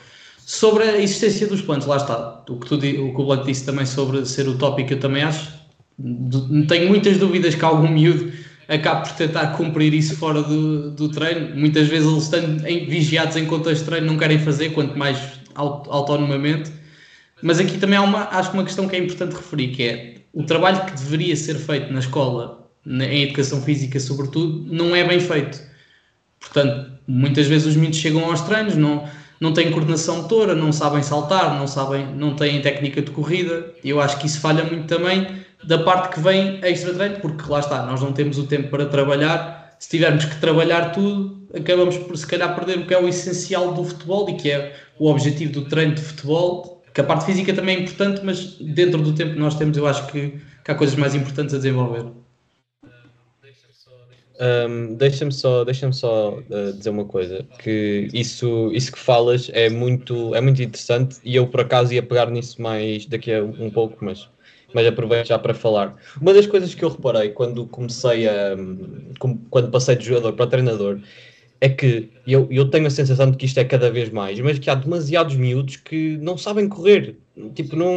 Sobre 0.52 0.82
a 0.82 1.00
existência 1.00 1.46
dos 1.46 1.62
planos, 1.62 1.86
lá 1.86 1.96
está. 1.96 2.42
O 2.48 2.56
que, 2.58 2.66
tu, 2.66 2.74
o 2.74 2.80
que 2.80 3.20
o 3.20 3.24
Blanco 3.24 3.44
disse 3.46 3.64
também 3.64 3.86
sobre 3.86 4.26
ser 4.26 4.48
utópico, 4.48 4.92
eu 4.92 4.98
também 4.98 5.22
acho. 5.22 5.48
Tenho 6.66 6.88
muitas 6.88 7.18
dúvidas 7.18 7.54
que 7.54 7.64
algum 7.64 7.86
miúdo 7.86 8.32
acabe 8.66 9.08
por 9.08 9.16
tentar 9.16 9.56
cumprir 9.56 9.94
isso 9.94 10.16
fora 10.16 10.42
do, 10.42 10.90
do 10.90 11.08
treino. 11.08 11.54
Muitas 11.56 11.86
vezes 11.86 12.08
eles 12.10 12.24
estando 12.24 12.66
em- 12.66 12.84
vigiados 12.86 13.36
em 13.36 13.46
contexto 13.46 13.82
de 13.82 13.90
treino 13.90 14.08
não 14.08 14.18
querem 14.18 14.40
fazer, 14.40 14.70
quanto 14.70 14.98
mais 14.98 15.18
aut- 15.54 15.88
autonomamente. 15.88 16.72
Mas 17.40 17.60
aqui 17.60 17.78
também 17.78 17.96
há 17.96 18.02
uma, 18.02 18.24
acho 18.32 18.50
que 18.50 18.56
uma 18.56 18.64
questão 18.64 18.88
que 18.88 18.96
é 18.96 18.98
importante 18.98 19.36
referir, 19.36 19.68
que 19.68 19.82
é 19.84 20.14
o 20.34 20.42
trabalho 20.42 20.84
que 20.84 20.92
deveria 20.94 21.36
ser 21.36 21.54
feito 21.54 21.92
na 21.92 22.00
escola, 22.00 22.68
na- 22.84 23.06
em 23.06 23.22
educação 23.22 23.62
física 23.62 24.00
sobretudo, 24.00 24.66
não 24.68 24.96
é 24.96 25.04
bem 25.06 25.20
feito. 25.20 25.60
Portanto, 26.40 26.90
muitas 27.06 27.46
vezes 27.46 27.68
os 27.68 27.76
miúdos 27.76 27.98
chegam 28.00 28.24
aos 28.24 28.40
treinos, 28.40 28.74
não, 28.76 29.08
não 29.40 29.54
têm 29.54 29.70
coordenação 29.70 30.18
motora, 30.18 30.54
não 30.54 30.70
sabem 30.70 31.02
saltar, 31.02 31.58
não, 31.58 31.66
sabem, 31.66 32.06
não 32.14 32.36
têm 32.36 32.60
técnica 32.60 33.00
de 33.00 33.10
corrida. 33.10 33.72
Eu 33.82 34.00
acho 34.00 34.18
que 34.18 34.26
isso 34.26 34.38
falha 34.38 34.62
muito 34.62 34.86
também 34.86 35.26
da 35.64 35.78
parte 35.78 36.14
que 36.14 36.20
vem 36.20 36.58
extra 36.62 36.92
treino, 36.92 37.20
porque 37.20 37.50
lá 37.50 37.60
está, 37.60 37.84
nós 37.86 38.00
não 38.02 38.12
temos 38.12 38.38
o 38.38 38.46
tempo 38.46 38.68
para 38.68 38.86
trabalhar. 38.86 39.74
Se 39.78 39.88
tivermos 39.88 40.26
que 40.26 40.38
trabalhar 40.38 40.92
tudo, 40.92 41.48
acabamos 41.54 41.96
por 41.96 42.16
se 42.16 42.26
calhar 42.26 42.54
perder 42.54 42.78
o 42.78 42.86
que 42.86 42.92
é 42.92 43.00
o 43.00 43.08
essencial 43.08 43.72
do 43.72 43.82
futebol 43.82 44.28
e 44.28 44.34
que 44.34 44.50
é 44.50 44.76
o 44.98 45.10
objetivo 45.10 45.52
do 45.52 45.64
treino 45.64 45.94
de 45.94 46.02
futebol. 46.02 46.82
Que 46.92 47.00
a 47.00 47.04
parte 47.04 47.24
física 47.24 47.54
também 47.54 47.76
é 47.76 47.80
importante, 47.80 48.20
mas 48.22 48.56
dentro 48.60 49.00
do 49.00 49.14
tempo 49.14 49.34
que 49.34 49.38
nós 49.38 49.54
temos, 49.54 49.76
eu 49.76 49.86
acho 49.86 50.06
que, 50.08 50.38
que 50.62 50.70
há 50.70 50.74
coisas 50.74 50.96
mais 50.96 51.14
importantes 51.14 51.54
a 51.54 51.58
desenvolver. 51.58 52.04
Um, 54.42 54.94
deixa-me 54.94 55.30
só, 55.32 55.64
deixa 55.64 55.92
só 55.92 56.38
uh, 56.38 56.72
dizer 56.72 56.88
uma 56.88 57.04
coisa, 57.04 57.46
que 57.58 58.08
isso, 58.14 58.70
isso 58.72 58.90
que 58.90 58.98
falas 58.98 59.50
é 59.52 59.68
muito, 59.68 60.34
é 60.34 60.40
muito 60.40 60.62
interessante 60.62 61.18
e 61.22 61.36
eu 61.36 61.46
por 61.46 61.60
acaso 61.60 61.92
ia 61.92 62.02
pegar 62.02 62.30
nisso 62.30 62.60
mais 62.62 63.04
daqui 63.04 63.34
a 63.34 63.44
um 63.44 63.70
pouco, 63.70 64.02
mas, 64.02 64.30
mas 64.72 64.86
aproveito 64.86 65.26
já 65.26 65.38
para 65.38 65.52
falar. 65.52 65.94
Uma 66.18 66.32
das 66.32 66.46
coisas 66.46 66.74
que 66.74 66.82
eu 66.82 66.88
reparei 66.88 67.30
quando 67.32 67.66
comecei 67.66 68.26
a 68.26 68.56
com- 69.18 69.36
quando 69.50 69.70
passei 69.70 69.94
de 69.94 70.06
jogador 70.06 70.32
para 70.32 70.46
treinador 70.46 71.00
é 71.60 71.68
que 71.68 72.10
eu, 72.26 72.48
eu 72.50 72.70
tenho 72.70 72.86
a 72.86 72.90
sensação 72.90 73.30
de 73.30 73.36
que 73.36 73.44
isto 73.44 73.58
é 73.58 73.64
cada 73.64 73.90
vez 73.90 74.08
mais, 74.08 74.40
mas 74.40 74.58
que 74.58 74.70
há 74.70 74.74
demasiados 74.74 75.36
miúdos 75.36 75.76
que 75.76 76.16
não 76.16 76.38
sabem 76.38 76.66
correr, 76.66 77.18
tipo, 77.54 77.76
não, 77.76 77.94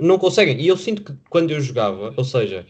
não 0.00 0.16
conseguem. 0.16 0.60
E 0.60 0.68
eu 0.68 0.76
sinto 0.76 1.02
que 1.02 1.12
quando 1.28 1.50
eu 1.50 1.60
jogava, 1.60 2.14
ou 2.16 2.24
seja, 2.24 2.64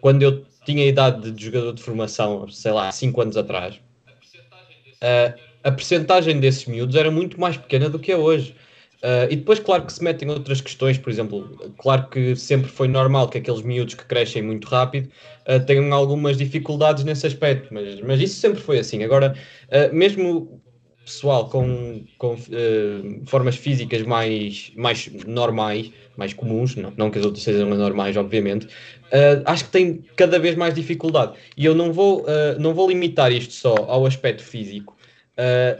quando 0.00 0.22
eu 0.22 0.44
tinha 0.64 0.86
idade 0.86 1.30
de 1.30 1.44
jogador 1.44 1.72
de 1.72 1.82
formação, 1.82 2.48
sei 2.48 2.72
lá, 2.72 2.90
5 2.90 3.20
anos 3.20 3.36
atrás, 3.36 3.76
uh, 5.02 5.38
a 5.64 5.70
percentagem 5.70 6.40
desses 6.40 6.66
miúdos 6.66 6.96
era 6.96 7.10
muito 7.10 7.40
mais 7.40 7.56
pequena 7.56 7.88
do 7.88 7.98
que 7.98 8.12
é 8.12 8.16
hoje. 8.16 8.54
Uh, 9.02 9.26
e 9.28 9.36
depois, 9.36 9.58
claro 9.58 9.84
que 9.84 9.92
se 9.92 10.02
metem 10.02 10.30
outras 10.30 10.60
questões, 10.60 10.96
por 10.96 11.10
exemplo, 11.10 11.74
claro 11.76 12.08
que 12.08 12.36
sempre 12.36 12.70
foi 12.70 12.86
normal 12.86 13.28
que 13.28 13.38
aqueles 13.38 13.60
miúdos 13.60 13.94
que 13.94 14.04
crescem 14.04 14.42
muito 14.42 14.68
rápido 14.68 15.10
uh, 15.48 15.58
tenham 15.66 15.92
algumas 15.92 16.36
dificuldades 16.36 17.02
nesse 17.02 17.26
aspecto, 17.26 17.74
mas, 17.74 18.00
mas 18.00 18.20
isso 18.20 18.36
sempre 18.36 18.60
foi 18.60 18.78
assim. 18.78 19.02
Agora, 19.02 19.34
uh, 19.68 19.92
mesmo 19.92 20.61
pessoal 21.04 21.48
com, 21.48 22.04
com 22.18 22.34
uh, 22.34 23.22
formas 23.26 23.56
físicas 23.56 24.02
mais, 24.02 24.72
mais 24.76 25.10
normais, 25.26 25.90
mais 26.16 26.32
comuns, 26.32 26.76
não, 26.76 26.92
não 26.96 27.10
que 27.10 27.18
as 27.18 27.24
outras 27.24 27.42
sejam 27.44 27.68
normais, 27.70 28.16
obviamente, 28.16 28.66
uh, 28.66 29.42
acho 29.44 29.64
que 29.64 29.70
tem 29.70 30.04
cada 30.16 30.38
vez 30.38 30.54
mais 30.54 30.74
dificuldade. 30.74 31.32
E 31.56 31.64
eu 31.64 31.74
não 31.74 31.92
vou, 31.92 32.22
uh, 32.22 32.58
não 32.58 32.74
vou 32.74 32.88
limitar 32.88 33.32
isto 33.32 33.52
só 33.52 33.74
ao 33.88 34.06
aspecto 34.06 34.42
físico, 34.42 34.96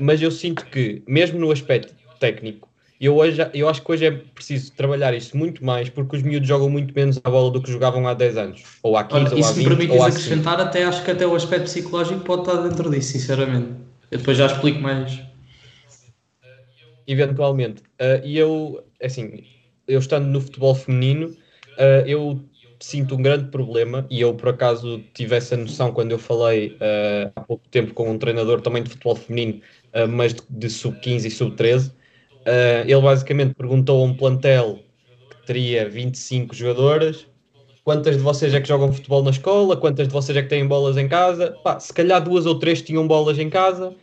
mas 0.01 0.21
eu 0.21 0.31
sinto 0.31 0.67
que, 0.67 1.03
mesmo 1.07 1.39
no 1.39 1.53
aspecto 1.53 1.95
técnico, 2.19 2.69
eu, 2.99 3.17
hoje, 3.17 3.39
eu 3.53 3.69
acho 3.69 3.83
que 3.83 3.93
hoje 3.93 4.07
é 4.07 4.11
preciso 4.11 4.73
trabalhar 4.73 5.13
isso 5.15 5.37
muito 5.37 5.65
mais, 5.65 5.89
porque 5.89 6.17
os 6.17 6.23
miúdos 6.23 6.49
jogam 6.49 6.71
muito 6.71 6.95
menos 6.95 7.21
à 7.23 7.31
bola 7.31 7.51
do 7.51 7.61
que 7.61 7.71
jogavam 7.71 8.09
há 8.09 8.15
10 8.15 8.37
anos, 8.37 8.63
ou 8.83 8.97
há 8.97 9.05
15, 9.05 9.21
Olha, 9.21 9.33
ou 9.33 9.39
e 9.39 9.41
há 9.41 9.45
se 9.45 9.59
me 9.59 9.65
20, 9.65 9.69
permites 9.69 9.97
ou 9.97 10.03
há 10.03 10.11
5. 10.11 10.19
acrescentar, 10.19 10.61
até 10.61 10.85
acho 10.85 11.05
que 11.05 11.11
até 11.11 11.27
o 11.27 11.35
aspecto 11.35 11.65
psicológico 11.65 12.21
pode 12.21 12.43
estar 12.43 12.63
dentro 12.63 12.91
disso, 12.91 13.13
sinceramente. 13.13 13.92
Eu 14.12 14.18
depois 14.18 14.37
já 14.37 14.44
explico 14.44 14.79
mais. 14.79 15.20
eventualmente. 17.07 17.83
Uh, 18.01 18.22
e 18.22 18.37
eu, 18.37 18.87
assim, 19.03 19.42
eu 19.88 19.98
estando 19.98 20.27
no 20.27 20.38
futebol 20.38 20.75
feminino, 20.75 21.29
uh, 21.79 22.07
eu 22.07 22.44
sinto 22.79 23.14
um 23.14 23.22
grande 23.22 23.51
problema, 23.51 24.07
e 24.11 24.20
eu 24.20 24.35
por 24.35 24.51
acaso 24.51 25.03
tive 25.14 25.37
essa 25.37 25.57
noção 25.57 25.92
quando 25.92 26.11
eu 26.11 26.18
falei 26.18 26.77
uh, 26.77 27.33
há 27.35 27.40
pouco 27.40 27.66
tempo 27.68 27.94
com 27.94 28.11
um 28.11 28.18
treinador 28.18 28.61
também 28.61 28.83
de 28.83 28.90
futebol 28.90 29.16
feminino, 29.16 29.62
uh, 29.94 30.07
mas 30.07 30.35
de, 30.35 30.42
de 30.51 30.68
sub-15 30.68 31.25
e 31.25 31.31
sub-13. 31.31 31.90
Uh, 32.46 32.83
ele 32.85 33.01
basicamente 33.01 33.55
perguntou 33.55 34.03
a 34.03 34.05
um 34.05 34.14
plantel 34.14 34.85
que 35.31 35.37
teria 35.46 35.88
25 35.88 36.55
jogadoras. 36.55 37.32
Quantas 37.85 38.16
de 38.16 38.23
vocês 38.23 38.55
é 38.55 38.61
que 38.61 38.68
jogam 38.68 38.92
futebol 38.92 39.23
na 39.23 39.31
escola? 39.31 39.77
Quantas 39.77 40.07
de 40.07 40.12
vocês 40.12 40.37
é 40.37 40.42
que 40.42 40.49
têm 40.49 40.66
bolas 40.66 40.97
em 40.97 41.09
casa? 41.09 41.51
Pá, 41.64 41.81
se 41.81 41.92
calhar 41.92 42.23
duas 42.23 42.47
ou 42.47 42.59
três 42.59 42.81
tinham 42.81 43.07
bolas 43.09 43.38
em 43.38 43.51
casa, 43.51 43.95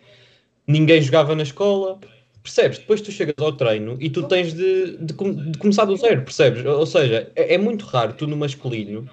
ninguém 0.68 1.02
jogava 1.02 1.34
na 1.34 1.44
escola, 1.44 1.98
percebes? 2.44 2.80
Depois 2.80 3.00
tu 3.00 3.12
chegas 3.12 3.36
ao 3.40 3.54
treino 3.54 3.98
e 4.02 4.10
tu 4.10 4.24
tens 4.24 4.54
de, 4.54 4.98
de, 4.98 5.14
de 5.14 5.58
começar 5.58 5.86
do 5.86 5.96
zero, 5.96 6.24
percebes? 6.24 6.66
Ou 6.66 6.86
seja, 6.86 7.32
é, 7.36 7.56
é 7.56 7.58
muito 7.58 7.86
raro 7.86 8.14
tu 8.14 8.28
no 8.28 8.36
masculino 8.36 9.10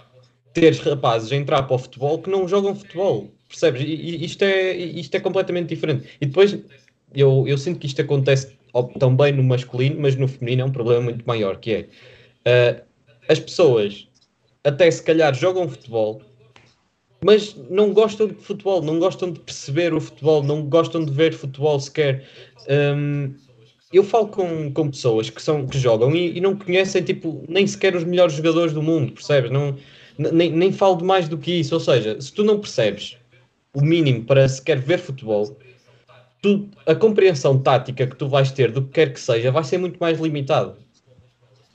teres 0.52 0.80
rapazes 0.80 1.30
a 1.30 1.36
entrar 1.36 1.62
para 1.62 1.76
o 1.76 1.78
futebol 1.78 2.18
que 2.18 2.28
não 2.28 2.48
jogam 2.48 2.74
futebol, 2.74 3.30
percebes? 3.48 3.82
E, 3.82 4.24
isto, 4.24 4.42
é, 4.42 4.74
isto 4.74 5.14
é 5.14 5.20
completamente 5.20 5.68
diferente. 5.68 6.08
E 6.20 6.26
depois 6.26 6.58
eu, 7.14 7.44
eu 7.46 7.56
sinto 7.56 7.78
que 7.78 7.86
isto 7.86 8.00
acontece 8.02 8.56
também 8.98 9.32
no 9.32 9.44
masculino, 9.44 10.00
mas 10.00 10.16
no 10.16 10.26
feminino 10.26 10.62
é 10.62 10.64
um 10.64 10.72
problema 10.72 11.02
muito 11.02 11.24
maior, 11.24 11.56
que 11.58 11.72
é 11.72 11.88
ah, 12.44 12.82
as 13.28 13.38
pessoas 13.38 14.05
até 14.66 14.90
se 14.90 15.00
calhar 15.00 15.32
jogam 15.32 15.68
futebol, 15.68 16.20
mas 17.24 17.54
não 17.70 17.92
gostam 17.92 18.26
de 18.26 18.34
futebol, 18.34 18.82
não 18.82 18.98
gostam 18.98 19.30
de 19.30 19.38
perceber 19.38 19.94
o 19.94 20.00
futebol, 20.00 20.42
não 20.42 20.62
gostam 20.68 21.04
de 21.04 21.12
ver 21.12 21.32
futebol 21.32 21.78
sequer. 21.78 22.28
Hum, 22.68 23.32
eu 23.92 24.02
falo 24.02 24.26
com, 24.26 24.72
com 24.72 24.90
pessoas 24.90 25.30
que, 25.30 25.40
são, 25.40 25.66
que 25.66 25.78
jogam 25.78 26.14
e, 26.14 26.36
e 26.36 26.40
não 26.40 26.56
conhecem 26.56 27.02
tipo, 27.02 27.44
nem 27.48 27.64
sequer 27.64 27.94
os 27.94 28.02
melhores 28.02 28.34
jogadores 28.34 28.72
do 28.72 28.82
mundo, 28.82 29.12
percebes? 29.12 29.52
Não, 29.52 29.76
nem, 30.18 30.50
nem 30.50 30.72
falo 30.72 30.96
de 30.96 31.04
mais 31.04 31.28
do 31.28 31.38
que 31.38 31.52
isso. 31.52 31.72
Ou 31.72 31.80
seja, 31.80 32.20
se 32.20 32.32
tu 32.32 32.42
não 32.42 32.58
percebes 32.58 33.16
o 33.72 33.80
mínimo 33.80 34.24
para 34.24 34.48
sequer 34.48 34.80
ver 34.80 34.98
futebol, 34.98 35.56
tu, 36.42 36.68
a 36.84 36.94
compreensão 36.94 37.56
tática 37.62 38.04
que 38.04 38.16
tu 38.16 38.28
vais 38.28 38.50
ter 38.50 38.72
do 38.72 38.82
que 38.82 38.90
quer 38.90 39.12
que 39.12 39.20
seja 39.20 39.52
vai 39.52 39.62
ser 39.62 39.78
muito 39.78 39.98
mais 39.98 40.18
limitado. 40.18 40.76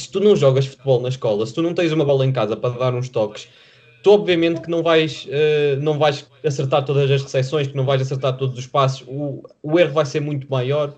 Se 0.02 0.12
tu 0.12 0.20
não 0.20 0.36
jogas 0.36 0.66
futebol 0.66 1.02
na 1.02 1.10
escola, 1.10 1.46
se 1.46 1.54
tu 1.54 1.62
não 1.62 1.74
tens 1.74 1.92
uma 1.92 2.06
bola 2.06 2.26
em 2.26 2.32
casa 2.32 2.56
para 2.56 2.78
dar 2.78 2.94
uns 2.94 3.10
toques, 3.10 3.48
tu 4.04 4.12
obviamente 4.12 4.62
que 4.62 4.70
não 4.70 4.82
vais, 4.84 5.26
uh, 5.26 5.82
não 5.82 5.98
vais 5.98 6.26
acertar 6.46 6.84
todas 6.84 7.10
as 7.10 7.22
recepções, 7.22 7.68
que 7.68 7.76
não 7.76 7.86
vais 7.86 8.02
acertar 8.02 8.38
todos 8.38 8.58
os 8.58 8.68
passos, 8.68 9.06
o, 9.08 9.44
o 9.62 9.80
erro 9.80 9.94
vai 9.94 10.06
ser 10.06 10.20
muito 10.20 10.48
maior. 10.50 10.94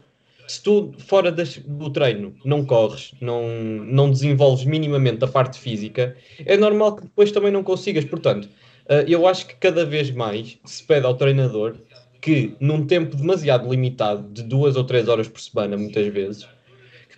Se 0.47 0.61
tu, 0.61 0.93
fora 0.97 1.31
das, 1.31 1.57
do 1.57 1.89
treino, 1.89 2.35
não 2.43 2.65
corres, 2.65 3.13
não, 3.21 3.47
não 3.47 4.11
desenvolves 4.11 4.65
minimamente 4.65 5.23
a 5.23 5.27
parte 5.27 5.57
física, 5.57 6.17
é 6.45 6.57
normal 6.57 6.97
que 6.97 7.03
depois 7.03 7.31
também 7.31 7.51
não 7.51 7.63
consigas. 7.63 8.03
Portanto, 8.03 8.45
uh, 8.89 9.07
eu 9.07 9.25
acho 9.25 9.47
que 9.47 9.55
cada 9.55 9.85
vez 9.85 10.11
mais 10.11 10.57
se 10.65 10.83
pede 10.83 11.05
ao 11.05 11.13
treinador 11.15 11.75
que, 12.23 12.55
num 12.59 12.85
tempo 12.85 13.17
demasiado 13.17 13.69
limitado, 13.69 14.29
de 14.29 14.43
duas 14.43 14.77
ou 14.77 14.83
três 14.85 15.09
horas 15.09 15.27
por 15.27 15.41
semana, 15.41 15.75
muitas 15.75 16.07
vezes, 16.07 16.47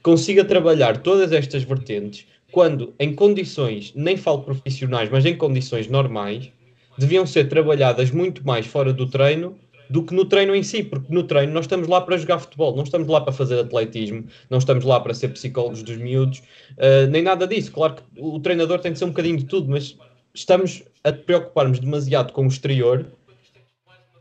consiga 0.06 0.46
trabalhar 0.46 0.98
todas 0.98 1.32
estas 1.32 1.64
vertentes 1.64 2.28
quando 2.52 2.94
em 3.00 3.16
condições, 3.16 3.92
nem 3.96 4.16
falo 4.16 4.44
profissionais, 4.44 5.10
mas 5.10 5.26
em 5.26 5.36
condições 5.36 5.88
normais, 5.88 6.52
deviam 6.96 7.26
ser 7.26 7.50
trabalhadas 7.50 8.12
muito 8.12 8.46
mais 8.46 8.68
fora 8.68 8.94
do 8.94 9.10
treino 9.10 9.58
do 9.90 10.04
que 10.04 10.14
no 10.14 10.26
treino 10.26 10.56
em 10.56 10.62
si, 10.62 10.84
porque 10.84 11.12
no 11.12 11.24
treino 11.24 11.52
nós 11.54 11.66
estamos 11.66 11.88
lá 11.88 12.02
para 12.02 12.18
jogar 12.18 12.38
futebol, 12.38 12.76
não 12.76 12.84
estamos 12.84 13.08
lá 13.08 13.20
para 13.20 13.34
fazer 13.34 13.60
atletismo, 13.60 14.26
não 14.48 14.60
estamos 14.60 14.86
lá 14.86 15.00
para 15.00 15.12
ser 15.16 15.30
psicólogos 15.30 15.82
dos 15.82 15.98
miúdos, 15.98 16.40
uh, 16.78 17.10
nem 17.10 17.24
nada 17.24 17.48
disso. 17.48 17.72
Claro 17.72 17.96
que 17.96 18.04
o 18.20 18.40
treinador 18.40 18.78
tem 18.80 18.94
de 18.94 19.00
ser 19.00 19.06
um 19.06 19.10
bocadinho 19.10 19.38
de 19.38 19.46
tudo, 19.46 19.70
mas 19.72 19.98
estamos 20.36 20.84
a 21.04 21.12
preocuparmos 21.12 21.80
demasiado 21.80 22.32
com 22.32 22.44
o 22.44 22.48
exterior 22.48 23.08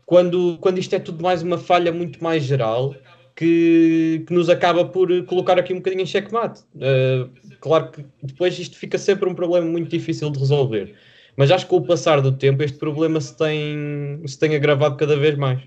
quando, 0.03 0.57
quando 0.59 0.79
isto 0.79 0.95
é 0.95 0.99
tudo 0.99 1.21
mais 1.21 1.43
uma 1.43 1.59
falha 1.59 1.91
muito 1.91 2.23
mais 2.23 2.43
geral 2.43 2.95
que, 3.35 4.23
que 4.25 4.33
nos 4.33 4.49
acaba 4.49 4.85
por 4.85 5.09
colocar 5.25 5.59
aqui 5.59 5.73
um 5.73 5.77
bocadinho 5.77 6.03
em 6.03 6.05
checkmate. 6.05 6.61
Uh, 6.75 7.29
claro 7.59 7.91
que 7.91 8.05
depois 8.23 8.57
isto 8.57 8.77
fica 8.77 8.97
sempre 8.97 9.29
um 9.29 9.35
problema 9.35 9.67
muito 9.67 9.89
difícil 9.89 10.29
de 10.29 10.39
resolver. 10.39 10.95
Mas 11.35 11.51
acho 11.51 11.65
que 11.65 11.69
com 11.69 11.77
o 11.77 11.85
passar 11.85 12.21
do 12.21 12.31
tempo 12.31 12.63
este 12.63 12.77
problema 12.77 13.19
se 13.19 13.37
tem, 13.37 14.21
se 14.25 14.39
tem 14.39 14.55
agravado 14.55 14.95
cada 14.95 15.17
vez 15.17 15.37
mais. 15.37 15.61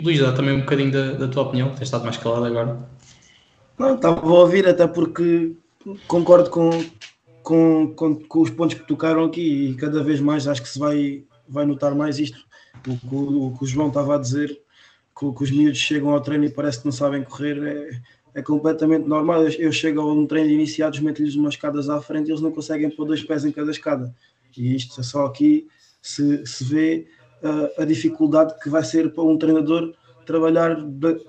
Luís, 0.00 0.20
dá 0.20 0.32
também 0.32 0.54
um 0.54 0.60
bocadinho 0.60 0.92
da, 0.92 1.12
da 1.12 1.28
tua 1.28 1.42
opinião, 1.44 1.70
tens 1.70 1.82
estado 1.82 2.04
mais 2.04 2.16
calado 2.18 2.44
agora. 2.44 2.78
Não, 3.78 3.96
estava 3.96 4.20
a 4.20 4.32
ouvir 4.32 4.68
até 4.68 4.86
porque 4.86 5.56
concordo 6.06 6.50
com, 6.50 6.70
com, 7.42 7.92
com, 7.96 8.14
com, 8.14 8.40
os 8.40 8.50
pontos 8.50 8.78
que 8.78 8.86
tocaram 8.86 9.24
aqui 9.24 9.70
e 9.70 9.74
cada 9.74 10.04
vez 10.04 10.20
mais 10.20 10.46
acho 10.46 10.62
que 10.62 10.68
se 10.68 10.78
vai, 10.78 11.24
vai 11.48 11.66
notar 11.66 11.94
mais 11.94 12.18
isto. 12.18 12.38
O, 12.86 13.16
o, 13.16 13.46
o 13.48 13.58
que 13.58 13.64
o 13.64 13.66
João 13.66 13.88
estava 13.88 14.14
a 14.14 14.18
dizer 14.18 14.60
que, 15.18 15.32
que, 15.32 15.42
os 15.42 15.50
miúdos 15.50 15.78
chegam 15.78 16.10
ao 16.10 16.20
treino 16.20 16.44
e 16.44 16.50
parece 16.50 16.80
que 16.80 16.84
não 16.84 16.92
sabem 16.92 17.24
correr, 17.24 17.58
é, 17.62 18.40
é 18.40 18.42
completamente 18.42 19.08
normal. 19.08 19.42
Eu, 19.42 19.52
eu, 19.52 19.72
chego 19.72 20.00
a 20.00 20.12
um 20.12 20.26
treino 20.26 20.48
de 20.48 20.54
iniciados, 20.54 21.00
meto-lhes 21.00 21.34
umas 21.34 21.54
escadas 21.54 21.88
à 21.88 22.00
frente 22.00 22.28
e 22.28 22.30
eles 22.30 22.42
não 22.42 22.52
conseguem 22.52 22.90
pôr 22.90 23.06
dois 23.06 23.24
pés 23.24 23.44
em 23.44 23.52
cada 23.52 23.70
escada. 23.70 24.14
E 24.56 24.76
isto 24.76 25.00
é 25.00 25.04
só 25.04 25.26
aqui 25.26 25.66
se, 26.02 26.46
se 26.46 26.64
vê 26.64 27.06
uh, 27.42 27.82
a 27.82 27.84
dificuldade 27.84 28.54
que 28.60 28.68
vai 28.68 28.84
ser 28.84 29.12
para 29.12 29.24
um 29.24 29.38
treinador 29.38 29.94
trabalhar, 30.24 30.76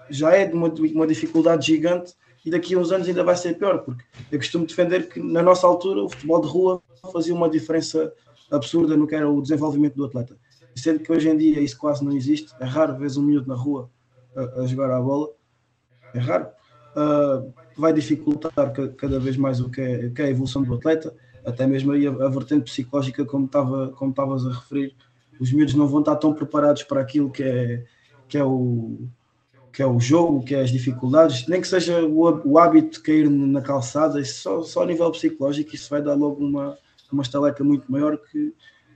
já 0.09 0.31
é 0.31 0.45
de 0.45 0.53
uma, 0.53 0.67
uma 0.67 1.07
dificuldade 1.07 1.67
gigante 1.67 2.13
e 2.43 2.49
daqui 2.49 2.73
a 2.73 2.79
uns 2.79 2.91
anos 2.91 3.07
ainda 3.07 3.23
vai 3.23 3.35
ser 3.35 3.57
pior, 3.57 3.79
porque 3.79 4.03
eu 4.31 4.39
costumo 4.39 4.65
defender 4.65 5.07
que 5.07 5.19
na 5.19 5.43
nossa 5.43 5.67
altura 5.67 6.03
o 6.03 6.09
futebol 6.09 6.41
de 6.41 6.47
rua 6.47 6.81
fazia 7.11 7.33
uma 7.33 7.49
diferença 7.49 8.11
absurda 8.49 8.97
no 8.97 9.05
que 9.05 9.13
era 9.13 9.29
o 9.29 9.41
desenvolvimento 9.41 9.95
do 9.95 10.05
atleta 10.05 10.35
sendo 10.77 10.99
que 10.99 11.11
hoje 11.11 11.29
em 11.29 11.37
dia 11.37 11.59
isso 11.59 11.77
quase 11.77 12.03
não 12.03 12.11
existe, 12.11 12.53
é 12.59 12.65
raro 12.65 12.97
ver 12.97 13.09
um 13.17 13.21
miúdo 13.21 13.47
na 13.47 13.55
rua 13.55 13.89
a, 14.35 14.61
a 14.61 14.67
jogar 14.67 14.91
a 14.91 15.01
bola, 15.01 15.29
é 16.13 16.19
raro. 16.19 16.47
Uh, 16.95 17.53
vai 17.77 17.93
dificultar 17.93 18.73
cada 18.95 19.19
vez 19.19 19.37
mais 19.37 19.59
o 19.59 19.69
que, 19.69 19.81
é, 19.81 20.09
que 20.09 20.21
é, 20.21 20.25
a 20.25 20.29
evolução 20.29 20.63
do 20.63 20.73
atleta, 20.73 21.13
até 21.45 21.67
mesmo 21.67 21.91
aí 21.91 22.07
a, 22.07 22.11
a 22.11 22.29
vertente 22.29 22.63
psicológica, 22.63 23.23
como 23.23 23.45
estava 23.45 23.89
como 23.89 24.11
estavas 24.11 24.45
a 24.45 24.53
referir, 24.53 24.95
os 25.39 25.51
miúdos 25.51 25.75
não 25.75 25.87
vão 25.87 25.99
estar 25.99 26.15
tão 26.15 26.33
preparados 26.33 26.83
para 26.83 26.99
aquilo 27.01 27.29
que 27.29 27.43
é, 27.43 27.85
que 28.27 28.37
é 28.37 28.43
o 28.43 29.07
que 29.71 29.83
é 29.83 29.85
o 29.85 29.99
jogo, 29.99 30.43
que 30.43 30.55
é 30.55 30.61
as 30.61 30.71
dificuldades, 30.71 31.47
nem 31.47 31.61
que 31.61 31.67
seja 31.67 32.03
o, 32.03 32.49
o 32.49 32.57
hábito 32.57 32.97
de 32.97 32.99
cair 32.99 33.29
na 33.29 33.61
calçada, 33.61 34.23
só, 34.25 34.63
só 34.63 34.81
a 34.81 34.85
nível 34.87 35.11
psicológico, 35.11 35.75
isso 35.75 35.87
vai 35.87 36.01
dar 36.01 36.15
logo 36.15 36.43
uma, 36.43 36.75
uma 37.11 37.21
estaleca 37.21 37.63
muito 37.63 37.91
maior 37.91 38.17
que, 38.17 38.55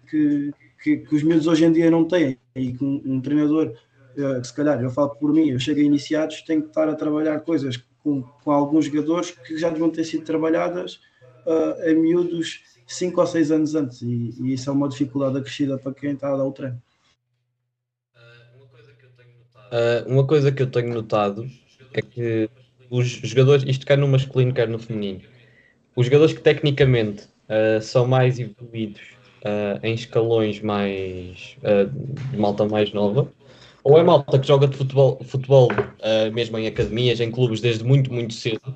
que, 0.10 0.52
que, 0.82 0.98
que, 0.98 1.16
os 1.16 1.24
miúdos 1.24 1.48
hoje 1.48 1.66
em 1.66 1.72
dia 1.72 1.90
não 1.92 2.06
têm. 2.06 2.38
E 2.56 2.74
que 2.74 2.84
um, 2.84 3.02
um 3.06 3.22
treinador, 3.22 3.74
uh, 4.18 4.44
se 4.44 4.54
calhar, 4.54 4.82
eu 4.82 4.90
falo 4.90 5.10
por 5.16 5.34
mim, 5.34 5.50
eu 5.50 5.60
chego 5.60 5.80
a 5.80 5.84
iniciados, 5.84 6.42
tenho 6.42 6.62
que 6.62 6.70
estar 6.70 6.90
a 6.90 6.96
trabalhar 6.96 7.40
coisas 7.42 7.78
com, 8.04 8.24
com 8.24 8.52
alguns 8.52 8.86
jogadores 8.86 9.32
que 9.32 9.58
já 9.58 9.70
deviam 9.70 9.90
ter 9.90 10.04
sido 10.04 10.24
trabalhadas 10.24 11.00
uh, 11.46 11.90
em 11.90 11.96
miúdos 11.96 12.62
5 12.88 13.22
ou 13.22 13.28
6 13.28 13.52
anos 13.52 13.76
antes. 13.76 14.02
E, 14.02 14.34
e, 14.40 14.54
isso 14.54 14.70
é 14.70 14.74
uma 14.74 14.90
dificuldade 14.90 15.38
acrescida 15.38 15.78
para 15.78 15.94
quem 15.94 16.14
está 16.14 16.34
a 16.34 16.38
dar 16.38 16.46
o 16.46 16.52
treino. 16.52 16.82
Uh, 19.72 20.04
uma 20.08 20.28
coisa 20.28 20.52
que 20.52 20.62
eu 20.62 20.70
tenho 20.70 20.94
notado 20.94 21.48
é 21.94 22.02
que 22.02 22.50
os 22.90 23.08
jogadores, 23.08 23.64
isto 23.66 23.86
quer 23.86 23.98
no 23.98 24.08
masculino, 24.08 24.54
quer 24.54 24.68
no 24.68 24.78
feminino, 24.78 25.22
os 25.96 26.08
jogadores 26.08 26.34
que 26.34 26.42
tecnicamente 26.42 27.24
uh, 27.48 27.82
são 27.82 28.06
mais 28.06 28.38
evoluídos 28.38 29.21
uh, 29.46 29.80
em 29.86 29.94
escalões 29.94 30.62
mais 30.62 31.58
uh, 31.60 31.90
de 32.32 32.38
malta 32.38 32.66
mais 32.66 32.92
nova, 32.94 33.32
ou 33.84 33.98
é 33.98 34.04
malta 34.04 34.38
que 34.38 34.48
joga 34.48 34.68
de 34.68 34.78
futebol, 34.78 35.20
futebol 35.24 35.70
uh, 35.72 36.32
mesmo 36.34 36.58
em 36.58 36.68
academias, 36.68 37.20
em 37.20 37.32
clubes 37.32 37.62
desde 37.62 37.84
muito, 37.84 38.14
muito 38.14 38.34
cedo, 38.34 38.76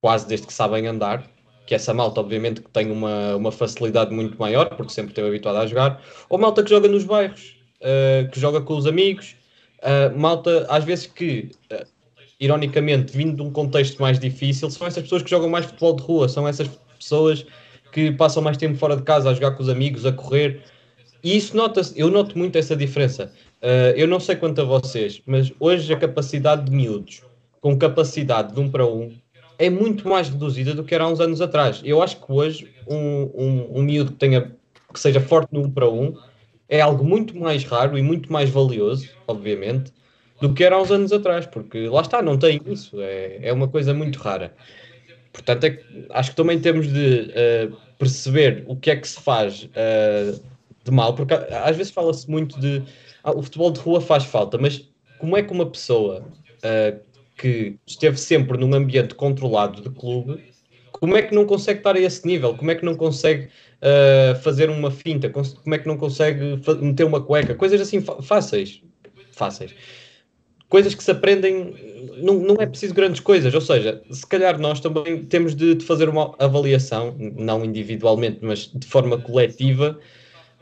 quase 0.00 0.26
desde 0.28 0.46
que 0.46 0.52
sabem 0.52 0.86
andar, 0.86 1.24
que 1.66 1.74
essa 1.74 1.94
malta 1.94 2.20
obviamente 2.20 2.60
que 2.60 2.70
tem 2.70 2.90
uma, 2.90 3.36
uma 3.36 3.52
facilidade 3.52 4.12
muito 4.14 4.38
maior, 4.38 4.68
porque 4.76 4.92
sempre 4.92 5.12
esteve 5.12 5.28
habituado 5.28 5.56
a 5.56 5.66
jogar, 5.66 6.02
ou 6.28 6.38
malta 6.38 6.62
que 6.62 6.70
joga 6.70 6.88
nos 6.88 7.04
bairros, 7.04 7.56
que 8.32 8.40
joga 8.40 8.60
com 8.60 8.76
os 8.76 8.86
amigos, 8.86 9.36
malta 10.16 10.66
às 10.68 10.82
vezes 10.84 11.06
que 11.06 11.50
ironicamente, 12.40 13.16
vindo 13.16 13.36
de 13.36 13.42
um 13.42 13.52
contexto 13.52 14.00
mais 14.00 14.18
difícil, 14.18 14.70
são 14.70 14.86
essas 14.86 15.02
pessoas 15.02 15.22
que 15.22 15.30
jogam 15.30 15.48
mais 15.48 15.66
futebol 15.66 15.94
de 15.94 16.02
rua, 16.02 16.28
são 16.28 16.48
essas 16.48 16.68
pessoas 16.98 17.46
que 17.92 18.12
passam 18.12 18.42
mais 18.42 18.56
tempo 18.56 18.76
fora 18.76 18.96
de 18.96 19.02
casa 19.02 19.30
a 19.30 19.34
jogar 19.34 19.52
com 19.52 19.62
os 19.62 19.68
amigos, 19.68 20.06
a 20.06 20.12
correr. 20.12 20.62
E 21.22 21.36
isso 21.36 21.56
nota-se, 21.56 21.98
eu 21.98 22.10
noto 22.10 22.38
muito 22.38 22.56
essa 22.56 22.74
diferença. 22.76 23.32
Uh, 23.62 23.92
eu 23.96 24.08
não 24.08 24.18
sei 24.18 24.36
quanto 24.36 24.60
a 24.60 24.64
vocês, 24.64 25.20
mas 25.26 25.52
hoje 25.60 25.92
a 25.92 25.96
capacidade 25.96 26.64
de 26.64 26.70
miúdos 26.70 27.22
com 27.60 27.76
capacidade 27.76 28.54
de 28.54 28.60
um 28.60 28.70
para 28.70 28.86
um 28.86 29.12
é 29.58 29.68
muito 29.68 30.08
mais 30.08 30.30
reduzida 30.30 30.74
do 30.74 30.82
que 30.82 30.94
era 30.94 31.04
há 31.04 31.08
uns 31.08 31.20
anos 31.20 31.40
atrás. 31.40 31.82
Eu 31.84 32.02
acho 32.02 32.16
que 32.16 32.32
hoje 32.32 32.72
um, 32.88 33.30
um, 33.34 33.78
um 33.80 33.82
miúdo 33.82 34.12
que, 34.12 34.18
tenha, 34.18 34.50
que 34.92 34.98
seja 34.98 35.20
forte 35.20 35.52
no 35.52 35.60
um 35.60 35.70
para 35.70 35.88
um 35.88 36.16
é 36.66 36.80
algo 36.80 37.04
muito 37.04 37.36
mais 37.36 37.64
raro 37.64 37.98
e 37.98 38.02
muito 38.02 38.32
mais 38.32 38.48
valioso, 38.48 39.10
obviamente, 39.28 39.92
do 40.40 40.54
que 40.54 40.64
era 40.64 40.76
há 40.76 40.80
uns 40.80 40.90
anos 40.90 41.12
atrás, 41.12 41.44
porque 41.44 41.88
lá 41.88 42.00
está, 42.00 42.22
não 42.22 42.38
tem 42.38 42.60
isso, 42.64 42.98
é, 43.00 43.40
é 43.42 43.52
uma 43.52 43.68
coisa 43.68 43.92
muito 43.92 44.18
rara. 44.18 44.54
Portanto, 45.32 45.64
é, 45.64 45.78
acho 46.10 46.30
que 46.30 46.36
também 46.36 46.58
temos 46.58 46.92
de 46.92 47.30
uh, 47.30 47.76
perceber 47.98 48.64
o 48.66 48.76
que 48.76 48.90
é 48.90 48.96
que 48.96 49.06
se 49.06 49.20
faz 49.20 49.64
uh, 49.64 50.40
de 50.84 50.90
mal, 50.90 51.14
porque 51.14 51.34
às 51.34 51.76
vezes 51.76 51.92
fala-se 51.92 52.28
muito 52.28 52.58
de 52.58 52.82
ah, 53.22 53.32
o 53.32 53.42
futebol 53.42 53.70
de 53.70 53.80
rua 53.80 54.00
faz 54.00 54.24
falta, 54.24 54.58
mas 54.58 54.88
como 55.18 55.36
é 55.36 55.42
que 55.42 55.52
uma 55.52 55.66
pessoa 55.66 56.24
uh, 56.24 57.00
que 57.36 57.76
esteve 57.86 58.16
sempre 58.16 58.58
num 58.58 58.74
ambiente 58.74 59.14
controlado 59.14 59.82
de 59.82 59.90
clube, 59.90 60.42
como 60.92 61.16
é 61.16 61.22
que 61.22 61.34
não 61.34 61.46
consegue 61.46 61.80
estar 61.80 61.96
a 61.96 62.00
esse 62.00 62.26
nível? 62.26 62.54
Como 62.54 62.70
é 62.70 62.74
que 62.74 62.84
não 62.84 62.94
consegue 62.94 63.48
fazer 64.42 64.68
uma 64.68 64.90
finta? 64.90 65.30
Como 65.30 65.74
é 65.74 65.78
que 65.78 65.88
não 65.88 65.96
consegue 65.96 66.60
meter 66.82 67.04
uma 67.04 67.22
cueca? 67.22 67.54
Coisas 67.54 67.80
assim 67.80 68.02
fáceis. 68.02 68.82
Fáceis 69.32 69.74
coisas 70.70 70.94
que 70.94 71.02
se 71.02 71.10
aprendem, 71.10 71.74
não, 72.22 72.34
não 72.34 72.56
é 72.60 72.64
preciso 72.64 72.94
grandes 72.94 73.20
coisas, 73.20 73.52
ou 73.52 73.60
seja, 73.60 74.00
se 74.10 74.26
calhar 74.26 74.58
nós 74.58 74.80
também 74.80 75.24
temos 75.24 75.54
de, 75.54 75.74
de 75.74 75.84
fazer 75.84 76.08
uma 76.08 76.34
avaliação, 76.38 77.14
não 77.18 77.64
individualmente, 77.64 78.38
mas 78.40 78.70
de 78.72 78.86
forma 78.86 79.18
coletiva, 79.18 79.98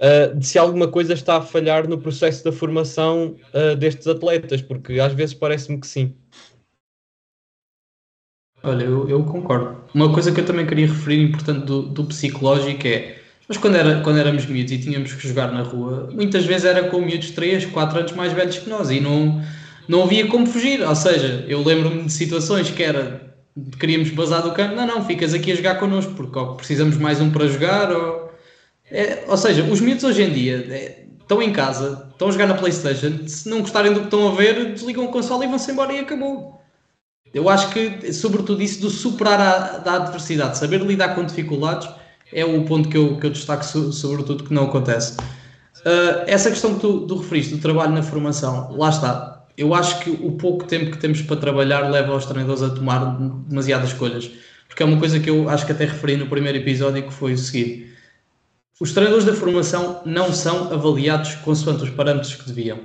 uh, 0.00 0.36
de 0.36 0.46
se 0.46 0.58
alguma 0.58 0.88
coisa 0.88 1.12
está 1.12 1.36
a 1.36 1.42
falhar 1.42 1.86
no 1.86 1.98
processo 1.98 2.42
da 2.42 2.50
formação 2.50 3.36
uh, 3.52 3.76
destes 3.76 4.06
atletas, 4.06 4.62
porque 4.62 4.98
às 4.98 5.12
vezes 5.12 5.34
parece-me 5.34 5.78
que 5.78 5.86
sim. 5.86 6.14
Olha, 8.62 8.84
eu, 8.84 9.08
eu, 9.08 9.22
concordo. 9.22 9.76
Uma 9.94 10.12
coisa 10.12 10.32
que 10.32 10.40
eu 10.40 10.46
também 10.46 10.66
queria 10.66 10.86
referir, 10.86 11.22
importante 11.22 11.64
do, 11.64 11.82
do 11.82 12.04
psicológico, 12.04 12.88
é 12.88 13.18
mas 13.46 13.56
quando, 13.56 13.76
era, 13.76 14.00
quando 14.02 14.18
éramos 14.18 14.44
miúdos 14.44 14.72
e 14.72 14.78
tínhamos 14.78 15.14
que 15.14 15.26
jogar 15.26 15.50
na 15.50 15.62
rua, 15.62 16.10
muitas 16.12 16.44
vezes 16.44 16.66
era 16.66 16.88
com 16.90 17.00
miúdos 17.00 17.30
3, 17.30 17.64
4 17.66 18.00
anos 18.00 18.12
mais 18.12 18.30
velhos 18.34 18.58
que 18.58 18.68
nós 18.68 18.90
e 18.90 19.00
não, 19.00 19.42
não 19.88 20.02
havia 20.04 20.26
como 20.26 20.46
fugir. 20.46 20.86
Ou 20.86 20.94
seja, 20.94 21.44
eu 21.48 21.62
lembro-me 21.64 22.04
de 22.04 22.12
situações 22.12 22.70
que 22.70 22.82
era 22.82 23.28
queríamos 23.78 24.10
basar 24.10 24.42
do 24.42 24.52
campo, 24.52 24.76
não, 24.76 24.86
não, 24.86 25.04
ficas 25.04 25.34
aqui 25.34 25.50
a 25.50 25.56
jogar 25.56 25.80
connosco 25.80 26.12
porque 26.14 26.38
ou 26.38 26.54
precisamos 26.54 26.96
mais 26.96 27.20
um 27.20 27.30
para 27.30 27.48
jogar. 27.48 27.90
Ou, 27.90 28.30
é, 28.90 29.24
ou 29.26 29.36
seja, 29.36 29.64
os 29.64 29.80
miúdos 29.80 30.04
hoje 30.04 30.22
em 30.22 30.30
dia 30.30 30.66
é, 30.70 31.04
estão 31.20 31.42
em 31.42 31.52
casa, 31.52 32.08
estão 32.10 32.28
a 32.28 32.30
jogar 32.30 32.46
na 32.46 32.54
Playstation, 32.54 33.26
se 33.26 33.48
não 33.48 33.60
gostarem 33.60 33.92
do 33.92 34.00
que 34.00 34.06
estão 34.06 34.28
a 34.28 34.34
ver, 34.34 34.72
desligam 34.72 35.04
o 35.04 35.08
console 35.08 35.44
e 35.44 35.48
vão-se 35.48 35.70
embora 35.70 35.92
e 35.92 35.98
acabou. 35.98 36.58
Eu 37.34 37.48
acho 37.50 37.68
que, 37.70 38.10
sobretudo, 38.12 38.62
isso 38.62 38.80
do 38.80 38.88
superar 38.88 39.40
a 39.40 39.78
da 39.78 39.94
adversidade, 39.96 40.56
saber 40.56 40.80
lidar 40.80 41.14
com 41.14 41.24
dificuldades, 41.24 41.88
é 42.32 42.44
o 42.44 42.64
ponto 42.64 42.88
que 42.88 42.96
eu, 42.96 43.18
que 43.18 43.26
eu 43.26 43.30
destaco, 43.30 43.64
sobretudo, 43.64 44.44
que 44.44 44.54
não 44.54 44.64
acontece. 44.64 45.14
Uh, 45.80 46.24
essa 46.26 46.50
questão 46.50 46.74
que 46.74 46.80
tu, 46.80 47.06
tu 47.06 47.18
referiste, 47.18 47.54
do 47.54 47.60
trabalho 47.60 47.92
na 47.92 48.02
formação, 48.02 48.74
lá 48.76 48.88
está. 48.88 49.37
Eu 49.58 49.74
acho 49.74 49.98
que 49.98 50.10
o 50.10 50.30
pouco 50.36 50.64
tempo 50.64 50.92
que 50.92 50.98
temos 50.98 51.20
para 51.20 51.34
trabalhar 51.34 51.90
leva 51.90 52.14
os 52.14 52.24
treinadores 52.24 52.62
a 52.62 52.70
tomar 52.70 53.18
demasiadas 53.48 53.88
escolhas. 53.88 54.30
Porque 54.68 54.84
é 54.84 54.86
uma 54.86 55.00
coisa 55.00 55.18
que 55.18 55.28
eu 55.28 55.48
acho 55.48 55.66
que 55.66 55.72
até 55.72 55.84
referi 55.84 56.16
no 56.16 56.28
primeiro 56.28 56.58
episódio, 56.58 57.02
que 57.02 57.12
foi 57.12 57.32
o 57.32 57.38
seguinte: 57.38 57.92
os 58.80 58.92
treinadores 58.92 59.24
da 59.24 59.34
formação 59.34 60.00
não 60.06 60.32
são 60.32 60.72
avaliados 60.72 61.34
consoante 61.36 61.82
os 61.82 61.90
parâmetros 61.90 62.36
que 62.36 62.46
deviam. 62.46 62.78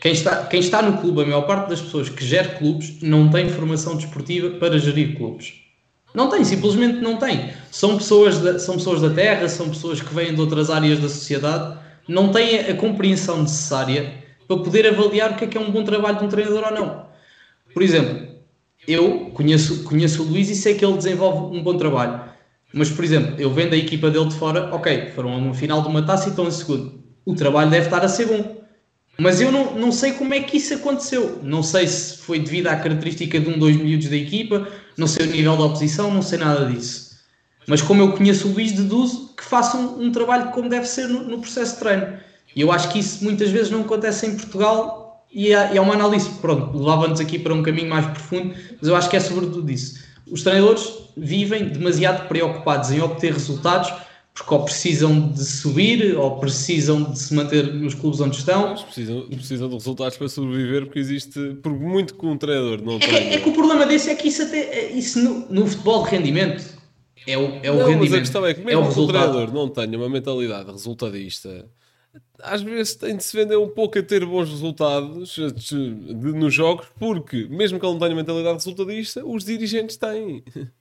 Quem 0.00 0.12
está, 0.12 0.46
quem 0.46 0.60
está 0.60 0.80
no 0.80 0.98
clube, 0.98 1.22
a 1.22 1.26
maior 1.26 1.42
parte 1.42 1.70
das 1.70 1.80
pessoas 1.80 2.08
que 2.08 2.24
gera 2.24 2.50
clubes, 2.50 3.00
não 3.02 3.28
tem 3.28 3.48
formação 3.48 3.96
desportiva 3.96 4.50
para 4.58 4.78
gerir 4.78 5.16
clubes. 5.16 5.54
Não 6.14 6.30
tem, 6.30 6.44
simplesmente 6.44 7.00
não 7.00 7.16
tem. 7.16 7.52
São 7.72 7.96
pessoas, 7.96 8.62
são 8.62 8.76
pessoas 8.76 9.00
da 9.00 9.10
terra, 9.10 9.48
são 9.48 9.70
pessoas 9.70 10.00
que 10.00 10.14
vêm 10.14 10.32
de 10.32 10.40
outras 10.40 10.70
áreas 10.70 11.00
da 11.00 11.08
sociedade, 11.08 11.76
não 12.06 12.30
têm 12.30 12.60
a 12.60 12.76
compreensão 12.76 13.42
necessária 13.42 14.23
para 14.46 14.56
poder 14.58 14.86
avaliar 14.86 15.32
o 15.32 15.36
que 15.36 15.44
é 15.44 15.46
que 15.46 15.56
é 15.56 15.60
um 15.60 15.70
bom 15.70 15.84
trabalho 15.84 16.18
de 16.18 16.24
um 16.24 16.28
treinador 16.28 16.64
ou 16.64 16.72
não. 16.72 17.06
Por 17.72 17.82
exemplo, 17.82 18.28
eu 18.86 19.30
conheço, 19.34 19.84
conheço 19.84 20.22
o 20.22 20.26
Luís 20.26 20.48
e 20.50 20.54
sei 20.54 20.74
que 20.74 20.84
ele 20.84 20.96
desenvolve 20.96 21.56
um 21.56 21.62
bom 21.62 21.76
trabalho. 21.76 22.20
Mas, 22.72 22.90
por 22.90 23.04
exemplo, 23.04 23.34
eu 23.38 23.50
vendo 23.50 23.72
a 23.72 23.76
equipa 23.76 24.10
dele 24.10 24.26
de 24.26 24.34
fora, 24.34 24.74
ok, 24.74 25.12
foram 25.14 25.32
a 25.32 25.36
uma 25.36 25.54
final 25.54 25.82
de 25.82 25.88
uma 25.88 26.02
taça 26.02 26.26
e 26.26 26.30
estão 26.30 26.46
em 26.46 26.50
segundo. 26.50 27.02
O 27.24 27.34
trabalho 27.34 27.70
deve 27.70 27.86
estar 27.86 28.04
a 28.04 28.08
ser 28.08 28.26
bom. 28.26 28.64
Mas 29.16 29.40
eu 29.40 29.52
não, 29.52 29.76
não 29.76 29.92
sei 29.92 30.12
como 30.12 30.34
é 30.34 30.40
que 30.40 30.56
isso 30.56 30.74
aconteceu. 30.74 31.38
Não 31.42 31.62
sei 31.62 31.86
se 31.86 32.18
foi 32.18 32.40
devido 32.40 32.66
à 32.66 32.76
característica 32.76 33.38
de 33.38 33.48
um, 33.48 33.58
dois 33.58 33.76
miúdos 33.76 34.08
da 34.08 34.16
equipa, 34.16 34.68
não 34.96 35.06
sei 35.06 35.26
o 35.26 35.30
nível 35.30 35.56
da 35.56 35.64
oposição, 35.64 36.12
não 36.12 36.22
sei 36.22 36.38
nada 36.38 36.66
disso. 36.66 37.14
Mas 37.66 37.80
como 37.80 38.02
eu 38.02 38.12
conheço 38.12 38.48
o 38.48 38.52
Luís, 38.52 38.72
deduzo 38.72 39.34
que 39.36 39.44
façam 39.44 39.96
um, 39.98 40.06
um 40.06 40.12
trabalho 40.12 40.50
como 40.50 40.68
deve 40.68 40.86
ser 40.86 41.08
no, 41.08 41.22
no, 41.22 41.40
processo 41.40 41.74
de 41.74 41.80
treino. 41.80 42.18
E 42.54 42.60
eu 42.60 42.70
acho 42.70 42.90
que 42.90 42.98
isso 42.98 43.24
muitas 43.24 43.50
vezes 43.50 43.70
não 43.70 43.80
acontece 43.80 44.26
em 44.26 44.36
Portugal 44.36 45.24
e 45.32 45.52
é, 45.52 45.76
é 45.76 45.80
uma 45.80 45.94
análise, 45.94 46.30
pronto, 46.40 46.76
levava-nos 46.78 47.18
aqui 47.18 47.38
para 47.38 47.52
um 47.52 47.62
caminho 47.62 47.90
mais 47.90 48.06
profundo, 48.06 48.54
mas 48.80 48.88
eu 48.88 48.94
acho 48.94 49.10
que 49.10 49.16
é 49.16 49.20
sobretudo 49.20 49.68
isso. 49.70 50.04
Os 50.30 50.42
treinadores 50.42 50.92
vivem 51.16 51.68
demasiado 51.68 52.28
preocupados 52.28 52.92
em 52.92 53.00
obter 53.00 53.32
resultados 53.32 53.92
porque 54.34 54.52
ou 54.52 54.64
precisam 54.64 55.30
de 55.30 55.44
subir 55.44 56.16
ou 56.16 56.38
precisam 56.38 57.04
de 57.04 57.18
se 57.18 57.32
manter 57.32 57.72
nos 57.72 57.94
clubes 57.94 58.20
onde 58.20 58.36
estão. 58.36 58.70
Mas 58.70 58.82
precisam, 58.82 59.22
precisam 59.28 59.68
de 59.68 59.74
resultados 59.74 60.16
para 60.16 60.28
sobreviver 60.28 60.86
porque 60.86 60.98
existe, 60.98 61.54
por 61.62 61.72
muito 61.72 62.14
que 62.14 62.26
um 62.26 62.36
treinador 62.36 62.82
não 62.82 62.96
é, 62.96 62.98
tenha. 62.98 63.34
É, 63.34 63.38
que 63.38 63.48
o 63.48 63.52
problema 63.52 63.86
desse 63.86 64.10
é 64.10 64.14
que 64.16 64.26
isso, 64.26 64.42
até, 64.42 64.90
isso 64.90 65.20
no, 65.20 65.46
no 65.48 65.66
futebol 65.68 66.04
de 66.04 66.10
rendimento 66.10 66.64
é 67.26 67.38
o, 67.38 67.60
é 67.62 67.70
o 67.70 67.74
não, 67.74 67.86
rendimento. 67.86 68.00
Mas 68.00 68.12
a 68.12 68.18
questão 68.18 68.44
é 68.44 68.54
que 68.54 68.64
mesmo 68.64 68.82
é 68.82 68.92
que 68.92 69.00
o 69.00 69.06
treinador 69.06 69.52
não 69.52 69.68
tenha 69.68 69.96
uma 69.96 70.08
mentalidade 70.08 70.70
resultadista, 70.70 71.66
às 72.42 72.62
vezes 72.62 72.94
tem 72.94 73.16
de 73.16 73.24
se 73.24 73.36
vender 73.36 73.56
um 73.56 73.68
pouco 73.68 73.98
a 73.98 74.02
ter 74.02 74.24
bons 74.24 74.50
resultados 74.50 75.36
nos 76.10 76.54
jogos, 76.54 76.86
porque 76.98 77.46
mesmo 77.48 77.78
que 77.78 77.86
ele 77.86 77.92
não 77.92 78.00
tenha 78.00 78.14
mentalidade 78.14 78.56
resultadista, 78.56 79.24
os 79.24 79.44
dirigentes 79.44 79.96
têm. 79.96 80.42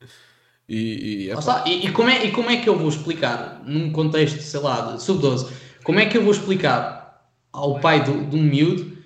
E, 0.66 1.26
e, 1.26 1.30
é 1.30 1.36
e, 1.66 1.88
e, 1.88 1.92
como 1.92 2.10
é, 2.10 2.26
e 2.26 2.32
como 2.32 2.50
é 2.50 2.56
que 2.56 2.70
eu 2.70 2.78
vou 2.80 2.88
explicar, 2.88 3.62
num 3.66 3.92
contexto, 3.92 4.42
sei 4.42 4.62
lá, 4.62 4.94
de 4.94 5.04
sub-12, 5.04 5.52
como 5.84 6.00
é 6.00 6.06
que 6.06 6.18
eu 6.18 6.24
vou 6.24 6.32
explicar 6.32 7.30
ao 7.52 7.82
pai 7.82 8.02
do, 8.02 8.26
de 8.26 8.38
um 8.38 8.42
miúdo 8.42 8.98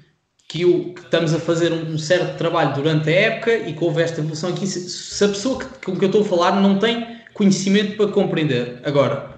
que, 0.47 0.59
que 0.93 1.01
estamos 1.01 1.33
a 1.33 1.39
fazer 1.39 1.73
um 1.73 1.97
certo 1.97 2.37
trabalho 2.37 2.75
durante 2.75 3.09
a 3.09 3.13
época 3.13 3.57
e 3.57 3.73
que 3.73 3.83
houve 3.83 4.03
esta 4.03 4.21
evolução 4.21 4.51
aqui, 4.51 4.67
se, 4.67 4.87
se 4.87 5.23
a 5.23 5.29
pessoa 5.29 5.59
que, 5.59 5.85
com 5.85 5.97
que 5.97 6.05
eu 6.05 6.09
estou 6.09 6.21
a 6.21 6.25
falar 6.25 6.61
não 6.61 6.77
tem 6.77 7.17
conhecimento 7.33 7.97
para 7.97 8.07
compreender. 8.07 8.79
Agora, 8.83 9.36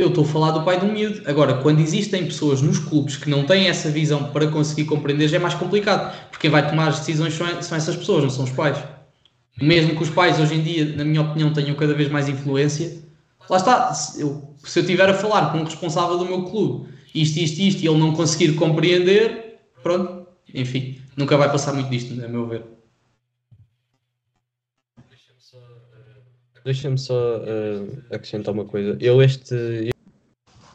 eu 0.00 0.08
estou 0.08 0.24
a 0.24 0.26
falar 0.26 0.50
do 0.50 0.62
pai 0.62 0.78
um 0.82 0.92
miúdo. 0.92 1.22
Agora, 1.26 1.54
quando 1.54 1.80
existem 1.80 2.24
pessoas 2.26 2.60
nos 2.60 2.78
clubes 2.78 3.16
que 3.16 3.30
não 3.30 3.44
têm 3.44 3.68
essa 3.68 3.90
visão 3.90 4.24
para 4.24 4.46
conseguir 4.48 4.84
compreender, 4.84 5.28
já 5.28 5.36
é 5.36 5.40
mais 5.40 5.54
complicado, 5.54 6.14
porque 6.30 6.42
quem 6.42 6.50
vai 6.50 6.68
tomar 6.68 6.88
as 6.88 6.98
decisões 6.98 7.34
são, 7.34 7.46
essas 7.76 7.96
pessoas, 7.96 8.22
não 8.22 8.30
são 8.30 8.44
os 8.44 8.50
pais 8.50 8.76
mesmo 9.60 9.96
que 9.96 10.02
os 10.02 10.10
pais 10.10 10.38
hoje 10.38 10.54
em 10.54 10.62
dia, 10.62 10.96
na 10.96 11.04
minha 11.04 11.22
opinião, 11.22 11.52
tenham 11.52 11.74
cada 11.74 11.94
vez 11.94 12.10
mais 12.10 12.28
influência, 12.28 12.98
lá 13.48 13.56
está, 13.56 13.94
se 13.94 14.20
eu, 14.20 14.54
se 14.62 14.78
eu 14.78 14.82
estiver 14.82 15.08
a 15.08 15.14
falar 15.14 15.50
com 15.50 15.58
um 15.58 15.64
responsável 15.64 16.18
do 16.18 16.26
meu 16.26 16.42
clube, 16.42 16.88
isto, 17.14 17.38
isto, 17.38 17.60
isto, 17.60 17.82
e 17.82 17.88
ele 17.88 17.98
não 17.98 18.12
conseguir 18.12 18.54
compreender, 18.54 19.58
pronto, 19.82 20.26
enfim, 20.52 20.98
nunca 21.16 21.36
vai 21.36 21.50
passar 21.50 21.72
muito 21.72 21.88
disto, 21.88 22.12
a 22.22 22.28
meu 22.28 22.46
ver. 22.46 22.64
Deixa-me 26.66 26.98
só 26.98 27.38
uh, 27.38 28.02
acrescentar 28.10 28.52
uma 28.52 28.64
coisa. 28.64 28.98
Eu 29.00 29.22
este 29.22 29.54
eu 29.54 29.92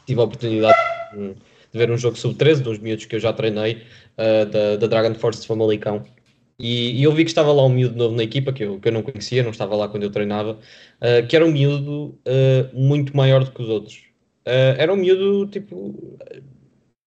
tive 0.05 0.21
a 0.21 0.23
oportunidade 0.23 0.77
de 1.13 1.35
ver 1.77 1.91
um 1.91 1.97
jogo 1.97 2.17
sub-13 2.17 2.61
dos 2.61 2.79
miúdos 2.79 3.03
que 3.03 3.17
eu 3.17 3.19
já 3.19 3.33
treinei, 3.33 3.83
uh, 4.17 4.45
da, 4.45 4.77
da 4.77 4.87
Dragon 4.87 5.13
Force 5.15 5.41
de 5.41 5.47
Famalicão. 5.47 6.05
E, 6.57 7.01
e, 7.01 7.03
eu 7.03 7.11
vi 7.11 7.25
que 7.25 7.31
estava 7.31 7.51
lá 7.51 7.65
um 7.65 7.69
miúdo 7.69 7.97
novo 7.97 8.15
na 8.15 8.23
equipa, 8.23 8.53
que 8.53 8.63
eu, 8.63 8.79
que 8.79 8.87
eu 8.87 8.91
não 8.93 9.01
conhecia, 9.03 9.43
não 9.43 9.51
estava 9.51 9.75
lá 9.75 9.89
quando 9.89 10.03
eu 10.03 10.11
treinava, 10.11 10.53
uh, 10.53 11.27
que 11.27 11.35
era 11.35 11.45
um 11.45 11.51
miúdo 11.51 12.17
muito 12.73 13.15
maior 13.17 13.43
do 13.43 13.51
que 13.51 13.61
os 13.61 13.67
outros. 13.67 14.01
Era 14.45 14.93
um 14.93 14.95
miúdo, 14.95 15.45
tipo, 15.51 16.17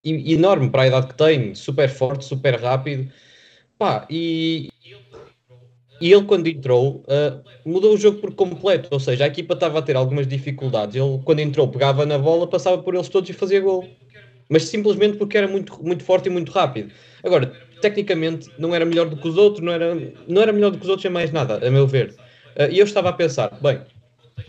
enorme 0.05 0.69
para 0.69 0.83
a 0.83 0.87
idade 0.89 1.07
que 1.07 1.15
tem, 1.15 1.55
super 1.55 1.89
forte, 1.89 2.27
super 2.27 2.61
rápido. 2.61 3.11
Pá, 3.79 4.07
e, 4.11 4.69
e 6.01 6.13
ele, 6.13 6.25
quando 6.25 6.47
entrou, 6.49 7.03
mudou 7.65 7.95
o 7.95 7.97
jogo 7.97 8.19
por 8.19 8.35
completo. 8.35 8.89
Ou 8.91 9.01
seja, 9.01 9.25
a 9.25 9.27
equipa 9.29 9.55
estava 9.55 9.79
a 9.79 9.83
ter 9.83 9.97
algumas 9.97 10.27
dificuldades. 10.27 10.97
Ele, 10.97 11.21
quando 11.25 11.41
entrou, 11.41 11.69
pegava 11.69 12.05
na 12.05 12.19
bola, 12.19 12.47
passava 12.47 12.83
por 12.83 12.95
eles 12.95 13.09
todos 13.09 13.31
e 13.31 13.33
fazia 13.33 13.61
gol. 13.61 13.89
Mas 14.49 14.65
simplesmente 14.65 15.17
porque 15.17 15.39
era 15.39 15.49
muito, 15.49 15.83
muito 15.83 16.03
forte 16.05 16.27
e 16.27 16.31
muito 16.31 16.53
rápido. 16.53 16.93
Agora, 17.23 17.53
tecnicamente 17.81 18.51
não 18.59 18.75
era 18.75 18.85
melhor 18.85 19.09
do 19.09 19.17
que 19.17 19.29
os 19.29 19.37
outros, 19.37 19.65
não 19.65 19.73
era, 19.73 19.95
não 20.27 20.43
era 20.43 20.53
melhor 20.53 20.71
do 20.71 20.79
que 20.79 20.85
os 20.85 20.89
outros 20.89 21.05
em 21.05 21.13
mais 21.13 21.31
nada, 21.31 21.67
a 21.67 21.71
meu 21.71 21.87
ver. 21.87 22.15
Uh, 22.57 22.71
e 22.71 22.79
eu 22.79 22.85
estava 22.85 23.11
a 23.11 23.13
pensar, 23.13 23.59
bem, 23.61 23.81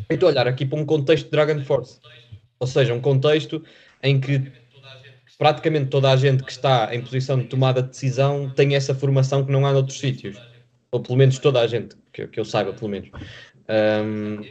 eu 0.09 0.15
estou 0.15 0.27
a 0.27 0.31
olhar 0.31 0.47
aqui 0.47 0.65
para 0.65 0.79
um 0.79 0.85
contexto 0.85 1.25
de 1.25 1.31
Dragon 1.31 1.61
Force, 1.63 1.99
ou 2.59 2.67
seja, 2.67 2.93
um 2.93 3.01
contexto 3.01 3.63
em 4.03 4.19
que 4.19 4.51
praticamente 5.37 5.87
toda 5.87 6.11
a 6.11 6.15
gente 6.15 6.43
que 6.43 6.51
está 6.51 6.93
em 6.95 7.01
posição 7.01 7.37
de 7.37 7.45
tomada 7.45 7.81
de 7.81 7.89
decisão 7.89 8.49
tem 8.49 8.75
essa 8.75 8.95
formação 8.95 9.45
que 9.45 9.51
não 9.51 9.65
há 9.65 9.73
noutros 9.73 9.99
sítios, 9.99 10.37
ou 10.95 11.01
pelo 11.01 11.17
menos 11.17 11.37
toda 11.39 11.59
a 11.61 11.67
gente, 11.67 11.95
que, 12.13 12.27
que 12.27 12.39
eu 12.39 12.45
saiba, 12.45 12.73
pelo 12.73 12.89
menos. 12.89 13.09
Um, 13.69 14.41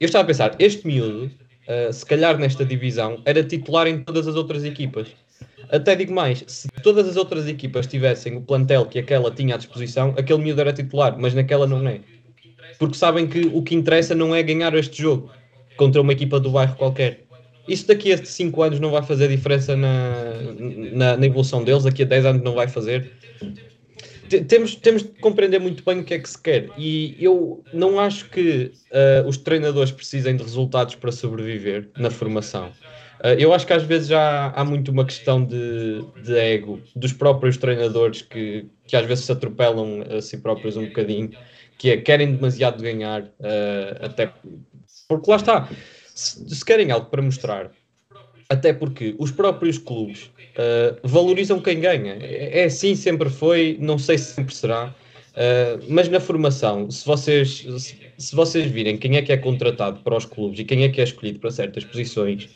eu 0.00 0.06
estava 0.06 0.24
a 0.24 0.26
pensar, 0.26 0.56
este 0.58 0.86
miúdo, 0.86 1.30
uh, 1.68 1.92
se 1.92 2.04
calhar 2.04 2.38
nesta 2.38 2.64
divisão, 2.64 3.20
era 3.24 3.42
titular 3.44 3.86
em 3.86 4.02
todas 4.02 4.26
as 4.26 4.34
outras 4.34 4.64
equipas. 4.64 5.08
Até 5.70 5.94
digo 5.94 6.12
mais, 6.12 6.44
se 6.46 6.68
todas 6.82 7.08
as 7.08 7.16
outras 7.16 7.46
equipas 7.46 7.86
tivessem 7.86 8.36
o 8.36 8.42
plantel 8.42 8.86
que 8.86 8.98
aquela 8.98 9.30
tinha 9.30 9.54
à 9.54 9.58
disposição, 9.58 10.14
aquele 10.18 10.42
miúdo 10.42 10.60
era 10.60 10.72
titular, 10.72 11.16
mas 11.18 11.34
naquela 11.34 11.66
não 11.66 11.86
é. 11.86 12.00
Porque 12.78 12.96
sabem 12.96 13.26
que 13.26 13.50
o 13.52 13.62
que 13.62 13.74
interessa 13.74 14.14
não 14.14 14.34
é 14.34 14.42
ganhar 14.42 14.74
este 14.74 15.00
jogo 15.00 15.30
contra 15.76 16.00
uma 16.00 16.12
equipa 16.12 16.40
do 16.40 16.50
bairro 16.50 16.74
qualquer. 16.76 17.24
Isso 17.68 17.86
daqui 17.86 18.12
a 18.12 18.18
5 18.18 18.62
anos 18.62 18.80
não 18.80 18.90
vai 18.90 19.02
fazer 19.02 19.28
diferença 19.28 19.76
na, 19.76 20.14
na, 20.92 21.16
na, 21.16 21.26
evolução 21.26 21.62
deles, 21.62 21.84
daqui 21.84 22.02
a 22.02 22.06
10 22.06 22.26
anos 22.26 22.42
não 22.42 22.54
vai 22.54 22.66
fazer. 22.66 23.12
Temos, 24.40 24.74
temos 24.76 25.02
de 25.02 25.08
compreender 25.20 25.60
muito 25.60 25.84
bem 25.84 26.00
o 26.00 26.04
que 26.04 26.14
é 26.14 26.18
que 26.18 26.28
se 26.28 26.40
quer. 26.40 26.68
E 26.76 27.16
eu 27.20 27.62
não 27.72 27.98
acho 27.98 28.28
que 28.30 28.72
uh, 28.90 29.28
os 29.28 29.36
treinadores 29.36 29.90
precisem 29.90 30.36
de 30.36 30.42
resultados 30.42 30.94
para 30.94 31.12
sobreviver 31.12 31.88
na 31.96 32.10
formação. 32.10 32.68
Uh, 33.20 33.38
eu 33.38 33.52
acho 33.52 33.66
que 33.66 33.72
às 33.72 33.82
vezes 33.82 34.08
já 34.08 34.50
há 34.50 34.64
muito 34.64 34.90
uma 34.90 35.04
questão 35.04 35.44
de, 35.44 36.04
de 36.22 36.36
ego 36.36 36.80
dos 36.96 37.12
próprios 37.12 37.56
treinadores 37.56 38.22
que, 38.22 38.66
que 38.86 38.96
às 38.96 39.06
vezes 39.06 39.24
se 39.24 39.32
atropelam 39.32 40.02
a 40.02 40.20
si 40.20 40.38
próprios 40.38 40.76
um 40.76 40.86
bocadinho, 40.86 41.30
que 41.78 41.90
é 41.90 41.96
querem 41.96 42.34
demasiado 42.34 42.82
ganhar, 42.82 43.22
uh, 43.22 44.04
até 44.04 44.32
porque 45.08 45.30
lá 45.30 45.36
está, 45.36 45.68
se, 46.14 46.48
se, 46.48 46.64
querem 46.64 46.90
algo 46.90 47.06
para 47.10 47.22
mostrar, 47.22 47.70
até 48.52 48.72
porque 48.72 49.14
os 49.18 49.30
próprios 49.30 49.78
clubes 49.78 50.24
uh, 50.24 50.96
valorizam 51.02 51.58
quem 51.60 51.80
ganha. 51.80 52.18
É, 52.20 52.60
é 52.60 52.64
assim, 52.64 52.94
sempre 52.94 53.30
foi, 53.30 53.78
não 53.80 53.98
sei 53.98 54.18
se 54.18 54.34
sempre 54.34 54.54
será. 54.54 54.94
Uh, 55.32 55.82
mas 55.88 56.08
na 56.10 56.20
formação, 56.20 56.90
se 56.90 57.06
vocês, 57.06 57.64
se, 57.78 57.96
se, 58.18 58.36
vocês 58.36 58.70
virem 58.70 58.98
quem 58.98 59.16
é 59.16 59.22
que 59.22 59.32
é 59.32 59.36
contratado 59.38 60.00
para 60.00 60.14
os 60.14 60.26
clubes 60.26 60.60
e 60.60 60.64
quem 60.64 60.84
é 60.84 60.90
que 60.90 61.00
é 61.00 61.04
escolhido 61.04 61.38
para 61.38 61.50
certas 61.50 61.84
posições, 61.84 62.50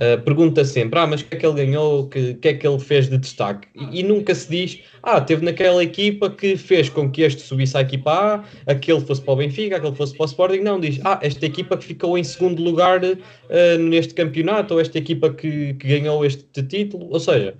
Uh, 0.00 0.20
pergunta 0.22 0.64
sempre, 0.64 0.98
ah, 0.98 1.06
mas 1.06 1.20
o 1.20 1.26
que 1.26 1.36
é 1.36 1.38
que 1.38 1.44
ele 1.44 1.66
ganhou, 1.66 2.00
o 2.00 2.08
que, 2.08 2.32
que, 2.34 2.48
é 2.48 2.54
que 2.54 2.66
ele 2.66 2.78
fez 2.78 3.10
de 3.10 3.18
destaque? 3.18 3.68
E, 3.74 4.00
e, 4.00 4.02
nunca 4.02 4.34
se 4.34 4.48
diz, 4.48 4.80
ah, 5.02 5.20
teve 5.20 5.44
naquela 5.44 5.82
equipa 5.82 6.30
que 6.30 6.56
fez 6.56 6.88
com 6.88 7.10
que 7.10 7.20
este 7.20 7.42
subisse 7.42 7.76
à 7.76 7.82
equipa 7.82 8.10
A, 8.10 8.72
aquele 8.72 9.02
fosse 9.02 9.20
para 9.20 9.34
o 9.34 9.36
Benfica, 9.36 9.76
aquele 9.76 9.94
fosse 9.94 10.16
para 10.16 10.24
o 10.24 10.26
Sporting. 10.26 10.60
Não, 10.60 10.80
diz, 10.80 10.98
ah, 11.04 11.18
esta 11.20 11.44
equipa 11.44 11.76
que 11.76 11.84
ficou 11.84 12.16
em 12.16 12.24
segundo 12.24 12.62
lugar 12.62 13.04
uh, 13.04 13.78
neste 13.78 14.14
campeonato, 14.14 14.72
ou 14.72 14.80
esta 14.80 14.96
equipa 14.96 15.28
que, 15.28 15.74
que, 15.74 15.88
ganhou 15.88 16.24
este 16.24 16.62
título. 16.62 17.08
Ou 17.10 17.20
seja, 17.20 17.54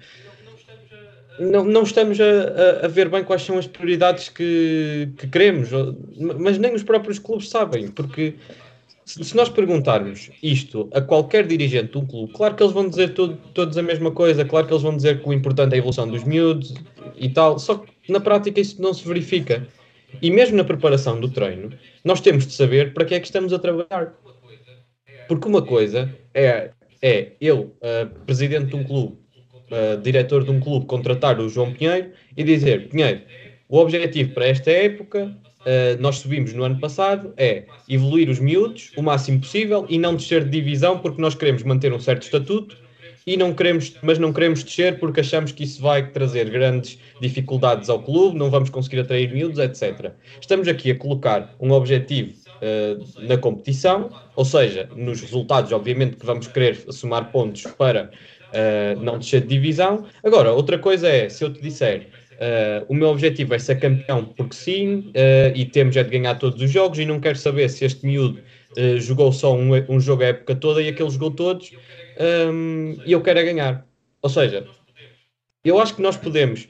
não, 1.38 1.64
não 1.64 1.82
estamos 1.82 2.18
a, 2.18 2.24
a, 2.24 2.86
a, 2.86 2.88
ver 2.88 3.10
bem 3.10 3.24
quais 3.24 3.42
são 3.42 3.58
as 3.58 3.66
prioridades 3.66 4.30
que, 4.30 5.10
que 5.18 5.26
queremos, 5.26 5.68
mas 6.38 6.56
nem 6.56 6.74
os 6.74 6.82
próprios 6.82 7.18
clubes 7.18 7.50
sabem, 7.50 7.88
porque 7.88 8.34
se, 9.12 9.36
nós 9.36 9.48
perguntarmos 9.48 10.30
isto 10.42 10.88
a 10.94 11.00
qualquer 11.00 11.46
dirigente 11.46 11.92
de 11.92 11.98
um 11.98 12.06
clube, 12.06 12.32
claro 12.32 12.54
que 12.54 12.62
eles 12.62 12.72
vão 12.72 12.88
dizer 12.88 13.14
todo, 13.14 13.36
todos 13.52 13.76
a 13.76 13.82
mesma 13.82 14.10
coisa, 14.10 14.44
claro 14.44 14.66
que 14.66 14.72
eles 14.72 14.82
vão 14.82 14.96
dizer 14.96 15.22
que 15.22 15.28
o 15.28 15.32
importante 15.32 15.72
é 15.72 15.76
a 15.76 15.78
evolução 15.78 16.08
dos 16.08 16.24
miúdos 16.24 16.74
e 17.16 17.28
tal, 17.28 17.58
só 17.58 17.76
que 17.76 18.10
na 18.10 18.20
prática 18.20 18.60
isso 18.60 18.80
não 18.80 18.94
se 18.94 19.06
verifica. 19.06 19.66
E 20.20 20.30
mesmo 20.30 20.56
na 20.56 20.64
preparação 20.64 21.20
do 21.20 21.28
treino, 21.28 21.72
nós 22.04 22.20
temos 22.20 22.46
de 22.46 22.52
saber 22.52 22.92
para 22.92 23.04
que 23.04 23.14
é 23.14 23.20
que 23.20 23.26
estamos 23.26 23.52
a 23.52 23.58
trabalhar. 23.58 24.14
Porque 25.26 25.48
uma 25.48 25.62
coisa 25.62 26.14
é, 26.34 26.70
é 27.00 27.32
eu, 27.40 27.74
uh, 27.80 28.06
presidente 28.26 28.66
de 28.66 28.76
um 28.76 28.84
clube, 28.84 29.16
uh, 29.70 30.00
diretor 30.02 30.44
de 30.44 30.50
um 30.50 30.60
clube, 30.60 30.86
contratar 30.86 31.40
o 31.40 31.48
João 31.48 31.72
Pinheiro 31.72 32.10
e 32.36 32.44
dizer: 32.44 32.88
Pinheiro, 32.88 33.22
o 33.68 33.78
objetivo 33.78 34.34
para 34.34 34.48
esta 34.48 34.70
época, 34.70 35.34
uh, 35.66 36.00
nós 36.00 36.16
subimos 36.16 36.52
no 36.52 36.64
ano 36.64 36.78
passado, 36.78 37.32
é 37.36 37.64
evoluir 37.88 38.28
os 38.28 38.38
miúdos 38.38 38.90
o 38.96 39.02
máximo 39.02 39.40
possível 39.40 39.86
e 39.88 39.98
não 39.98 40.14
descer 40.14 40.44
de 40.44 40.50
divisão, 40.50 40.98
porque 40.98 41.20
nós 41.20 41.34
queremos 41.34 41.62
manter 41.62 41.92
um 41.92 42.00
certo 42.00 42.22
estatuto 42.22 42.76
e 43.26 43.36
não 43.36 43.52
queremos, 43.54 43.94
mas 44.02 44.18
não 44.18 44.32
queremos 44.32 44.64
descer 44.64 44.98
porque 44.98 45.20
achamos 45.20 45.52
que 45.52 45.64
isso 45.64 45.80
vai 45.80 46.08
trazer 46.10 46.50
grandes 46.50 46.98
dificuldades 47.20 47.88
ao 47.88 48.02
clube, 48.02 48.36
não 48.36 48.50
vamos 48.50 48.70
conseguir 48.70 49.00
atrair 49.00 49.32
miúdos, 49.32 49.58
etc. 49.58 50.12
Estamos 50.40 50.66
aqui 50.68 50.90
a 50.90 50.96
colocar 50.96 51.54
um 51.60 51.70
objetivo 51.72 52.32
uh, 52.32 53.26
na 53.26 53.36
competição, 53.36 54.10
ou 54.34 54.44
seja, 54.44 54.88
nos 54.96 55.20
resultados, 55.20 55.72
obviamente, 55.72 56.16
que 56.16 56.26
vamos 56.26 56.48
querer 56.48 56.76
somar 56.92 57.30
pontos 57.30 57.62
para 57.78 58.10
uh, 58.52 59.00
não 59.00 59.18
descer 59.18 59.42
de 59.42 59.48
divisão. 59.48 60.04
Agora, 60.24 60.52
outra 60.52 60.78
coisa 60.78 61.08
é, 61.08 61.28
se 61.28 61.44
eu 61.44 61.52
te 61.52 61.60
disser, 61.60 62.08
uh, 62.42 62.84
o 62.88 62.94
meu 62.94 63.08
objetivo 63.08 63.54
é 63.54 63.58
ser 63.58 63.78
campeão 63.78 64.24
porque 64.24 64.54
sim, 64.54 65.10
uh, 65.10 65.54
e 65.54 65.64
temos 65.64 65.96
é 65.96 66.02
de 66.02 66.10
ganhar 66.10 66.34
todos 66.34 66.60
os 66.60 66.70
jogos, 66.70 66.98
e 66.98 67.06
não 67.06 67.20
quero 67.20 67.38
saber 67.38 67.68
se 67.70 67.84
este 67.84 68.04
miúdo 68.04 68.40
jogou 69.00 69.30
só 69.32 69.54
um, 69.54 69.72
um, 69.90 70.00
jogo 70.00 70.22
a 70.22 70.28
época 70.28 70.54
toda 70.54 70.80
e 70.80 70.88
aquele 70.88 71.10
jogou 71.10 71.30
todos, 71.30 71.72
um, 72.50 72.96
e 73.04 73.12
eu 73.12 73.20
quero 73.20 73.38
é 73.38 73.44
ganhar. 73.44 73.86
Ou 74.22 74.30
seja, 74.30 74.66
eu 75.62 75.78
acho 75.78 75.94
que 75.94 76.00
nós 76.00 76.16
podemos 76.16 76.66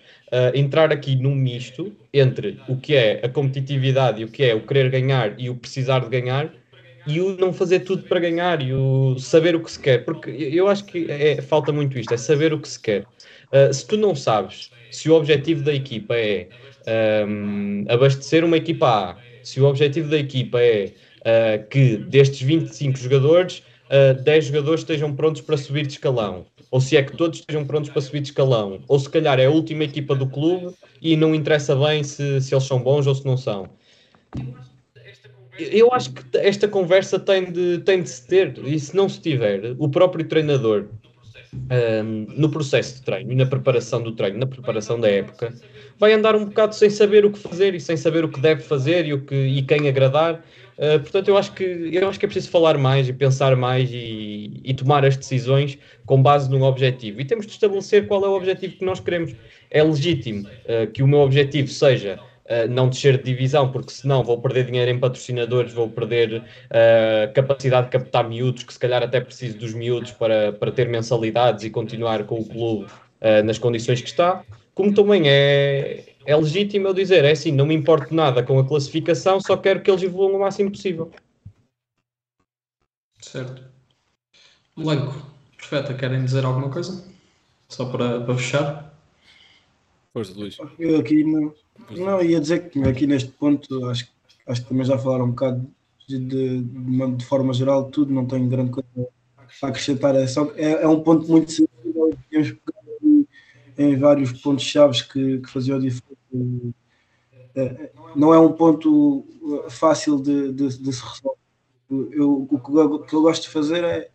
entrar 0.53 0.91
aqui 0.91 1.15
num 1.15 1.33
misto 1.33 1.93
entre 2.13 2.59
o 2.67 2.77
que 2.77 2.97
é 2.97 3.21
a 3.25 3.29
competitividade 3.29 4.21
e 4.21 4.25
o 4.25 4.29
que 4.29 4.43
é 4.43 4.53
o 4.53 4.67
querer 4.67 4.91
ganhar 4.91 5.39
e 5.39 5.49
o 5.49 5.55
precisar 5.55 6.01
de 6.01 6.09
ganhar, 6.09 6.53
e 7.07 7.21
o 7.21 7.37
não 7.37 7.53
fazer 7.53 7.81
tudo 7.81 8.03
para 8.05 8.19
ganhar 8.19 8.61
e 8.63 8.73
o 8.73 9.17
saber 9.19 9.55
o 9.55 9.61
que 9.61 9.71
se 9.71 9.79
quer, 9.79 10.05
porque 10.05 10.31
eu 10.31 10.67
acho 10.67 10.85
que 10.85 11.09
é, 11.09 11.41
falta 11.41 11.73
muito 11.73 11.97
isto, 11.99 12.13
é 12.13 12.17
saber 12.17 12.53
o 12.53 12.59
que 12.59 12.69
se 12.69 12.81
quer. 12.81 13.05
Uh, 13.53 13.73
se 13.73 13.87
tu 13.87 13.97
não 13.97 14.15
sabes 14.15 14.71
se 14.93 15.11
o 15.11 15.15
objetivo 15.15 15.65
da 15.65 15.75
equipa 15.75 16.15
é 16.15 16.49
um, 17.27 17.85
abastecer 17.89 18.45
uma 18.45 18.57
equipa 18.57 18.87
A, 18.87 19.17
se 19.43 19.61
o 19.61 19.67
objetivo 19.67 20.09
da 20.09 20.19
equipa 20.19 20.61
é 20.61 20.93
uh, 21.21 21.69
que 21.69 21.97
destes 21.97 22.43
25 22.43 22.99
jogadores, 22.99 23.59
uh, 23.91 24.11
ah, 24.11 24.13
10 24.13 24.47
jogadores 24.47 24.81
estejam 24.83 25.15
prontos 25.15 25.43
para 25.43 25.57
subir 25.57 25.87
de 25.87 25.95
escalão, 25.95 26.47
ou 26.71 26.81
se 26.81 26.97
é 26.97 27.03
que 27.03 27.17
todos 27.17 27.41
estejam 27.41 27.65
prontos 27.65 27.91
para 27.91 28.01
subir 28.01 28.21
de 28.21 28.29
escalão, 28.29 28.81
ou 28.87 28.99
se 28.99 29.09
calhar 29.09 29.41
é 29.41 29.47
a 29.47 29.51
última 29.51 29.85
equipa 29.85 30.15
do 30.15 30.29
clube 30.29 30.75
e 31.01 31.17
não 31.17 31.35
interessa 31.35 31.75
bem 31.75 32.05
se, 32.05 32.41
se 32.41 32.55
eles 32.55 32.65
são 32.65 32.79
bons 32.79 33.07
ou 33.07 33.15
se 33.15 33.25
não 33.25 33.37
são. 33.37 33.69
Eu 35.59 35.93
acho 35.93 36.13
que 36.13 36.39
esta 36.39 36.67
conversa 36.67 37.19
tem 37.19 37.51
de, 37.51 37.79
tem 37.79 38.03
de 38.03 38.09
se 38.09 38.27
ter, 38.27 38.59
e 38.65 38.79
se 38.79 38.97
não 38.97 39.09
se 39.09 39.21
tiver, 39.21 39.75
o 39.79 39.89
próprio 39.89 40.27
treinador 40.27 40.89
um, 41.55 42.27
no 42.37 42.51
processo 42.51 42.97
de 42.97 43.03
treino 43.03 43.33
e 43.33 43.35
na 43.35 43.47
preparação 43.47 44.03
do 44.03 44.13
treino, 44.13 44.39
na 44.39 44.47
preparação 44.47 44.99
da 44.99 45.09
época, 45.09 45.53
vai 45.99 46.13
andar 46.13 46.35
um 46.35 46.47
bocado 46.47 46.75
sem 46.75 46.89
saber 46.91 47.25
o 47.25 47.31
que 47.31 47.39
fazer 47.39 47.75
e 47.75 47.81
sem 47.81 47.97
saber 47.97 48.25
o 48.25 48.29
que 48.29 48.41
deve 48.41 48.63
fazer 48.63 49.07
e, 49.07 49.13
o 49.13 49.21
que, 49.21 49.35
e 49.35 49.63
quem 49.63 49.89
agradar. 49.89 50.45
Uh, 50.79 50.99
portanto, 51.01 51.29
eu 51.29 51.37
acho, 51.37 51.53
que, 51.53 51.63
eu 51.93 52.09
acho 52.09 52.19
que 52.19 52.25
é 52.25 52.29
preciso 52.29 52.51
falar 52.51 52.79
mais 52.79 53.09
e 53.09 53.13
pensar 53.13 53.55
mais 53.55 53.91
e, 53.93 54.61
e 54.65 54.75
tomar 54.75 55.05
as 55.05 55.17
decisões 55.17 55.79
com 56.07 56.23
base 56.23 56.51
num 56.51 56.63
objetivo. 56.63 57.21
E 57.21 57.25
temos 57.25 57.47
de 57.47 57.53
estabelecer 57.53 58.07
qual 58.07 58.25
é 58.25 58.29
o 58.29 58.33
objetivo 58.33 58.77
que 58.77 58.85
nós 58.85 58.99
queremos. 58.99 59.35
É 59.71 59.83
legítimo 59.83 60.49
uh, 60.49 60.91
que 60.91 61.03
o 61.03 61.07
meu 61.07 61.21
objetivo 61.21 61.69
seja 61.69 62.19
uh, 62.47 62.69
não 62.69 62.89
descer 62.89 63.19
de 63.19 63.25
divisão, 63.25 63.71
porque 63.71 63.93
senão 63.93 64.23
vou 64.23 64.41
perder 64.41 64.67
dinheiro 64.67 64.91
em 64.91 64.99
patrocinadores, 64.99 65.73
vou 65.73 65.89
perder 65.89 66.43
uh, 66.43 67.33
capacidade 67.35 67.87
de 67.87 67.93
captar 67.93 68.29
miúdos, 68.29 68.63
que 68.63 68.73
se 68.73 68.79
calhar 68.79 69.03
até 69.03 69.21
preciso 69.21 69.59
dos 69.59 69.75
miúdos 69.75 70.13
para, 70.13 70.53
para 70.53 70.73
ter 70.73 70.89
mensalidades 70.89 71.65
e 71.65 71.71
continuar 71.71 72.25
com 72.25 72.41
o 72.41 72.45
clube 72.45 72.87
uh, 72.87 73.43
nas 73.45 73.59
condições 73.59 74.01
que 74.01 74.09
está. 74.09 74.45
Como 74.75 74.95
também 74.95 75.29
é, 75.29 76.15
é 76.25 76.37
legítimo 76.37 76.89
eu 76.89 76.95
dizer, 76.95 77.25
é 77.25 77.33
assim, 77.33 77.53
não 77.53 77.67
me 77.67 77.75
importo 77.75 78.15
nada 78.15 78.43
com 78.43 78.59
a 78.59 78.67
classificação, 78.67 79.41
só 79.41 79.57
quero 79.57 79.83
que 79.83 79.91
eles 79.91 80.03
evoluam 80.03 80.37
o 80.37 80.41
máximo 80.41 80.71
possível. 80.71 81.11
Certo. 83.21 83.63
Blanco, 84.77 85.27
perfeita, 85.57 85.95
querem 85.95 86.25
dizer 86.25 86.45
alguma 86.45 86.71
coisa? 86.71 87.05
Só 87.69 87.87
para, 87.87 88.21
para 88.21 88.35
fechar? 88.37 88.93
Força, 90.13 90.33
Luís. 90.35 90.59
Eu 90.79 91.01
aqui 91.01 91.25
não, 91.25 91.55
não, 91.91 92.23
ia 92.23 92.41
dizer 92.41 92.71
que 92.71 92.83
aqui 92.83 93.07
neste 93.07 93.31
ponto 93.31 93.87
acho, 93.87 94.09
acho 94.47 94.63
que 94.63 94.69
também 94.69 94.85
já 94.85 94.99
falaram 94.99 95.27
um 95.27 95.31
bocado 95.31 95.67
de, 96.09 96.19
de, 96.19 96.63
de 97.17 97.25
forma 97.25 97.53
geral 97.53 97.91
tudo, 97.91 98.13
não 98.13 98.27
tenho 98.27 98.49
grande 98.49 98.71
coisa 98.71 99.09
a 99.63 99.67
acrescentar. 99.67 100.15
É, 100.15 100.27
só, 100.27 100.51
é, 100.57 100.83
é 100.83 100.89
um 100.89 101.01
ponto 101.01 101.31
muito 101.31 101.51
sensível 101.51 102.17
temos 102.31 102.55
em 103.79 103.97
vários 103.97 104.33
pontos 104.33 104.65
chaves 104.65 105.03
que, 105.03 105.39
que 105.39 105.51
faziam 105.51 105.79
diferença. 105.79 106.17
É, 107.55 107.93
não 108.17 108.33
é 108.33 108.39
um 108.39 108.53
ponto 108.53 109.27
fácil 109.69 110.21
de, 110.21 110.53
de, 110.53 110.79
de 110.79 110.93
se 110.93 111.03
resolver. 111.03 111.39
Eu, 111.91 112.49
o, 112.51 112.59
que 112.59 112.71
eu, 112.71 112.85
o 112.95 112.99
que 113.01 113.15
eu 113.15 113.23
gosto 113.23 113.43
de 113.43 113.51
fazer 113.51 113.85
é 113.85 114.11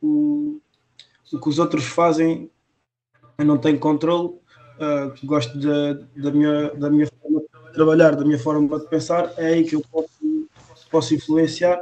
o, 0.00 0.60
o 1.32 1.38
que 1.38 1.48
os 1.48 1.58
outros 1.58 1.84
fazem, 1.84 2.50
eu 3.36 3.44
não 3.44 3.58
tenho 3.58 3.78
controle 3.78 4.34
uh, 4.78 5.26
gosto 5.26 5.58
de, 5.58 6.20
da, 6.20 6.30
minha, 6.30 6.70
da 6.74 6.90
minha 6.90 7.06
forma 7.06 7.40
de 7.40 7.72
trabalhar, 7.72 8.16
da 8.16 8.24
minha 8.24 8.38
forma 8.38 8.78
de 8.78 8.88
pensar, 8.88 9.32
é 9.36 9.46
aí 9.46 9.64
que 9.64 9.74
eu 9.74 9.82
posso, 9.90 10.48
posso 10.90 11.14
influenciar, 11.14 11.80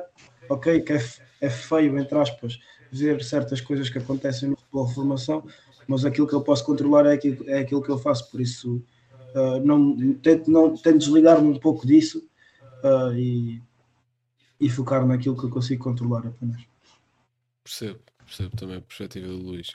ok? 0.48 0.80
Que 0.80 0.94
é, 0.94 1.04
é 1.40 1.50
feio, 1.50 1.98
entre 1.98 2.18
aspas, 2.18 2.58
ver 2.90 3.22
certas 3.22 3.60
coisas 3.60 3.88
que 3.88 3.98
acontecem 3.98 4.48
no 4.48 4.56
futebol 4.56 4.86
de 4.86 4.94
formação, 4.94 5.46
mas 5.86 6.04
aquilo 6.04 6.26
que 6.26 6.34
eu 6.34 6.42
posso 6.42 6.64
controlar 6.64 7.06
é 7.06 7.14
aquilo, 7.14 7.48
é 7.48 7.58
aquilo 7.60 7.82
que 7.82 7.90
eu 7.90 7.98
faço, 7.98 8.30
por 8.30 8.40
isso 8.40 8.82
uh, 9.34 9.60
não, 9.64 10.14
tento, 10.14 10.50
não, 10.50 10.76
tento 10.76 10.98
desligar-me 10.98 11.48
um 11.48 11.58
pouco 11.58 11.86
disso 11.86 12.28
uh, 12.82 13.12
e, 13.16 13.62
e 14.60 14.68
focar 14.68 15.06
naquilo 15.06 15.36
que 15.36 15.44
eu 15.44 15.50
consigo 15.50 15.84
controlar 15.84 16.26
apenas. 16.26 16.62
Percebo, 17.62 18.00
percebo 18.24 18.56
também 18.56 18.76
a 18.76 18.80
perspectiva 18.80 19.26
do 19.26 19.38
Luís. 19.38 19.74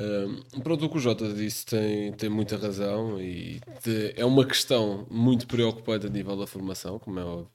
Um, 0.00 0.60
pronto, 0.62 0.86
o 0.86 0.88
que 0.88 0.96
o 0.96 1.00
Jota 1.00 1.30
disse 1.34 1.66
tem, 1.66 2.12
tem 2.14 2.30
muita 2.30 2.56
razão 2.56 3.20
e 3.20 3.60
de, 3.84 4.14
é 4.16 4.24
uma 4.24 4.46
questão 4.46 5.06
muito 5.10 5.46
preocupante 5.46 6.06
a 6.06 6.08
nível 6.08 6.36
da 6.38 6.46
formação, 6.46 6.98
como 6.98 7.20
é 7.20 7.24
óbvio. 7.24 7.50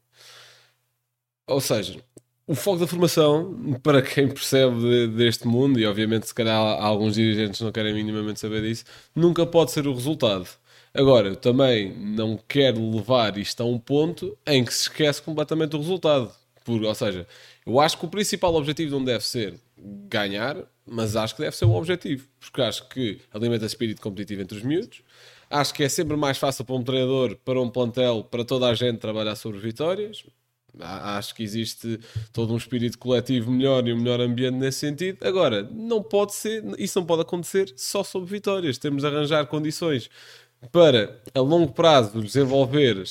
Ou 1.48 1.60
seja, 1.62 2.00
o 2.48 2.54
foco 2.56 2.80
da 2.80 2.88
formação, 2.88 3.80
para 3.82 4.02
quem 4.02 4.28
percebe 4.28 4.80
de, 4.80 5.08
deste 5.08 5.48
mundo, 5.48 5.80
e 5.80 5.86
obviamente 5.86 6.28
se 6.28 6.34
calhar 6.34 6.60
alguns 6.84 7.16
dirigentes 7.16 7.62
não 7.62 7.72
querem 7.72 7.94
minimamente 7.94 8.40
saber 8.40 8.62
disso, 8.62 8.86
nunca 9.16 9.46
pode 9.46 9.72
ser 9.72 9.88
o 9.88 9.94
resultado. 9.94 10.48
Agora, 10.94 11.30
eu 11.30 11.36
também 11.36 11.92
não 11.98 12.38
quero 12.48 12.80
levar 12.96 13.38
isto 13.38 13.62
a 13.62 13.66
um 13.66 13.80
ponto 13.80 14.38
em 14.46 14.64
que 14.64 14.74
se 14.74 14.84
esquece 14.84 15.22
completamente 15.22 15.76
o 15.76 15.80
resultado. 15.80 16.32
Por, 16.64 16.82
ou 16.84 16.96
seja, 16.96 17.28
eu 17.66 17.80
acho 17.80 17.98
que 17.98 18.06
o 18.06 18.10
principal 18.10 18.54
objetivo 18.54 18.92
não 18.92 19.04
deve 19.04 19.26
ser 19.26 19.60
ganhar, 19.78 20.58
mas 20.86 21.16
acho 21.16 21.36
que 21.36 21.42
deve 21.42 21.56
ser 21.56 21.66
um 21.66 21.76
objetivo, 21.76 22.28
porque 22.40 22.62
acho 22.62 22.88
que 22.90 23.20
alimenta 23.34 23.66
espírito 23.66 24.02
competitivo 24.02 24.42
entre 24.42 24.58
os 24.58 24.64
miúdos. 24.64 25.02
Acho 25.50 25.74
que 25.74 25.84
é 25.84 25.90
sempre 25.90 26.16
mais 26.16 26.38
fácil 26.38 26.64
para 26.64 26.76
um 26.76 26.84
treinador, 26.84 27.38
para 27.44 27.60
um 27.60 27.70
plantel, 27.70 28.24
para 28.24 28.44
toda 28.46 28.68
a 28.68 28.74
gente 28.74 28.98
trabalhar 28.98 29.36
sobre 29.36 29.60
vitórias. 29.60 30.24
Acho 30.80 31.34
que 31.34 31.44
existe 31.44 32.00
todo 32.34 32.54
um 32.54 32.58
espírito 32.58 32.98
coletivo 32.98 33.50
melhor 33.50 33.88
e 33.88 33.94
um 33.94 33.98
melhor 33.98 34.20
ambiente 34.20 34.56
nesse 34.56 34.80
sentido. 34.80 35.26
Agora, 35.26 35.64
não 35.72 36.04
pode 36.04 36.34
ser, 36.36 36.64
isso 36.78 37.00
não 37.00 37.06
pode 37.06 37.22
acontecer 37.22 37.72
só 37.78 38.04
sobre 38.04 38.30
vitórias. 38.30 38.78
Temos 38.78 39.02
de 39.02 39.08
arranjar 39.08 39.46
condições 39.48 40.10
para 40.72 41.20
a 41.34 41.40
longo 41.40 41.72
prazo 41.72 42.22
desenvolver, 42.22 43.04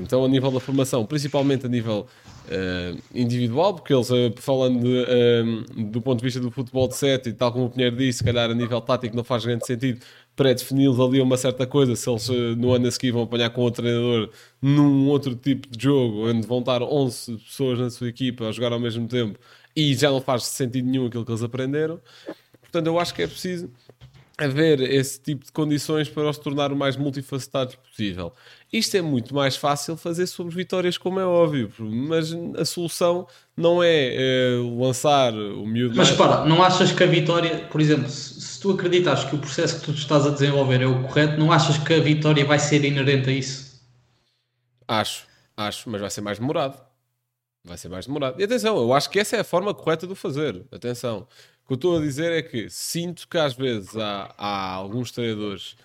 então 0.00 0.24
a 0.24 0.28
nível 0.28 0.50
da 0.50 0.60
formação, 0.60 1.06
principalmente 1.06 1.66
a 1.66 1.68
nível 1.68 2.06
uh, 2.46 3.02
individual, 3.14 3.74
porque 3.74 3.92
eles, 3.92 4.10
uh, 4.10 4.32
falando 4.36 4.80
de, 4.80 5.04
uh, 5.04 5.84
do 5.90 6.00
ponto 6.00 6.18
de 6.18 6.24
vista 6.24 6.40
do 6.40 6.50
futebol 6.50 6.88
de 6.88 6.96
sete, 6.96 7.28
e 7.28 7.32
tal 7.32 7.52
como 7.52 7.66
o 7.66 7.70
Pinheiro 7.70 7.96
disse, 7.96 8.18
se 8.18 8.24
calhar 8.24 8.50
a 8.50 8.54
nível 8.54 8.80
tático 8.80 9.16
não 9.16 9.24
faz 9.24 9.44
grande 9.44 9.66
sentido 9.66 10.00
pré-defini-los 10.34 11.00
ali 11.00 11.20
uma 11.20 11.36
certa 11.38 11.66
coisa, 11.66 11.96
se 11.96 12.10
eles 12.10 12.28
no 12.58 12.72
ano 12.72 12.86
a 12.86 12.90
seguir 12.90 13.10
vão 13.10 13.22
apanhar 13.22 13.48
com 13.50 13.62
outro 13.62 13.82
treinador 13.82 14.30
num 14.60 15.08
outro 15.08 15.34
tipo 15.34 15.66
de 15.66 15.82
jogo, 15.82 16.28
onde 16.28 16.46
vão 16.46 16.58
estar 16.58 16.82
11 16.82 17.38
pessoas 17.38 17.78
na 17.78 17.88
sua 17.88 18.08
equipa 18.08 18.46
a 18.46 18.52
jogar 18.52 18.72
ao 18.72 18.78
mesmo 18.78 19.08
tempo, 19.08 19.38
e 19.74 19.94
já 19.94 20.10
não 20.10 20.20
faz 20.20 20.44
sentido 20.44 20.86
nenhum 20.86 21.06
aquilo 21.06 21.24
que 21.24 21.30
eles 21.30 21.42
aprenderam. 21.42 21.98
Portanto, 22.60 22.86
eu 22.86 22.98
acho 22.98 23.14
que 23.14 23.22
é 23.22 23.26
preciso 23.26 23.70
haver 24.38 24.80
esse 24.80 25.18
tipo 25.18 25.46
de 25.46 25.52
condições 25.52 26.08
para 26.08 26.28
os 26.28 26.36
tornar 26.36 26.70
o 26.72 26.76
mais 26.76 26.96
multifacetados 26.96 27.74
possível. 27.76 28.32
Isto 28.70 28.96
é 28.98 29.02
muito 29.02 29.34
mais 29.34 29.56
fácil 29.56 29.96
fazer 29.96 30.26
sobre 30.26 30.54
vitórias, 30.54 30.98
como 30.98 31.18
é 31.18 31.24
óbvio, 31.24 31.72
mas 31.78 32.32
a 32.58 32.64
solução 32.64 33.26
não 33.56 33.82
é, 33.82 34.14
é 34.14 34.50
lançar 34.78 35.32
o 35.32 35.66
miúdo. 35.66 35.96
Mas 35.96 36.10
para, 36.10 36.44
não 36.44 36.62
achas 36.62 36.92
que 36.92 37.02
a 37.02 37.06
vitória, 37.06 37.66
por 37.70 37.80
exemplo, 37.80 38.08
se, 38.08 38.40
se, 38.40 38.60
tu 38.60 38.72
acreditas 38.72 39.24
que 39.24 39.34
o 39.34 39.38
processo 39.38 39.80
que 39.80 39.86
tu 39.86 39.92
estás 39.92 40.26
a 40.26 40.30
desenvolver 40.30 40.82
é 40.82 40.86
o 40.86 41.02
correto, 41.02 41.38
não 41.38 41.50
achas 41.50 41.78
que 41.78 41.94
a 41.94 42.00
vitória 42.00 42.44
vai 42.44 42.58
ser 42.58 42.84
inerente 42.84 43.30
a 43.30 43.32
isso? 43.32 43.80
Acho, 44.86 45.26
acho, 45.56 45.88
mas 45.88 46.00
vai 46.00 46.10
ser 46.10 46.20
mais 46.20 46.38
demorado. 46.38 46.85
Vai 47.66 47.76
ser 47.76 47.88
mais 47.88 48.06
demorado. 48.06 48.40
E 48.40 48.44
atenção, 48.44 48.78
eu 48.78 48.94
acho 48.94 49.10
que 49.10 49.18
essa 49.18 49.36
é 49.36 49.40
a 49.40 49.44
forma 49.44 49.74
correta 49.74 50.06
de 50.06 50.12
o 50.12 50.16
fazer. 50.16 50.64
Atenção. 50.70 51.26
O 51.64 51.66
que 51.66 51.72
eu 51.72 51.74
estou 51.74 51.98
a 51.98 52.00
dizer 52.00 52.30
é 52.30 52.40
que 52.40 52.70
sinto 52.70 53.26
que 53.28 53.36
às 53.36 53.54
vezes 53.54 53.96
há, 53.96 54.32
há 54.38 54.72
alguns 54.74 55.10
treinadores 55.10 55.76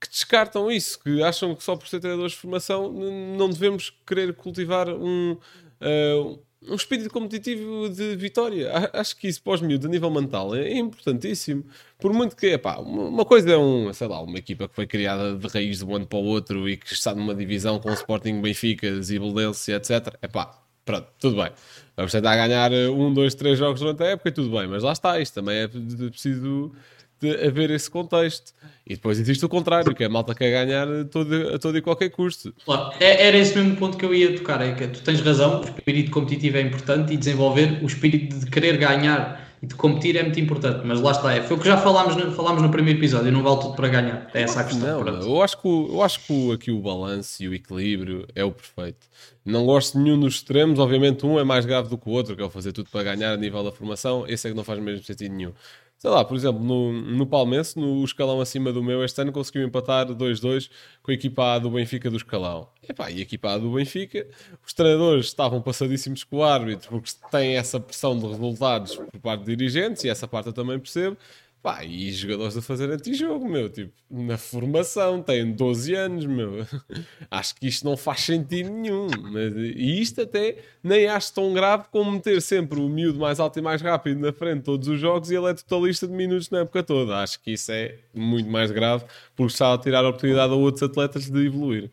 que 0.00 0.08
descartam 0.08 0.72
isso, 0.72 0.98
que 0.98 1.22
acham 1.22 1.54
que 1.54 1.62
só 1.62 1.76
por 1.76 1.86
ser 1.86 2.00
treinadores 2.00 2.32
de 2.32 2.38
formação 2.38 2.90
não 3.36 3.50
devemos 3.50 3.92
querer 4.06 4.32
cultivar 4.32 4.88
um, 4.88 5.32
uh, 5.32 6.42
um 6.66 6.74
espírito 6.74 7.10
competitivo 7.10 7.90
de 7.90 8.16
vitória. 8.16 8.70
Acho 8.94 9.14
que 9.14 9.28
isso 9.28 9.42
pós-miúdo, 9.42 9.86
a 9.86 9.90
nível 9.90 10.10
mental, 10.10 10.54
é 10.54 10.72
importantíssimo. 10.78 11.66
Por 11.98 12.14
muito 12.14 12.34
que, 12.34 12.56
pá, 12.56 12.78
uma 12.78 13.26
coisa 13.26 13.50
é 13.50 13.58
um, 13.58 13.92
sei 13.92 14.08
lá, 14.08 14.22
uma 14.22 14.38
equipa 14.38 14.66
que 14.66 14.74
foi 14.74 14.86
criada 14.86 15.36
de 15.36 15.46
raiz 15.48 15.80
de 15.80 15.84
um 15.84 15.94
ano 15.94 16.06
para 16.06 16.18
o 16.18 16.24
outro 16.24 16.66
e 16.66 16.78
que 16.78 16.94
está 16.94 17.14
numa 17.14 17.34
divisão 17.34 17.78
com 17.78 17.90
o 17.90 17.92
Sporting, 17.92 18.40
Benfica, 18.40 19.02
Zibelense, 19.02 19.70
etc. 19.70 20.16
É 20.22 20.28
pá, 20.28 20.58
pronto, 20.84 21.06
tudo 21.18 21.36
bem. 21.36 21.50
Vamos 21.96 22.12
tentar 22.12 22.36
ganhar 22.36 22.72
um, 22.72 23.12
dois, 23.12 23.34
três 23.34 23.58
jogos 23.58 23.80
durante 23.80 24.02
a 24.02 24.06
época 24.06 24.28
e 24.28 24.32
tudo 24.32 24.50
bem, 24.56 24.66
mas 24.66 24.82
lá 24.82 24.92
está, 24.92 25.20
isto 25.20 25.34
também 25.34 25.58
é 25.58 25.68
preciso 25.68 26.72
de 27.20 27.46
haver 27.46 27.70
esse 27.70 27.90
contexto. 27.90 28.52
E 28.86 28.94
depois 28.94 29.20
existe 29.20 29.44
o 29.44 29.48
contrário, 29.48 29.94
que 29.94 30.02
é 30.02 30.06
a 30.06 30.10
malta 30.10 30.34
quer 30.34 30.50
ganhar 30.50 30.88
a 30.88 31.04
todo, 31.04 31.54
a 31.54 31.58
todo 31.58 31.76
e 31.76 31.82
qualquer 31.82 32.08
custo. 32.08 32.54
Claro, 32.64 32.94
é, 32.98 33.26
era 33.28 33.36
esse 33.36 33.56
mesmo 33.56 33.76
ponto 33.76 33.96
que 33.96 34.04
eu 34.04 34.14
ia 34.14 34.34
tocar, 34.34 34.60
é 34.62 34.72
que 34.72 34.88
tu 34.88 35.02
tens 35.02 35.20
razão, 35.20 35.60
o 35.60 35.64
espírito 35.64 36.10
competitivo 36.10 36.56
é 36.56 36.62
importante 36.62 37.12
e 37.12 37.16
desenvolver 37.16 37.78
o 37.82 37.86
espírito 37.86 38.38
de 38.38 38.46
querer 38.46 38.78
ganhar 38.78 39.49
e 39.62 39.66
de 39.66 39.74
competir 39.74 40.16
é 40.16 40.22
muito 40.22 40.40
importante, 40.40 40.80
mas 40.86 41.00
lá 41.00 41.10
está, 41.10 41.34
é, 41.34 41.42
foi 41.42 41.56
o 41.56 41.60
que 41.60 41.66
já 41.66 41.76
falámos 41.76 42.16
no, 42.16 42.32
falámos 42.32 42.62
no 42.62 42.70
primeiro 42.70 42.98
episódio, 42.98 43.30
não 43.30 43.42
vale 43.42 43.60
tudo 43.60 43.74
para 43.74 43.88
ganhar, 43.88 44.30
é 44.32 44.42
essa 44.42 44.60
a 44.60 44.64
questão. 44.64 45.04
Não, 45.04 45.22
eu 45.22 45.42
acho 45.42 45.60
que, 45.60 45.68
eu 45.68 46.02
acho 46.02 46.20
que 46.26 46.52
aqui 46.52 46.70
o 46.70 46.80
balanço 46.80 47.42
e 47.42 47.48
o 47.48 47.54
equilíbrio 47.54 48.26
é 48.34 48.42
o 48.42 48.50
perfeito. 48.50 49.06
Não 49.44 49.66
gosto 49.66 49.98
de 49.98 50.04
nenhum 50.04 50.18
dos 50.18 50.36
extremos, 50.36 50.78
obviamente 50.78 51.26
um 51.26 51.38
é 51.38 51.44
mais 51.44 51.66
grave 51.66 51.88
do 51.88 51.98
que 51.98 52.08
o 52.08 52.12
outro, 52.12 52.34
que 52.34 52.42
é 52.42 52.44
o 52.44 52.50
fazer 52.50 52.72
tudo 52.72 52.88
para 52.90 53.02
ganhar 53.02 53.32
a 53.32 53.36
nível 53.36 53.62
da 53.62 53.70
formação, 53.70 54.24
esse 54.26 54.46
é 54.46 54.50
que 54.50 54.56
não 54.56 54.64
faz 54.64 54.78
mesmo 54.78 55.04
sentido 55.04 55.34
nenhum 55.34 55.52
sei 56.00 56.10
lá, 56.10 56.24
por 56.24 56.34
exemplo, 56.34 56.64
no, 56.64 56.92
no 56.94 57.26
Palmense, 57.26 57.78
no 57.78 58.02
escalão 58.02 58.40
acima 58.40 58.72
do 58.72 58.82
meu, 58.82 59.04
este 59.04 59.20
ano 59.20 59.30
conseguiu 59.30 59.62
empatar 59.66 60.06
2-2 60.06 60.70
com 61.02 61.10
a 61.10 61.14
equipa 61.14 61.54
A 61.54 61.58
do 61.58 61.70
Benfica 61.70 62.10
do 62.10 62.16
escalão. 62.16 62.70
Epá, 62.88 63.10
e 63.10 63.18
a 63.18 63.20
equipa 63.20 63.50
A 63.50 63.58
do 63.58 63.70
Benfica, 63.74 64.26
os 64.66 64.72
treinadores 64.72 65.26
estavam 65.26 65.60
passadíssimos 65.60 66.24
com 66.24 66.38
o 66.38 66.42
árbitro 66.42 66.88
porque 66.88 67.10
têm 67.30 67.54
essa 67.54 67.78
pressão 67.78 68.18
de 68.18 68.26
resultados 68.26 68.96
por 68.96 69.20
parte 69.20 69.44
de 69.44 69.54
dirigentes, 69.54 70.02
e 70.02 70.08
essa 70.08 70.26
parte 70.26 70.46
eu 70.46 70.54
também 70.54 70.78
percebo. 70.78 71.18
Pá, 71.62 71.84
e 71.84 72.10
jogadores 72.10 72.56
a 72.56 72.62
fazer 72.62 72.90
antijogo, 72.90 73.46
meu, 73.46 73.68
tipo, 73.68 73.92
na 74.10 74.38
formação, 74.38 75.22
têm 75.22 75.52
12 75.52 75.94
anos, 75.94 76.24
meu. 76.24 76.66
Acho 77.30 77.54
que 77.54 77.66
isto 77.68 77.84
não 77.84 77.98
faz 77.98 78.20
sentido 78.20 78.70
nenhum. 78.70 79.08
Mas, 79.30 79.54
e 79.54 80.00
isto 80.00 80.22
até 80.22 80.56
nem 80.82 81.06
acho 81.06 81.34
tão 81.34 81.52
grave 81.52 81.84
como 81.92 82.12
meter 82.12 82.40
sempre 82.40 82.80
o 82.80 82.88
miúdo 82.88 83.18
mais 83.18 83.38
alto 83.38 83.58
e 83.58 83.62
mais 83.62 83.82
rápido 83.82 84.20
na 84.20 84.32
frente 84.32 84.60
de 84.60 84.64
todos 84.64 84.88
os 84.88 84.98
jogos 84.98 85.30
e 85.30 85.36
ele 85.36 85.50
é 85.50 85.54
totalista 85.54 86.08
de 86.08 86.14
minutos 86.14 86.48
na 86.48 86.60
época 86.60 86.82
toda. 86.82 87.18
Acho 87.18 87.38
que 87.40 87.52
isso 87.52 87.70
é 87.70 87.98
muito 88.14 88.48
mais 88.48 88.70
grave 88.70 89.04
porque 89.36 89.52
está 89.52 89.74
a 89.74 89.78
tirar 89.78 90.02
a 90.02 90.08
oportunidade 90.08 90.52
a 90.54 90.56
outros 90.56 90.82
atletas 90.82 91.28
de 91.28 91.46
evoluir. 91.46 91.90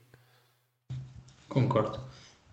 Concordo. 1.49 1.99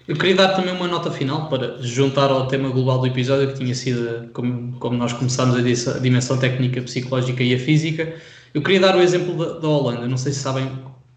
Eu 0.06 0.16
queria 0.16 0.34
dar 0.36 0.48
também 0.48 0.74
uma 0.74 0.86
nota 0.86 1.10
final 1.10 1.48
para 1.48 1.78
juntar 1.80 2.30
ao 2.30 2.46
tema 2.46 2.68
global 2.68 2.98
do 2.98 3.06
episódio, 3.06 3.48
que 3.48 3.54
tinha 3.54 3.74
sido, 3.74 4.28
como, 4.34 4.78
como 4.78 4.98
nós 4.98 5.14
começámos, 5.14 5.56
a, 5.56 5.98
dimensão 5.98 6.36
técnica, 6.36 6.82
psicológica 6.82 7.42
e 7.42 7.54
a 7.54 7.58
física. 7.58 8.14
Eu 8.52 8.60
queria 8.60 8.80
dar 8.80 8.96
o 8.96 9.00
exemplo 9.00 9.34
da, 9.34 9.58
da, 9.60 9.68
Holanda. 9.68 10.06
Não 10.06 10.18
sei 10.18 10.32
se 10.32 10.40
sabem 10.40 10.70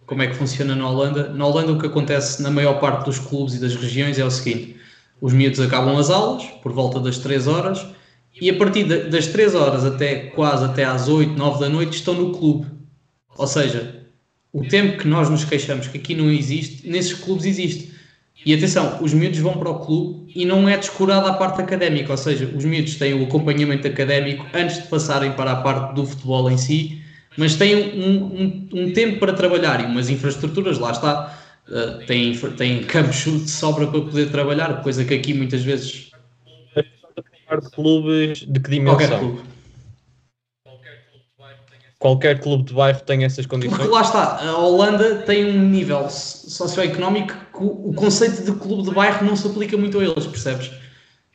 como 0.06 0.22
é 0.22 0.28
que 0.28 0.36
funciona 0.36 0.74
na 0.74 0.90
Holanda. 0.90 1.34
Na 1.34 1.46
Holanda, 1.46 1.74
o 1.74 1.78
que 1.78 1.86
acontece 1.86 2.42
na 2.42 2.50
maior 2.50 2.80
parte 2.80 3.04
dos 3.04 3.20
clubes 3.20 3.56
e 3.56 3.60
das 3.60 3.76
regiões 3.76 4.18
é 4.18 4.24
o 4.24 4.32
seguinte: 4.32 4.78
os 5.20 5.34
miúdos 5.34 5.60
acabam 5.60 5.98
as 5.98 6.10
aulas 6.10 6.46
por 6.64 6.72
volta 6.72 6.98
das 7.02 7.18
3 7.18 7.46
horas 7.46 7.86
e 8.40 8.50
a 8.50 8.56
partir 8.56 8.86
das 8.86 9.28
3 9.28 9.54
horas 9.54 9.84
até 9.84 10.28
quase 10.28 10.64
até 10.64 10.86
às 10.86 11.10
8, 11.10 11.38
9 11.38 11.60
da 11.60 11.68
noite 11.68 11.98
estão 11.98 12.14
no 12.14 12.32
clube. 12.32 12.68
Ou 13.38 13.48
seja, 13.48 14.06
o 14.54 14.64
tempo 14.66 15.00
que 15.00 15.08
nós 15.10 15.30
nos 15.30 15.44
queixamos 15.44 15.88
que 15.88 15.98
aqui 15.98 16.16
não 16.16 16.32
existe, 16.32 16.88
nesses 16.88 17.14
clubes 17.14 17.46
existe. 17.46 17.97
E 18.48 18.54
atenção, 18.54 19.00
os 19.02 19.14
miúdos 19.14 19.40
vão 19.40 19.58
para 19.58 19.70
o 19.70 19.80
clube 19.80 20.32
e 20.34 20.46
não 20.46 20.70
é 20.70 20.78
descurada 20.78 21.28
a 21.28 21.34
parte 21.34 21.60
académica, 21.60 22.12
ou 22.14 22.18
seja, 22.18 22.50
os 22.56 22.64
miúdos 22.64 22.96
têm 22.96 23.14
o 23.14 23.26
acompanhamento 23.26 23.86
académico 23.86 24.46
antes 24.54 24.82
de 24.82 24.88
passarem 24.88 25.34
para 25.34 25.52
a 25.52 25.56
parte 25.58 25.96
do 25.96 26.06
futebol 26.06 26.50
em 26.50 26.58
si, 26.58 27.02
mas 27.36 27.56
têm 27.56 27.76
um, 27.76 28.24
um, 28.24 28.70
um 28.72 28.94
tempo 28.94 29.20
para 29.20 29.34
trabalhar 29.34 29.82
e 29.82 29.86
umas 29.86 30.10
infraestruturas, 30.10 30.80
lá 30.80 30.92
está, 30.92 31.38
uh, 31.68 32.06
têm, 32.06 32.34
têm 32.56 32.84
campos 32.84 33.18
de 33.18 33.52
sobra 33.52 33.86
para 33.86 34.00
poder 34.00 34.32
trabalhar, 34.32 34.82
coisa 34.82 35.04
que 35.04 35.14
aqui 35.14 35.34
muitas 35.34 35.62
vezes. 35.62 36.12
De 36.74 37.70
clubes 37.72 38.46
de 38.48 38.60
que 38.62 38.70
dimensão? 38.70 38.98
Qualquer 38.98 39.20
clube 39.20 39.57
qualquer 42.00 42.40
clube 42.40 42.64
de 42.64 42.74
bairro 42.74 43.02
tem 43.02 43.24
essas 43.24 43.46
condições? 43.46 43.78
Porque 43.78 43.92
lá 43.92 44.02
está, 44.02 44.40
a 44.44 44.58
Holanda 44.58 45.16
tem 45.26 45.46
um 45.46 45.70
nível 45.70 46.10
socioeconómico 46.10 47.34
que 47.34 47.64
o 47.64 47.94
conceito 47.94 48.44
de 48.44 48.52
clube 48.60 48.84
de 48.84 48.92
bairro 48.92 49.26
não 49.26 49.36
se 49.36 49.48
aplica 49.48 49.76
muito 49.78 50.00
a 50.00 50.04
eles, 50.04 50.26
percebes? 50.28 50.72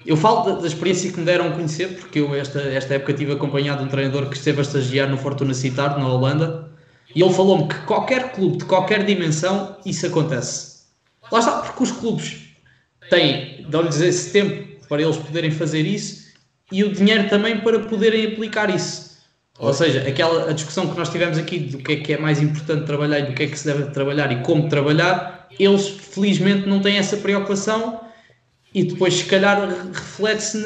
Eu 0.05 0.17
falo 0.17 0.57
da, 0.57 0.67
experiência 0.67 1.13
que 1.13 1.19
me 1.19 1.25
deram 1.25 1.49
a 1.49 1.51
conhecer, 1.53 1.97
porque 2.01 2.19
eu 2.19 2.35
esta, 2.35 2.61
esta 2.61 2.95
época 2.95 3.15
tive 3.15 3.33
acompanhado 3.33 3.85
um 3.85 3.89
treinador 3.89 4.29
que 4.29 4.37
esteve 4.37 4.59
a 4.59 4.63
estagiar 4.63 5.09
no 5.09 5.17
Fortuna 5.17 5.55
Citar, 5.55 5.99
na 5.99 6.09
Holanda, 6.09 6.71
e 7.15 7.23
ele 7.23 7.33
falou-me 7.33 7.69
que 7.69 7.79
qualquer 7.87 8.33
clube 8.33 8.59
de 8.59 8.65
qualquer 8.65 9.05
dimensão 9.05 9.77
isso 9.87 10.07
acontece. 10.07 10.83
Lá 11.31 11.39
está, 11.39 11.61
porque 11.61 11.83
os 11.83 11.93
clubes 11.93 12.37
têm, 13.11 13.65
dão-lhes 13.69 14.01
esse 14.01 14.33
tempo 14.33 14.87
para 14.89 15.03
eles 15.03 15.17
poderem 15.17 15.51
fazer 15.51 15.87
isso 15.87 16.33
e 16.71 16.83
o 16.83 16.93
dinheiro 16.93 17.29
também 17.29 17.61
para 17.61 17.81
poderem 17.81 18.33
aplicar 18.33 18.75
isso. 18.75 19.12
Ou 19.59 19.73
seja, 19.73 20.07
aquela 20.09 20.51
a 20.51 20.53
discussão 20.53 20.89
que 20.89 20.97
nós 20.97 21.09
tivemos 21.11 21.39
aqui 21.39 21.59
do 21.59 21.79
que 21.79 21.93
é 21.93 21.97
que 21.97 22.13
é 22.15 22.19
mais 22.19 22.41
importante 22.41 22.87
trabalhar 22.87 23.21
e 23.21 23.27
do 23.27 23.35
que 23.35 23.43
é 23.45 23.47
que 23.47 23.59
se 23.59 23.67
deve 23.67 23.91
trabalhar 23.91 24.33
e 24.33 24.43
como 24.43 24.69
trabalhar, 24.69 25.49
eles 25.59 25.89
felizmente 25.89 26.69
não 26.69 26.81
têm 26.81 26.97
essa 26.97 27.17
preocupação 27.19 28.01
e 28.75 28.85
depois 28.85 29.15
se 29.15 29.25
calhar 29.27 29.69
reflete-se 29.93 30.65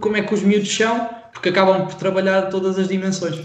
como 0.00 0.16
é 0.16 0.22
que 0.22 0.34
os 0.34 0.42
miúdos 0.42 0.74
são, 0.74 1.08
porque 1.32 1.48
acabam 1.48 1.86
por 1.86 1.94
trabalhar 1.94 2.42
todas 2.50 2.78
as 2.78 2.88
dimensões. 2.88 3.40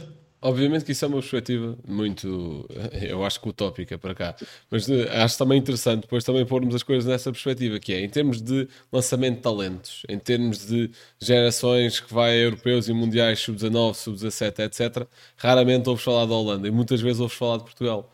Obviamente 0.45 0.83
que 0.83 0.91
isso 0.91 1.05
é 1.05 1.07
uma 1.07 1.19
perspectiva 1.19 1.77
muito, 1.87 2.67
eu 3.01 3.23
acho 3.23 3.39
que 3.39 3.47
utópica 3.47 3.97
para 3.97 4.13
cá, 4.13 4.35
mas 4.69 4.89
eh, 4.89 5.07
acho 5.23 5.37
também 5.37 5.57
interessante 5.57 6.01
depois 6.01 6.21
também 6.25 6.45
pormos 6.45 6.75
as 6.75 6.83
coisas 6.83 7.05
nessa 7.05 7.31
perspectiva, 7.31 7.79
que 7.79 7.93
é 7.93 8.01
em 8.01 8.09
termos 8.09 8.41
de 8.41 8.67
lançamento 8.91 9.37
de 9.37 9.41
talentos, 9.41 10.03
em 10.09 10.19
termos 10.19 10.65
de 10.65 10.91
gerações 11.17 12.01
que 12.01 12.13
vai 12.13 12.31
a 12.31 12.35
europeus 12.41 12.89
e 12.89 12.93
mundiais 12.93 13.39
sub-19, 13.39 13.93
sub-17, 13.95 14.59
etc., 14.59 15.07
raramente 15.37 15.87
ouves 15.87 16.03
falar 16.03 16.25
da 16.25 16.33
Holanda 16.33 16.67
e 16.67 16.71
muitas 16.71 16.99
vezes 16.99 17.21
ouves 17.21 17.37
falar 17.37 17.57
de 17.59 17.63
Portugal. 17.63 18.11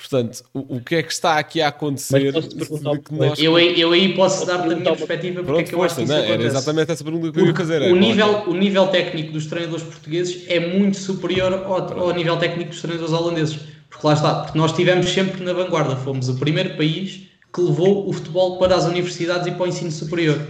Portanto, 0.00 0.42
o, 0.54 0.76
o 0.76 0.80
que 0.80 0.94
é 0.94 1.02
que 1.02 1.12
está 1.12 1.38
aqui 1.38 1.60
a 1.60 1.68
acontecer? 1.68 2.32
Nós... 2.32 3.38
eu, 3.38 3.58
eu 3.58 3.92
aí 3.92 4.14
posso 4.14 4.46
dar 4.46 4.56
da 4.56 4.74
minha 4.74 4.96
perspectiva 4.96 5.42
porque 5.42 5.52
Pronto, 5.52 5.60
é 5.60 5.62
que 5.64 5.74
eu 5.74 5.82
acho 5.82 5.96
que 5.96 6.02
isso 6.04 6.12
não, 6.12 6.18
Era 6.18 6.42
exatamente 6.42 6.90
essa 6.90 7.04
pergunta 7.04 7.30
que 7.30 7.38
eu 7.38 7.46
ia 7.46 7.54
fazer. 7.54 7.82
É, 7.82 7.92
o, 7.92 7.96
nível, 7.96 8.44
o 8.46 8.54
nível 8.54 8.86
técnico 8.88 9.32
dos 9.32 9.44
treinadores 9.44 9.84
portugueses 9.84 10.44
é 10.48 10.58
muito 10.58 10.96
superior 10.96 11.52
ao, 11.52 12.00
ao 12.00 12.14
nível 12.14 12.38
técnico 12.38 12.70
dos 12.70 12.80
treinadores 12.80 13.12
holandeses. 13.12 13.58
Porque 13.90 14.06
lá 14.06 14.14
está, 14.14 14.34
porque 14.36 14.56
nós 14.56 14.70
estivemos 14.70 15.10
sempre 15.10 15.44
na 15.44 15.52
vanguarda. 15.52 15.94
Fomos 15.96 16.30
o 16.30 16.38
primeiro 16.38 16.76
país 16.76 17.28
que 17.52 17.60
levou 17.60 18.08
o 18.08 18.12
futebol 18.12 18.58
para 18.58 18.76
as 18.76 18.86
universidades 18.86 19.46
e 19.48 19.50
para 19.50 19.64
o 19.64 19.66
ensino 19.66 19.90
superior. 19.90 20.40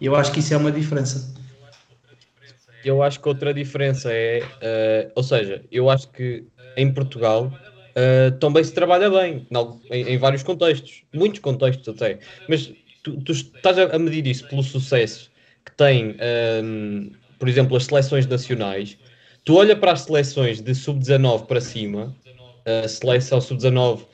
E 0.00 0.06
eu 0.06 0.16
acho 0.16 0.32
que 0.32 0.40
isso 0.40 0.52
é 0.54 0.56
uma 0.56 0.72
diferença. 0.72 1.32
Eu 2.84 3.00
acho 3.00 3.20
que 3.20 3.28
outra 3.28 3.54
diferença 3.54 4.10
é, 4.12 4.42
uh, 4.42 5.12
ou 5.14 5.22
seja, 5.22 5.62
eu 5.70 5.88
acho 5.88 6.10
que 6.10 6.44
em 6.76 6.92
Portugal 6.92 7.52
uh, 7.96 8.32
também 8.38 8.62
se 8.64 8.72
trabalha 8.72 9.10
bem, 9.10 9.46
em, 9.90 10.02
em, 10.08 10.18
vários 10.18 10.42
contextos, 10.42 11.02
muitos 11.12 11.40
contextos 11.40 11.88
até. 11.88 12.18
Mas 12.48 12.72
tu, 13.02 13.20
tu 13.22 13.32
estás 13.32 13.78
a 13.78 13.98
medir 13.98 14.26
isso 14.26 14.46
pelo 14.48 14.62
sucesso 14.62 15.30
que 15.64 15.72
tem, 15.76 16.16
um, 16.62 17.10
por 17.38 17.48
exemplo, 17.48 17.76
as 17.76 17.84
seleções 17.84 18.26
nacionais. 18.26 18.98
Tu 19.44 19.54
olha 19.54 19.76
para 19.76 19.92
as 19.92 20.02
seleções 20.02 20.60
de 20.60 20.74
sub-19 20.74 21.46
para 21.46 21.60
cima, 21.60 22.14
seleção 22.88 23.40
sub-19, 23.40 24.02
uh, 24.02 24.06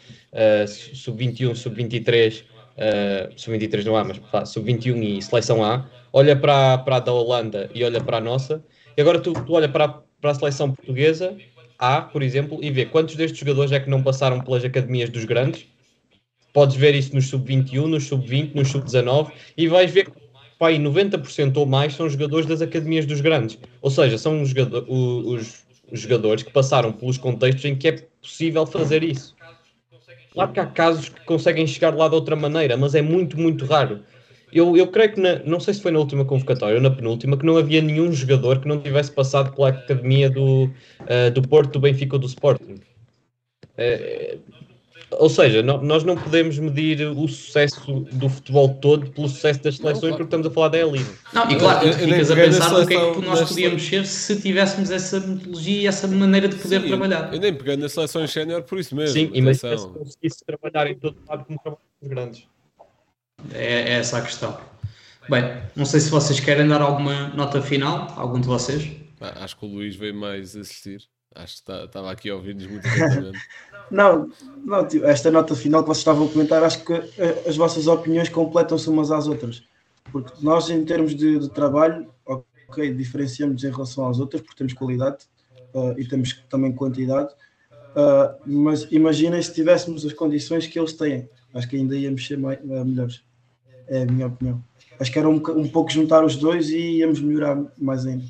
sub-21, 0.94 1.54
sub-23, 1.54 2.42
uh, 2.42 3.32
sub-23 3.36 3.84
não 3.84 3.96
há, 3.96 4.04
mas 4.04 4.20
sub-21 4.48 5.18
e 5.18 5.22
seleção 5.22 5.62
A, 5.62 5.86
olha 6.12 6.36
para, 6.36 6.78
para 6.78 6.96
a 6.96 7.00
da 7.00 7.12
Holanda 7.12 7.70
e 7.74 7.84
olha 7.84 8.00
para 8.00 8.18
a 8.18 8.20
nossa, 8.20 8.64
e 8.96 9.00
agora 9.00 9.20
tu, 9.20 9.32
tu 9.32 9.52
olha 9.52 9.68
para, 9.68 9.88
para 10.20 10.30
a 10.30 10.34
seleção 10.34 10.72
portuguesa 10.72 11.36
A, 11.78 12.02
por 12.02 12.22
exemplo, 12.22 12.58
e 12.62 12.70
vê 12.70 12.84
quantos 12.86 13.14
destes 13.14 13.38
jogadores 13.38 13.70
é 13.72 13.78
que 13.78 13.88
não 13.88 14.02
passaram 14.02 14.40
pelas 14.40 14.64
academias 14.64 15.10
dos 15.10 15.24
grandes. 15.24 15.66
Podes 16.52 16.76
ver 16.76 16.94
isso 16.94 17.14
nos 17.14 17.28
sub-21, 17.28 17.86
nos 17.86 18.06
sub-20, 18.08 18.54
nos 18.54 18.68
sub-19 18.68 19.30
e 19.56 19.68
vais 19.68 19.90
ver 19.90 20.06
que 20.06 20.28
pai, 20.58 20.76
90% 20.76 21.56
ou 21.56 21.66
mais 21.66 21.94
são 21.94 22.08
jogadores 22.08 22.46
das 22.46 22.60
academias 22.60 23.06
dos 23.06 23.20
grandes. 23.20 23.58
Ou 23.80 23.90
seja, 23.90 24.18
são 24.18 24.42
os, 24.42 24.52
os, 24.88 25.64
os 25.90 26.00
jogadores 26.00 26.42
que 26.42 26.50
passaram 26.50 26.92
pelos 26.92 27.16
contextos 27.16 27.64
em 27.64 27.76
que 27.76 27.88
é 27.88 27.92
possível 28.20 28.66
fazer 28.66 29.04
isso. 29.04 29.36
Claro 30.32 30.52
que 30.52 30.60
há 30.60 30.66
casos 30.66 31.08
que 31.08 31.24
conseguem 31.24 31.66
chegar 31.66 31.94
lá 31.94 32.08
de 32.08 32.14
outra 32.14 32.36
maneira, 32.36 32.76
mas 32.76 32.94
é 32.94 33.02
muito, 33.02 33.38
muito 33.38 33.64
raro. 33.64 34.02
Eu, 34.52 34.76
eu 34.76 34.86
creio 34.86 35.12
que, 35.12 35.20
na, 35.20 35.38
não 35.40 35.60
sei 35.60 35.74
se 35.74 35.82
foi 35.82 35.90
na 35.90 35.98
última 35.98 36.24
convocatória 36.24 36.76
ou 36.76 36.82
na 36.82 36.90
penúltima, 36.90 37.36
que 37.36 37.44
não 37.44 37.56
havia 37.56 37.82
nenhum 37.82 38.12
jogador 38.12 38.60
que 38.60 38.68
não 38.68 38.80
tivesse 38.80 39.12
passado 39.12 39.54
pela 39.54 39.68
academia 39.68 40.30
do, 40.30 40.64
uh, 40.64 41.30
do 41.32 41.42
Porto, 41.42 41.72
do 41.72 41.80
Benfica 41.80 42.16
ou 42.16 42.20
do 42.20 42.26
Sporting. 42.26 42.80
É, 43.76 44.38
ou 45.10 45.28
seja, 45.30 45.62
nós 45.62 46.04
não 46.04 46.16
podemos 46.16 46.58
medir 46.58 47.00
o 47.06 47.26
sucesso 47.28 48.06
do 48.12 48.28
futebol 48.28 48.68
todo 48.74 49.10
pelo 49.10 49.28
sucesso 49.28 49.62
das 49.62 49.76
seleções, 49.76 49.94
não, 49.94 50.00
claro. 50.00 50.16
porque 50.16 50.24
estamos 50.24 50.46
a 50.46 50.50
falar 50.50 50.68
da 50.68 50.78
elite. 50.78 51.10
Não, 51.32 51.50
e 51.50 51.56
claro, 51.56 51.90
tu 51.90 51.98
ficas 51.98 52.30
a 52.30 52.34
pensar 52.34 52.70
no 52.70 52.86
que 52.86 52.94
é 52.94 53.14
que 53.14 53.20
nós 53.22 53.48
podíamos 53.48 53.82
ser 53.86 54.06
se 54.06 54.40
tivéssemos 54.40 54.90
essa 54.90 55.20
metodologia 55.20 55.82
e 55.82 55.86
essa 55.86 56.06
maneira 56.06 56.48
de 56.48 56.56
poder 56.56 56.82
Sim, 56.82 56.88
trabalhar. 56.88 57.32
Eu 57.32 57.40
nem 57.40 57.54
peguei 57.54 57.76
nas 57.76 57.92
seleções 57.92 58.30
sénior 58.30 58.62
por 58.62 58.78
isso 58.78 58.94
mesmo. 58.94 59.14
Sim, 59.14 59.30
imagina 59.32 59.78
se 59.78 59.88
conseguisse 59.88 60.44
trabalhar 60.44 60.90
em 60.90 60.94
todo 60.94 61.16
lado 61.26 61.44
como 61.46 61.58
trabalham 61.58 61.82
os 62.02 62.08
grandes. 62.08 62.57
É, 63.52 63.64
é 63.64 63.92
essa 63.94 64.18
a 64.18 64.22
questão. 64.22 64.58
Bem, 65.28 65.62
não 65.76 65.84
sei 65.84 66.00
se 66.00 66.10
vocês 66.10 66.40
querem 66.40 66.66
dar 66.66 66.80
alguma 66.80 67.28
nota 67.28 67.60
final, 67.60 68.12
algum 68.16 68.40
de 68.40 68.46
vocês. 68.46 68.90
Acho 69.20 69.58
que 69.58 69.66
o 69.66 69.68
Luís 69.68 69.96
veio 69.96 70.14
mais 70.14 70.56
assistir. 70.56 71.02
Acho 71.34 71.62
que 71.62 71.72
estava 71.72 72.10
aqui 72.10 72.30
a 72.30 72.34
ouvir-nos 72.34 72.66
muito 72.66 72.86
atentamente. 72.88 73.38
Não, 73.90 74.30
não, 74.66 74.86
esta 75.04 75.30
nota 75.30 75.54
final 75.54 75.80
que 75.80 75.86
vocês 75.86 76.00
estavam 76.00 76.26
a 76.26 76.28
comentar, 76.28 76.62
acho 76.62 76.84
que 76.84 76.92
eh, 76.92 77.44
as 77.46 77.56
vossas 77.56 77.86
opiniões 77.86 78.28
completam-se 78.28 78.86
umas 78.90 79.10
às 79.10 79.26
outras. 79.26 79.62
Porque 80.12 80.30
nós, 80.42 80.68
em 80.68 80.84
termos 80.84 81.14
de, 81.14 81.38
de, 81.38 81.48
trabalho, 81.48 82.06
ok, 82.26 82.92
diferenciamos 82.92 83.64
em 83.64 83.70
relação 83.70 84.06
às 84.06 84.20
outras, 84.20 84.42
porque 84.42 84.58
temos 84.58 84.74
qualidade 84.74 85.24
uh, 85.72 85.98
e 85.98 86.06
temos 86.06 86.34
também 86.50 86.70
quantidade. 86.70 87.32
Uh, 87.96 88.38
mas 88.44 88.86
imaginem 88.90 89.40
se 89.40 89.54
tivéssemos 89.54 90.04
as 90.04 90.12
condições 90.12 90.66
que 90.66 90.78
eles 90.78 90.92
têm. 90.92 91.26
Acho 91.54 91.66
que 91.66 91.76
ainda 91.76 91.96
íamos 91.96 92.26
ser 92.26 92.36
mais, 92.36 92.58
uh, 92.60 92.84
melhores. 92.84 93.22
É 93.88 94.02
a 94.02 94.06
minha 94.06 94.26
opinião. 94.26 94.62
Acho 95.00 95.12
que 95.12 95.18
era 95.18 95.28
um, 95.28 95.36
um 95.36 95.68
pouco 95.68 95.90
juntar 95.90 96.24
os 96.24 96.36
dois 96.36 96.70
e 96.70 96.98
íamos 96.98 97.20
melhorar 97.20 97.62
mais 97.78 98.06
ainda. 98.06 98.24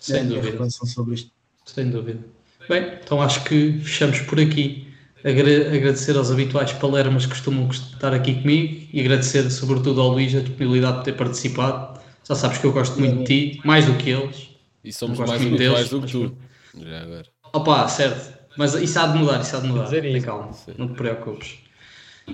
Sem 0.00 0.20
é 0.20 0.24
dúvida. 0.24 0.70
sobre 0.70 1.14
isto. 1.14 1.30
Sem 1.64 1.90
dúvida. 1.90 2.20
Bem, 2.68 2.98
então 3.02 3.20
acho 3.20 3.44
que 3.44 3.80
fechamos 3.80 4.20
por 4.20 4.38
aqui. 4.38 4.86
Agradecer 5.24 6.16
aos 6.16 6.30
habituais 6.30 6.72
palermas 6.72 7.24
que 7.24 7.32
costumam 7.32 7.68
estar 7.68 8.14
aqui 8.14 8.40
comigo 8.40 8.86
e 8.92 9.00
agradecer 9.00 9.50
sobretudo 9.50 10.00
ao 10.00 10.10
Luís 10.10 10.34
a 10.34 10.40
disponibilidade 10.40 10.98
de 10.98 11.04
ter 11.04 11.16
participado. 11.16 11.98
Já 12.28 12.34
sabes 12.34 12.58
que 12.58 12.66
eu 12.66 12.72
gosto 12.72 12.98
muito 13.00 13.18
de 13.18 13.24
ti, 13.24 13.60
mais 13.64 13.86
do 13.86 13.94
que 13.94 14.10
eles. 14.10 14.50
E 14.84 14.92
somos 14.92 15.18
mais 15.18 15.32
habituais 15.32 15.88
do 15.88 16.02
que 16.02 16.12
tu. 16.12 16.36
Já 16.78 17.02
agora. 17.02 17.26
Opa, 17.52 17.88
certo. 17.88 18.36
Mas 18.56 18.74
isso 18.74 18.98
há 18.98 19.06
de 19.08 19.18
mudar, 19.18 19.40
isso 19.40 19.56
há 19.56 19.60
de 19.60 19.66
mudar. 19.66 19.88
Tem 19.88 20.22
calma, 20.22 20.52
Sim. 20.52 20.74
não 20.78 20.88
te 20.88 20.94
preocupes. 20.94 21.58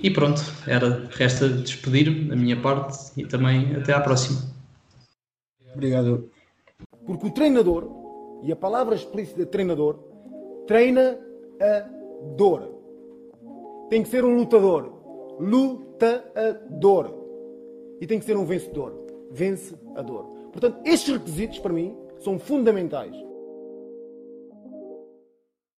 E 0.01 0.09
pronto, 0.09 0.41
era, 0.67 1.07
resta 1.11 1.47
despedir-me 1.47 2.29
da 2.29 2.35
minha 2.35 2.59
parte 2.59 3.11
e 3.15 3.25
também 3.25 3.75
até 3.75 3.93
à 3.93 4.01
próxima. 4.01 4.41
Obrigado. 5.73 6.29
Porque 7.05 7.27
o 7.27 7.31
treinador, 7.31 7.89
e 8.43 8.51
a 8.51 8.55
palavra 8.55 8.95
explícita 8.95 9.45
treinador, 9.45 9.99
treina 10.67 11.19
a 11.61 11.89
dor. 12.35 12.69
Tem 13.89 14.03
que 14.03 14.09
ser 14.09 14.25
um 14.25 14.35
lutador. 14.35 14.91
Lutador. 15.39 17.23
E 18.01 18.07
tem 18.07 18.19
que 18.19 18.25
ser 18.25 18.37
um 18.37 18.45
vencedor. 18.45 18.93
Vence 19.31 19.75
a 19.95 20.01
dor. 20.01 20.25
Portanto, 20.51 20.79
estes 20.85 21.13
requisitos, 21.13 21.59
para 21.59 21.73
mim, 21.73 21.95
são 22.19 22.37
fundamentais. 22.37 23.15